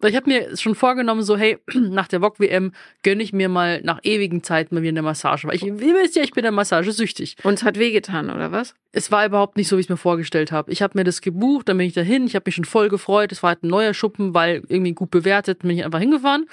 Weil 0.00 0.10
ich 0.10 0.16
habe 0.16 0.30
mir 0.30 0.56
schon 0.56 0.76
vorgenommen, 0.76 1.22
so, 1.22 1.36
hey, 1.36 1.58
nach 1.74 2.06
der 2.06 2.20
VOG-WM 2.20 2.72
gönne 3.02 3.22
ich 3.22 3.32
mir 3.32 3.48
mal 3.48 3.80
nach 3.82 3.98
ewigen 4.04 4.44
Zeiten 4.44 4.74
mal 4.74 4.82
wieder 4.82 4.90
eine 4.90 5.02
Massage. 5.02 5.48
Weil 5.48 5.56
ich, 5.56 5.64
ihr 5.64 5.76
wisst 5.76 6.14
ja, 6.14 6.22
ich 6.22 6.30
bin 6.32 6.42
der 6.42 6.52
Massage 6.52 6.92
süchtig. 6.92 7.36
Uns 7.42 7.64
hat 7.64 7.78
wehgetan, 7.78 8.30
oder 8.30 8.52
was? 8.52 8.74
Es 8.92 9.10
war 9.10 9.26
überhaupt 9.26 9.56
nicht 9.56 9.66
so, 9.68 9.76
wie 9.76 9.80
ich 9.80 9.86
es 9.86 9.90
mir 9.90 9.96
vorgestellt 9.96 10.52
habe. 10.52 10.70
Ich 10.70 10.82
habe 10.82 10.96
mir 10.96 11.04
das 11.04 11.20
gebucht, 11.20 11.68
dann 11.68 11.78
bin 11.78 11.86
ich 11.86 11.94
dahin, 11.94 12.26
ich 12.26 12.36
habe 12.36 12.44
mich 12.46 12.54
schon 12.54 12.64
voll 12.64 12.88
gefreut. 12.88 13.32
Es 13.32 13.42
war 13.42 13.48
halt 13.48 13.64
ein 13.64 13.68
neuer 13.68 13.92
Schuppen, 13.92 14.34
weil 14.34 14.62
irgendwie 14.68 14.92
gut 14.92 15.10
bewertet, 15.10 15.60
bin 15.60 15.70
ich 15.70 15.84
einfach 15.84 16.00
hingefahren. 16.00 16.46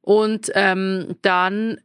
Und 0.00 0.52
ähm, 0.54 1.16
dann 1.22 1.78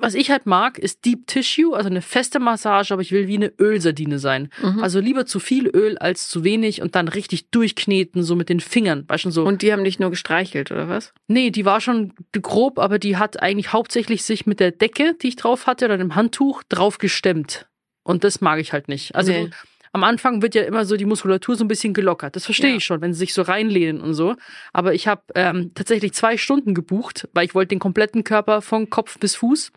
was 0.00 0.14
ich 0.14 0.30
halt 0.30 0.46
mag, 0.46 0.78
ist 0.78 1.04
Deep 1.04 1.26
Tissue, 1.26 1.74
also 1.76 1.88
eine 1.88 2.02
feste 2.02 2.38
Massage, 2.40 2.92
aber 2.92 3.02
ich 3.02 3.12
will 3.12 3.26
wie 3.28 3.36
eine 3.36 3.52
Ölsardine 3.58 4.18
sein. 4.18 4.50
Mhm. 4.62 4.82
Also 4.82 5.00
lieber 5.00 5.26
zu 5.26 5.40
viel 5.40 5.68
Öl 5.68 5.98
als 5.98 6.28
zu 6.28 6.44
wenig 6.44 6.82
und 6.82 6.94
dann 6.94 7.08
richtig 7.08 7.50
durchkneten, 7.50 8.22
so 8.22 8.36
mit 8.36 8.48
den 8.48 8.60
Fingern. 8.60 9.04
Weißt 9.08 9.24
du, 9.24 9.30
so. 9.30 9.44
Und 9.44 9.62
die 9.62 9.72
haben 9.72 9.84
dich 9.84 9.98
nur 9.98 10.10
gestreichelt, 10.10 10.70
oder 10.70 10.88
was? 10.88 11.12
Nee, 11.28 11.50
die 11.50 11.64
war 11.64 11.80
schon 11.80 12.12
grob, 12.32 12.78
aber 12.78 12.98
die 12.98 13.16
hat 13.16 13.42
eigentlich 13.42 13.72
hauptsächlich 13.72 14.24
sich 14.24 14.46
mit 14.46 14.60
der 14.60 14.70
Decke, 14.72 15.14
die 15.20 15.28
ich 15.28 15.36
drauf 15.36 15.66
hatte, 15.66 15.84
oder 15.86 15.98
dem 15.98 16.14
Handtuch 16.14 16.62
drauf 16.68 16.98
gestemmt. 16.98 17.66
Und 18.02 18.24
das 18.24 18.40
mag 18.40 18.60
ich 18.60 18.72
halt 18.72 18.88
nicht. 18.88 19.14
Also 19.14 19.32
Nee. 19.32 19.50
am 19.92 20.04
Anfang 20.04 20.42
wird 20.42 20.54
ja 20.54 20.62
immer 20.62 20.84
so 20.84 20.96
die 20.96 21.06
Muskulatur 21.06 21.56
so 21.56 21.64
ein 21.64 21.68
bisschen 21.68 21.94
gelockert. 21.94 22.36
Das 22.36 22.44
verstehe 22.44 22.70
Ja. 22.70 22.76
ich 22.76 22.84
schon, 22.84 23.00
wenn 23.00 23.12
sie 23.14 23.18
sich 23.20 23.34
so 23.34 23.42
reinlehnen 23.42 24.00
und 24.00 24.14
so. 24.14 24.36
Aber 24.72 24.94
ich 24.94 25.08
habe 25.08 25.22
ähm, 25.34 25.72
tatsächlich 25.74 26.12
zwei 26.12 26.36
Stunden 26.36 26.74
gebucht, 26.74 27.28
weil 27.32 27.46
ich 27.46 27.54
wollte 27.54 27.70
den 27.70 27.78
kompletten 27.78 28.22
Körper 28.22 28.60
von 28.62 28.90
Kopf 28.90 29.18
bis 29.18 29.34
Fuß. 29.36 29.72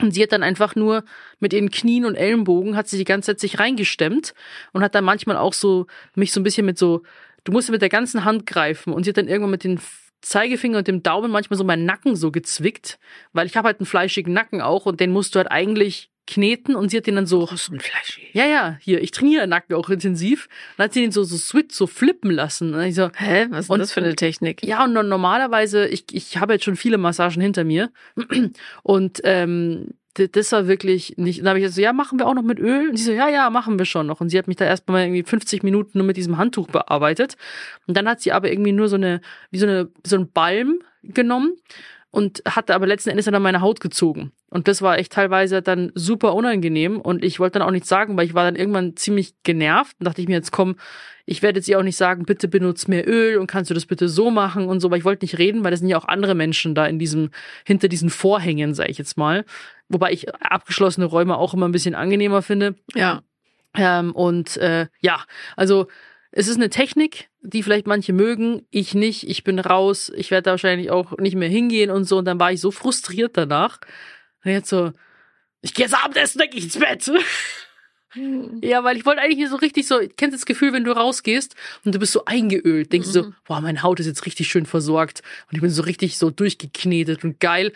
Und 0.00 0.12
sie 0.12 0.22
hat 0.22 0.32
dann 0.32 0.42
einfach 0.42 0.74
nur 0.74 1.04
mit 1.38 1.52
ihren 1.52 1.70
Knien 1.70 2.04
und 2.04 2.16
Ellenbogen 2.16 2.76
hat 2.76 2.88
sie 2.88 2.98
die 2.98 3.04
ganze 3.04 3.32
Zeit 3.32 3.40
sich 3.40 3.58
reingestemmt 3.60 4.34
und 4.72 4.82
hat 4.82 4.94
dann 4.94 5.04
manchmal 5.04 5.36
auch 5.36 5.52
so 5.52 5.86
mich 6.14 6.32
so 6.32 6.40
ein 6.40 6.42
bisschen 6.42 6.66
mit 6.66 6.78
so, 6.78 7.02
du 7.44 7.52
musst 7.52 7.70
mit 7.70 7.80
der 7.80 7.88
ganzen 7.88 8.24
Hand 8.24 8.46
greifen. 8.46 8.92
Und 8.92 9.04
sie 9.04 9.10
hat 9.10 9.18
dann 9.18 9.28
irgendwann 9.28 9.52
mit 9.52 9.64
den 9.64 9.80
Zeigefinger 10.20 10.78
und 10.78 10.88
dem 10.88 11.02
Daumen 11.02 11.30
manchmal 11.30 11.58
so 11.58 11.64
meinen 11.64 11.84
Nacken 11.84 12.16
so 12.16 12.32
gezwickt, 12.32 12.98
weil 13.32 13.46
ich 13.46 13.56
habe 13.56 13.66
halt 13.66 13.78
einen 13.78 13.86
fleischigen 13.86 14.32
Nacken 14.32 14.60
auch 14.62 14.86
und 14.86 15.00
den 15.00 15.12
musst 15.12 15.34
du 15.34 15.38
halt 15.38 15.50
eigentlich 15.50 16.10
kneten 16.26 16.74
und 16.74 16.90
sie 16.90 16.96
hat 16.96 17.06
den 17.06 17.16
dann 17.16 17.26
so 17.26 17.46
so 17.46 17.72
ein 17.72 17.80
Fleisch. 17.80 18.20
ja, 18.32 18.46
ja, 18.46 18.78
hier, 18.80 19.02
ich 19.02 19.10
trainiere 19.10 19.46
Nacken 19.46 19.74
auch 19.76 19.90
intensiv. 19.90 20.48
Dann 20.76 20.84
hat 20.86 20.92
sie 20.94 21.02
den 21.02 21.12
so, 21.12 21.22
so 21.24 21.36
switch, 21.36 21.74
so 21.74 21.86
flippen 21.86 22.30
lassen. 22.30 22.72
Und 22.74 22.82
ich 22.82 22.94
so, 22.94 23.10
Hä? 23.16 23.46
Was 23.50 23.66
ist 23.66 23.70
Und- 23.70 23.74
denn 23.78 23.80
das 23.80 23.92
für 23.92 24.00
eine 24.02 24.16
Technik? 24.16 24.64
ja, 24.64 24.84
und 24.84 24.92
no- 24.94 25.02
normalerweise, 25.02 25.86
ich, 25.86 26.04
ich 26.12 26.38
habe 26.38 26.54
jetzt 26.54 26.64
schon 26.64 26.76
viele 26.76 26.96
Massagen 26.98 27.42
hinter 27.42 27.64
mir. 27.64 27.90
Und 28.82 29.20
ähm, 29.24 29.88
das 30.14 30.52
war 30.52 30.68
wirklich 30.68 31.14
nicht. 31.16 31.40
Dann 31.40 31.48
habe 31.48 31.58
ich 31.58 31.64
gesagt, 31.64 31.76
so, 31.76 31.82
ja, 31.82 31.92
machen 31.92 32.18
wir 32.20 32.26
auch 32.26 32.34
noch 32.34 32.42
mit 32.42 32.60
Öl? 32.60 32.88
Und 32.90 32.96
sie 32.96 33.02
so, 33.04 33.12
ja, 33.12 33.28
ja, 33.28 33.50
machen 33.50 33.78
wir 33.78 33.84
schon 33.84 34.06
noch. 34.06 34.20
Und 34.20 34.28
sie 34.30 34.38
hat 34.38 34.46
mich 34.46 34.56
da 34.56 34.64
erst 34.64 34.88
mal 34.88 35.02
irgendwie 35.02 35.24
50 35.24 35.62
Minuten 35.64 35.98
nur 35.98 36.06
mit 36.06 36.16
diesem 36.16 36.38
Handtuch 36.38 36.68
bearbeitet. 36.68 37.36
Und 37.88 37.96
dann 37.96 38.08
hat 38.08 38.20
sie 38.20 38.30
aber 38.32 38.48
irgendwie 38.50 38.72
nur 38.72 38.88
so 38.88 38.94
eine, 38.96 39.20
wie 39.50 39.58
so 39.58 39.66
eine, 39.66 39.90
so 40.06 40.16
ein 40.16 40.30
Balm 40.30 40.78
genommen 41.02 41.56
und 42.14 42.42
hatte 42.46 42.76
aber 42.76 42.86
letzten 42.86 43.10
Endes 43.10 43.24
dann 43.24 43.34
an 43.34 43.42
meine 43.42 43.60
Haut 43.60 43.80
gezogen. 43.80 44.30
Und 44.48 44.68
das 44.68 44.82
war 44.82 44.98
echt 44.98 45.12
teilweise 45.12 45.62
dann 45.62 45.90
super 45.96 46.36
unangenehm. 46.36 47.00
Und 47.00 47.24
ich 47.24 47.40
wollte 47.40 47.58
dann 47.58 47.66
auch 47.66 47.72
nichts 47.72 47.88
sagen, 47.88 48.16
weil 48.16 48.24
ich 48.24 48.34
war 48.34 48.44
dann 48.44 48.54
irgendwann 48.54 48.96
ziemlich 48.96 49.34
genervt. 49.42 49.96
Und 49.98 50.06
dachte 50.06 50.22
ich 50.22 50.28
mir, 50.28 50.34
jetzt 50.34 50.52
komm, 50.52 50.76
ich 51.26 51.42
werde 51.42 51.58
jetzt 51.58 51.66
ihr 51.68 51.76
auch 51.76 51.82
nicht 51.82 51.96
sagen, 51.96 52.24
bitte 52.24 52.46
benutz 52.46 52.86
mehr 52.86 53.08
Öl 53.08 53.38
und 53.38 53.48
kannst 53.48 53.68
du 53.68 53.74
das 53.74 53.86
bitte 53.86 54.08
so 54.08 54.30
machen 54.30 54.66
und 54.66 54.78
so, 54.78 54.92
weil 54.92 54.98
ich 54.98 55.04
wollte 55.04 55.24
nicht 55.24 55.38
reden, 55.38 55.64
weil 55.64 55.72
das 55.72 55.80
sind 55.80 55.88
ja 55.88 55.98
auch 55.98 56.06
andere 56.06 56.36
Menschen 56.36 56.76
da 56.76 56.86
in 56.86 57.00
diesem, 57.00 57.30
hinter 57.64 57.88
diesen 57.88 58.10
Vorhängen, 58.10 58.74
sage 58.74 58.92
ich 58.92 58.98
jetzt 58.98 59.16
mal. 59.16 59.44
Wobei 59.88 60.12
ich 60.12 60.32
abgeschlossene 60.32 61.06
Räume 61.06 61.36
auch 61.36 61.52
immer 61.52 61.66
ein 61.66 61.72
bisschen 61.72 61.96
angenehmer 61.96 62.42
finde. 62.42 62.76
Ja. 62.94 63.22
Ähm, 63.76 64.12
und 64.12 64.56
äh, 64.58 64.86
ja, 65.00 65.24
also 65.56 65.88
es 66.36 66.48
ist 66.48 66.56
eine 66.56 66.68
Technik, 66.68 67.28
die 67.42 67.62
vielleicht 67.62 67.86
manche 67.86 68.12
mögen, 68.12 68.66
ich 68.70 68.94
nicht, 68.94 69.28
ich 69.28 69.44
bin 69.44 69.60
raus, 69.60 70.10
ich 70.16 70.32
werde 70.32 70.42
da 70.42 70.50
wahrscheinlich 70.52 70.90
auch 70.90 71.16
nicht 71.18 71.36
mehr 71.36 71.48
hingehen 71.48 71.92
und 71.92 72.04
so. 72.06 72.18
Und 72.18 72.24
dann 72.24 72.40
war 72.40 72.50
ich 72.50 72.60
so 72.60 72.72
frustriert 72.72 73.36
danach. 73.36 73.78
Und 74.44 74.50
jetzt 74.50 74.68
so, 74.68 74.92
ich 75.60 75.74
gehe 75.74 75.86
jetzt 75.86 75.94
Abendessen, 75.94 76.42
geh 76.50 76.58
ich 76.58 76.64
ins 76.64 76.78
Bett. 76.78 77.08
Ja, 78.62 78.82
weil 78.82 78.96
ich 78.96 79.06
wollte 79.06 79.20
eigentlich 79.20 79.48
so 79.48 79.56
richtig 79.56 79.86
so, 79.86 79.98
kennst 79.98 80.34
du 80.34 80.38
das 80.38 80.46
Gefühl, 80.46 80.72
wenn 80.72 80.84
du 80.84 80.90
rausgehst 80.90 81.54
und 81.84 81.94
du 81.94 82.00
bist 82.00 82.12
so 82.12 82.24
eingeölt, 82.24 82.92
denkst 82.92 83.12
du 83.12 83.12
so, 83.12 83.32
boah, 83.44 83.60
meine 83.60 83.82
Haut 83.82 84.00
ist 84.00 84.06
jetzt 84.06 84.26
richtig 84.26 84.48
schön 84.48 84.66
versorgt 84.66 85.22
und 85.48 85.56
ich 85.56 85.60
bin 85.60 85.70
so 85.70 85.82
richtig 85.82 86.18
so 86.18 86.30
durchgeknetet 86.30 87.24
und 87.24 87.38
geil. 87.38 87.72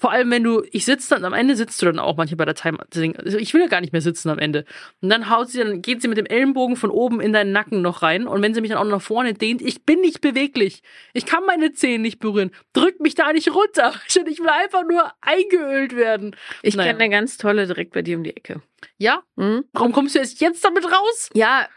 Vor 0.00 0.10
allem, 0.12 0.30
wenn 0.30 0.42
du, 0.42 0.62
ich 0.72 0.86
sitze 0.86 1.10
dann, 1.10 1.26
am 1.26 1.34
Ende 1.34 1.54
sitzt 1.56 1.80
du 1.82 1.84
dann 1.86 1.98
auch 1.98 2.16
manchmal 2.16 2.38
bei 2.38 2.44
der 2.46 2.54
Time, 2.54 2.78
also 2.80 3.36
ich 3.36 3.52
will 3.52 3.60
ja 3.60 3.66
gar 3.66 3.82
nicht 3.82 3.92
mehr 3.92 4.00
sitzen 4.00 4.30
am 4.30 4.38
Ende. 4.38 4.64
Und 5.02 5.10
dann 5.10 5.28
haut 5.28 5.50
sie, 5.50 5.58
dann 5.58 5.82
geht 5.82 6.00
sie 6.00 6.08
mit 6.08 6.16
dem 6.16 6.24
Ellenbogen 6.24 6.76
von 6.76 6.88
oben 6.90 7.20
in 7.20 7.34
deinen 7.34 7.52
Nacken 7.52 7.82
noch 7.82 8.00
rein 8.00 8.26
und 8.26 8.40
wenn 8.40 8.54
sie 8.54 8.62
mich 8.62 8.70
dann 8.70 8.78
auch 8.78 8.84
nach 8.90 9.02
vorne 9.02 9.34
dehnt, 9.34 9.60
ich 9.60 9.84
bin 9.84 10.00
nicht 10.00 10.22
beweglich. 10.22 10.82
Ich 11.12 11.26
kann 11.26 11.44
meine 11.44 11.74
Zähne 11.74 11.98
nicht 12.00 12.18
berühren. 12.18 12.50
Drück 12.72 12.98
mich 13.00 13.14
da 13.14 13.32
nicht 13.34 13.54
runter. 13.54 13.92
Ich 14.30 14.38
will 14.38 14.48
einfach 14.48 14.84
nur 14.88 15.12
eingeölt 15.20 15.94
werden. 15.96 16.34
Ich 16.62 16.76
Naja. 16.76 16.92
kenne 16.92 17.04
eine 17.04 17.10
ganz 17.12 17.36
tolle 17.36 17.66
direkt 17.66 17.92
bei 17.92 18.00
dir 18.00 18.16
um 18.16 18.24
die 18.24 18.34
Ecke. 18.34 18.62
Ja? 18.96 19.22
Hm? 19.36 19.64
Warum 19.74 19.92
kommst 19.92 20.14
du 20.14 20.18
erst 20.18 20.40
jetzt 20.40 20.64
damit 20.64 20.84
raus? 20.86 21.28
Ja, 21.34 21.68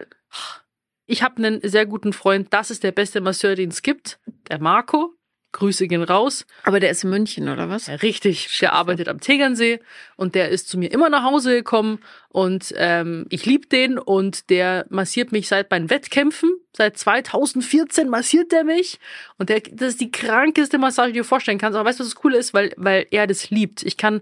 Ich 1.05 1.23
habe 1.23 1.37
einen 1.37 1.59
sehr 1.67 1.85
guten 1.85 2.13
Freund, 2.13 2.53
das 2.53 2.71
ist 2.71 2.83
der 2.83 2.93
beste 2.93 3.19
Masseur, 3.19 3.55
den 3.55 3.69
es 3.69 3.81
gibt, 3.81 4.19
der 4.49 4.59
Marco. 4.61 5.13
Grüße 5.53 5.87
gehen 5.87 6.03
raus. 6.03 6.45
aber 6.63 6.79
der 6.79 6.89
ist 6.89 7.03
in 7.03 7.09
München, 7.09 7.47
oder 7.47 7.69
was? 7.69 7.87
Ja, 7.87 7.95
richtig, 7.95 8.59
der 8.59 8.73
arbeitet 8.73 9.07
am 9.07 9.21
Tegernsee 9.21 9.79
und 10.17 10.35
der 10.35 10.49
ist 10.49 10.67
zu 10.67 10.77
mir 10.77 10.91
immer 10.91 11.09
nach 11.09 11.23
Hause 11.23 11.55
gekommen 11.55 11.99
und 12.27 12.73
ähm, 12.75 13.25
ich 13.29 13.45
lieb 13.45 13.69
den 13.69 13.97
und 13.97 14.49
der 14.49 14.85
massiert 14.89 15.31
mich 15.31 15.47
seit 15.47 15.71
meinen 15.71 15.89
Wettkämpfen. 15.89 16.51
Seit 16.75 16.97
2014 16.97 18.09
massiert 18.09 18.51
der 18.51 18.63
mich 18.63 18.99
und 19.37 19.49
der, 19.49 19.61
das 19.61 19.89
ist 19.89 20.01
die 20.01 20.11
krankeste 20.11 20.79
Massage, 20.79 21.11
die 21.11 21.19
du 21.19 21.23
dir 21.23 21.27
vorstellen 21.27 21.59
kannst. 21.59 21.77
Aber 21.77 21.87
weißt 21.87 21.99
du, 21.99 22.03
was 22.03 22.09
das 22.09 22.19
Coole 22.19 22.37
ist? 22.37 22.53
Weil, 22.53 22.73
weil 22.75 23.05
er 23.11 23.27
das 23.27 23.51
liebt. 23.51 23.83
Ich 23.83 23.95
kann, 23.95 24.21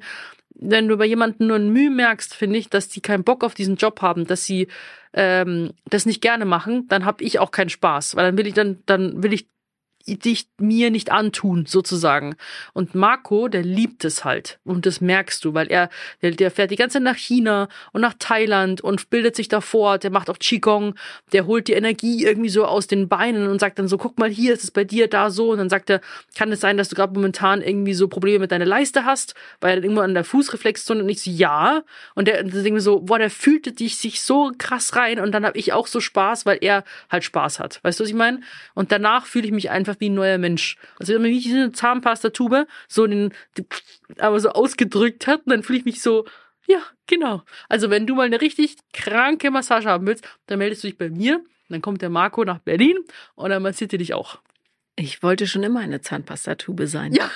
wenn 0.54 0.90
du 0.90 0.98
bei 0.98 1.06
jemandem 1.06 1.48
nur 1.48 1.56
ein 1.56 1.72
Mühe 1.72 1.90
merkst, 1.90 2.36
finde 2.36 2.60
ich, 2.60 2.70
dass 2.70 2.90
die 2.90 3.02
keinen 3.02 3.24
Bock 3.24 3.46
auf 3.46 3.54
diesen 3.54 3.78
Job 3.78 4.02
haben, 4.02 4.28
dass 4.28 4.46
sie 4.46 4.68
ähm, 5.14 5.72
das 5.86 6.06
nicht 6.06 6.22
gerne 6.22 6.46
machen, 6.46 6.88
dann 6.90 7.06
habe 7.06 7.24
ich 7.24 7.40
auch 7.40 7.52
keinen 7.52 7.70
Spaß, 7.70 8.16
weil 8.16 8.26
dann 8.26 8.38
will 8.38 8.48
ich 8.48 8.54
dann, 8.54 8.84
dann 8.86 9.24
will 9.24 9.34
ich 9.34 9.48
dich 10.06 10.48
mir 10.58 10.92
nicht 10.92 11.12
antun, 11.12 11.66
sozusagen. 11.66 12.36
Und 12.74 12.96
Marco, 12.96 13.48
der 13.48 13.64
liebt 13.64 14.06
es 14.06 14.24
halt. 14.24 14.60
Und 14.64 14.86
das 14.86 15.02
merkst 15.02 15.44
du, 15.46 15.54
weil 15.54 15.68
er, 15.68 15.90
der, 16.22 16.32
der 16.32 16.52
fährt 16.52 16.72
die 16.72 16.76
ganze 16.76 16.96
Zeit 16.96 17.04
nach 17.04 17.18
China 17.18 17.68
und 17.92 18.02
nach 18.02 18.14
Thailand 18.18 18.82
und 18.82 19.10
bildet 19.10 19.36
sich 19.36 19.48
da 19.48 19.62
fort. 19.62 20.04
Der 20.04 20.12
macht 20.12 20.30
auch 20.30 20.40
Qigong. 20.40 20.96
Der 21.34 21.46
holt 21.46 21.68
die 21.68 21.74
Energie 21.74 22.24
irgendwie 22.24 22.50
so 22.50 22.66
aus 22.66 22.88
den 22.88 23.08
Beinen 23.08 23.48
und 23.48 23.60
sagt 23.60 23.80
dann 23.80 23.88
so, 23.88 23.98
guck 23.98 24.20
mal 24.20 24.30
hier, 24.30 24.54
ist 24.54 24.64
es 24.64 24.72
bei 24.72 24.84
dir 24.84 25.08
da 25.08 25.30
so. 25.30 25.52
Und 25.52 25.58
dann 25.58 25.70
sagt 25.70 25.90
er, 25.90 26.02
kann 26.36 26.52
es 26.52 26.60
sein, 26.60 26.78
dass 26.78 26.90
du 26.90 26.96
gerade 26.96 27.14
momentan 27.14 27.62
irgendwie 27.62 27.94
so 27.94 28.08
Probleme 28.08 28.40
mit 28.40 28.52
deiner 28.52 28.66
Leiste 28.66 29.06
hast? 29.06 29.36
Weil 29.60 29.78
er 29.78 29.84
irgendwo 29.84 30.02
an 30.02 30.14
der 30.14 30.24
Fußreflexzone 30.24 31.04
und 31.04 31.10
ich 31.10 31.22
so, 31.22 31.32
ja. 31.32 31.84
Und 32.16 32.28
der, 32.28 32.44
der 32.44 32.64
denkt 32.64 32.74
mir 32.74 32.82
so, 32.82 33.02
boah, 33.02 33.20
der 33.20 33.30
fühlte 33.30 33.72
dich 33.72 33.98
sich 33.98 34.22
so 34.22 34.52
krass 34.58 34.96
rein. 34.96 35.20
Und 35.20 35.32
dann 35.32 35.46
habe 35.46 35.58
ich 35.58 35.74
auch 35.74 35.88
so 35.88 36.00
Spaß, 36.00 36.46
weil 36.46 36.58
er 36.62 36.84
halt 37.10 37.24
Spaß 37.24 37.60
hat. 37.60 37.80
Weißt 37.84 38.00
du, 38.00 38.04
was 38.04 38.10
ich 38.10 38.16
meine? 38.16 38.42
Und 38.74 38.92
danach 38.92 39.26
fühle 39.26 39.46
ich 39.46 39.52
mich 39.52 39.70
einfach 39.70 39.91
wie 40.00 40.10
ein 40.10 40.16
neuer 40.16 40.38
Mensch. 40.38 40.78
Also 41.00 41.14
wenn 41.14 41.22
man 41.22 41.32
mich 41.32 41.46
wie 41.46 41.54
eine 41.54 41.72
Zahnpastatube 41.72 42.68
so 42.88 43.08
den, 43.08 43.34
aber 44.18 44.40
so 44.40 44.50
ausgedrückt 44.50 45.28
hat, 45.28 45.42
dann 45.46 45.64
fühle 45.64 45.80
ich 45.80 45.86
mich 45.86 46.02
so, 46.02 46.26
ja, 46.68 46.82
genau. 47.08 47.44
Also 47.70 47.90
wenn 47.90 48.08
du 48.08 48.16
mal 48.16 48.26
eine 48.26 48.42
richtig 48.42 48.78
kranke 48.94 49.52
Massage 49.52 49.90
haben 49.90 50.08
willst, 50.08 50.28
dann 50.48 50.60
meldest 50.60 50.84
du 50.84 50.88
dich 50.88 50.98
bei 50.98 51.10
mir. 51.10 51.44
Dann 51.70 51.82
kommt 51.82 52.02
der 52.02 52.10
Marco 52.10 52.44
nach 52.44 52.60
Berlin 52.60 52.98
und 53.36 53.50
dann 53.50 53.64
massiert 53.64 53.94
er 53.94 54.00
dich 54.00 54.14
auch. 54.14 54.40
Ich 54.96 55.24
wollte 55.24 55.48
schon 55.48 55.64
immer 55.64 55.80
eine 55.80 56.02
Zahnpastatube 56.02 56.88
sein. 56.88 57.14
Ja. 57.14 57.30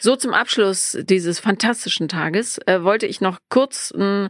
So 0.00 0.16
zum 0.16 0.34
Abschluss 0.34 0.98
dieses 1.00 1.40
fantastischen 1.40 2.08
Tages 2.08 2.58
äh, 2.66 2.82
wollte 2.82 3.06
ich 3.06 3.20
noch 3.20 3.38
kurz 3.48 3.90
ein 3.90 4.28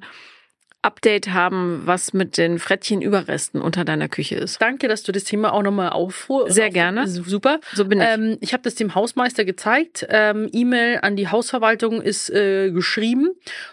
Update 0.81 1.31
haben, 1.31 1.83
was 1.87 2.13
mit 2.13 2.37
den 2.37 2.61
Frettchenüberresten 2.61 3.61
unter 3.61 3.85
deiner 3.85 4.09
Küche 4.09 4.37
ist. 4.37 4.63
Danke, 4.63 4.87
dass 4.87 5.03
du 5.03 5.11
das 5.11 5.25
Thema 5.25 5.53
auch 5.53 5.63
nochmal 5.63 5.91
aufruhrst. 5.91 6.55
Sehr 6.55 6.71
gerne. 6.71 7.09
Super. 7.09 7.59
So 7.75 7.85
bin 7.85 8.01
ich. 8.01 8.07
Ähm, 8.07 8.39
ich 8.41 8.53
habe 8.53 8.63
das 8.63 8.77
dem 8.77 8.95
Hausmeister 8.95 9.45
gezeigt. 9.45 10.07
Ähm, 10.09 10.49
E-Mail 10.53 11.01
an 11.03 11.17
die 11.17 11.29
Hausverwaltung 11.29 12.01
ist 12.01 12.31
äh, 12.31 12.71
geschrieben. 12.71 13.31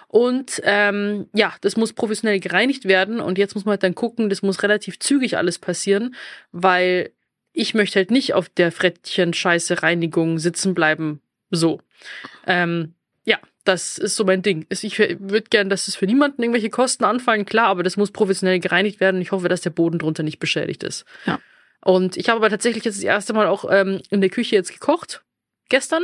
Und 0.07 0.61
ähm, 0.63 1.27
ja, 1.33 1.53
das 1.61 1.77
muss 1.77 1.93
professionell 1.93 2.39
gereinigt 2.39 2.85
werden. 2.85 3.19
Und 3.19 3.37
jetzt 3.37 3.53
muss 3.53 3.65
man 3.65 3.73
halt 3.73 3.83
dann 3.83 3.93
gucken, 3.93 4.29
das 4.29 4.41
muss 4.41 4.63
relativ 4.63 4.97
zügig 4.97 5.37
alles 5.37 5.59
passieren, 5.59 6.15
weil 6.51 7.11
ich 7.53 7.75
möchte 7.75 7.99
halt 7.99 8.09
nicht 8.09 8.33
auf 8.33 8.49
der 8.49 8.71
Frettchen-Scheiße-Reinigung 8.71 10.39
sitzen 10.39 10.73
bleiben. 10.73 11.21
So. 11.51 11.81
Ähm, 12.47 12.94
das 13.65 13.97
ist 13.97 14.15
so 14.15 14.23
mein 14.23 14.41
Ding. 14.41 14.65
Ich 14.69 14.97
würde 14.99 15.49
gern, 15.49 15.69
dass 15.69 15.87
es 15.87 15.95
für 15.95 16.05
niemanden 16.05 16.41
irgendwelche 16.41 16.69
Kosten 16.69 17.03
anfallen, 17.03 17.45
klar, 17.45 17.67
aber 17.67 17.83
das 17.83 17.97
muss 17.97 18.11
professionell 18.11 18.59
gereinigt 18.59 18.99
werden. 18.99 19.21
Ich 19.21 19.31
hoffe, 19.31 19.49
dass 19.49 19.61
der 19.61 19.71
Boden 19.71 19.99
drunter 19.99 20.23
nicht 20.23 20.39
beschädigt 20.39 20.83
ist. 20.83 21.05
Ja. 21.25 21.39
Und 21.81 22.15
ich 22.15 22.29
habe 22.29 22.37
aber 22.37 22.49
tatsächlich 22.49 22.85
jetzt 22.85 22.97
das 22.97 23.03
erste 23.03 23.33
Mal 23.33 23.47
auch 23.47 23.65
ähm, 23.69 24.01
in 24.09 24.21
der 24.21 24.29
Küche 24.29 24.55
jetzt 24.55 24.71
gekocht. 24.71 25.23
Gestern. 25.69 26.03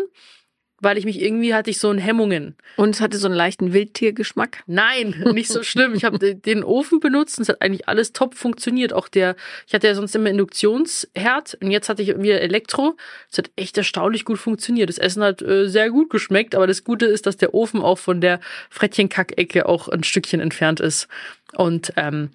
Weil 0.84 0.97
ich 0.97 1.05
mich 1.05 1.21
irgendwie 1.21 1.53
hatte 1.53 1.69
ich 1.69 1.77
so 1.79 1.91
ein 1.91 1.99
Hemmungen. 1.99 2.55
Und 2.75 2.95
es 2.95 3.01
hatte 3.01 3.17
so 3.17 3.27
einen 3.27 3.36
leichten 3.36 3.71
Wildtiergeschmack. 3.71 4.63
Nein, 4.65 5.23
nicht 5.34 5.49
so 5.49 5.61
schlimm. 5.61 5.93
Ich 5.93 6.03
habe 6.03 6.17
de- 6.17 6.34
den 6.34 6.63
Ofen 6.63 6.99
benutzt 6.99 7.38
und 7.38 7.43
es 7.43 7.49
hat 7.49 7.61
eigentlich 7.61 7.88
alles 7.88 8.13
top 8.13 8.34
funktioniert. 8.34 8.91
Auch 8.91 9.07
der, 9.07 9.36
ich 9.67 9.73
hatte 9.75 9.86
ja 9.86 9.93
sonst 9.93 10.15
immer 10.15 10.32
Induktionsherd 10.32 11.57
und 11.61 11.69
jetzt 11.69 11.88
hatte 11.88 12.01
ich 12.01 12.19
wieder 12.19 12.41
Elektro. 12.41 12.97
Es 13.29 13.38
hat 13.38 13.51
echt 13.55 13.77
erstaunlich 13.77 14.25
gut 14.25 14.39
funktioniert. 14.39 14.89
Das 14.89 14.97
Essen 14.97 15.23
hat 15.23 15.41
äh, 15.43 15.69
sehr 15.69 15.91
gut 15.91 16.09
geschmeckt, 16.09 16.55
aber 16.55 16.65
das 16.65 16.84
Gute 16.84 17.05
ist, 17.05 17.27
dass 17.27 17.38
der 17.38 17.53
Ofen 17.53 17.82
auch 17.82 17.99
von 17.99 18.19
der 18.19 18.39
Frettchenkackecke 18.71 19.67
auch 19.69 19.88
ein 19.88 20.03
Stückchen 20.03 20.39
entfernt 20.39 20.79
ist. 20.79 21.07
Und 21.53 21.93
ähm, 21.95 22.32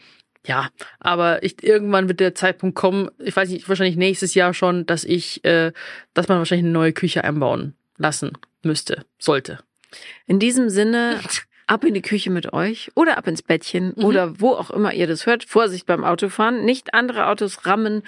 ja, 0.47 0.69
aber 1.01 1.43
ich, 1.43 1.65
irgendwann 1.65 2.07
wird 2.07 2.21
der 2.21 2.37
Zeitpunkt 2.37 2.77
kommen, 2.77 3.11
ich 3.19 3.35
weiß 3.35 3.49
nicht, 3.49 3.69
wahrscheinlich 3.69 3.97
nächstes 3.97 4.35
Jahr 4.35 4.55
schon, 4.55 4.87
dass 4.87 5.03
ich, 5.03 5.45
äh, 5.45 5.73
dass 6.15 6.29
man 6.29 6.39
wahrscheinlich 6.39 6.65
eine 6.65 6.73
neue 6.73 6.93
Küche 6.93 7.25
einbauen 7.25 7.75
lassen 7.97 8.33
müsste, 8.63 9.05
sollte. 9.19 9.59
In 10.27 10.39
diesem 10.39 10.69
Sinne, 10.71 11.21
ab 11.69 11.85
in 11.85 11.95
die 11.95 12.03
Küche 12.03 12.31
mit 12.31 12.53
euch 12.53 12.91
oder 12.95 13.19
ab 13.19 13.27
ins 13.27 13.43
Bettchen 13.43 13.93
Mhm. 13.97 14.05
oder 14.05 14.41
wo 14.41 14.51
auch 14.53 14.71
immer 14.71 14.93
ihr 14.93 15.07
das 15.07 15.27
hört. 15.27 15.45
Vorsicht 15.45 15.87
beim 15.87 16.05
Autofahren, 16.05 16.65
nicht 16.65 16.95
andere 16.95 17.27
Autos 17.29 17.67
rammen. 17.67 18.03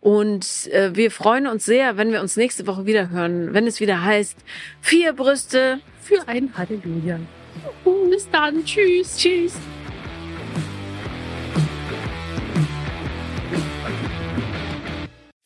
Und 0.00 0.66
äh, 0.72 0.94
wir 0.94 1.10
freuen 1.10 1.46
uns 1.46 1.64
sehr, 1.64 1.96
wenn 1.96 2.10
wir 2.12 2.20
uns 2.20 2.36
nächste 2.36 2.66
Woche 2.66 2.86
wieder 2.86 3.10
hören, 3.10 3.54
wenn 3.54 3.66
es 3.66 3.80
wieder 3.80 4.02
heißt, 4.04 4.36
vier 4.80 5.12
Brüste. 5.12 5.80
Für 6.00 6.26
ein 6.28 6.52
Halleluja. 6.56 7.18
Bis 8.10 8.28
dann. 8.30 8.64
Tschüss. 8.64 9.16
Tschüss. 9.16 9.54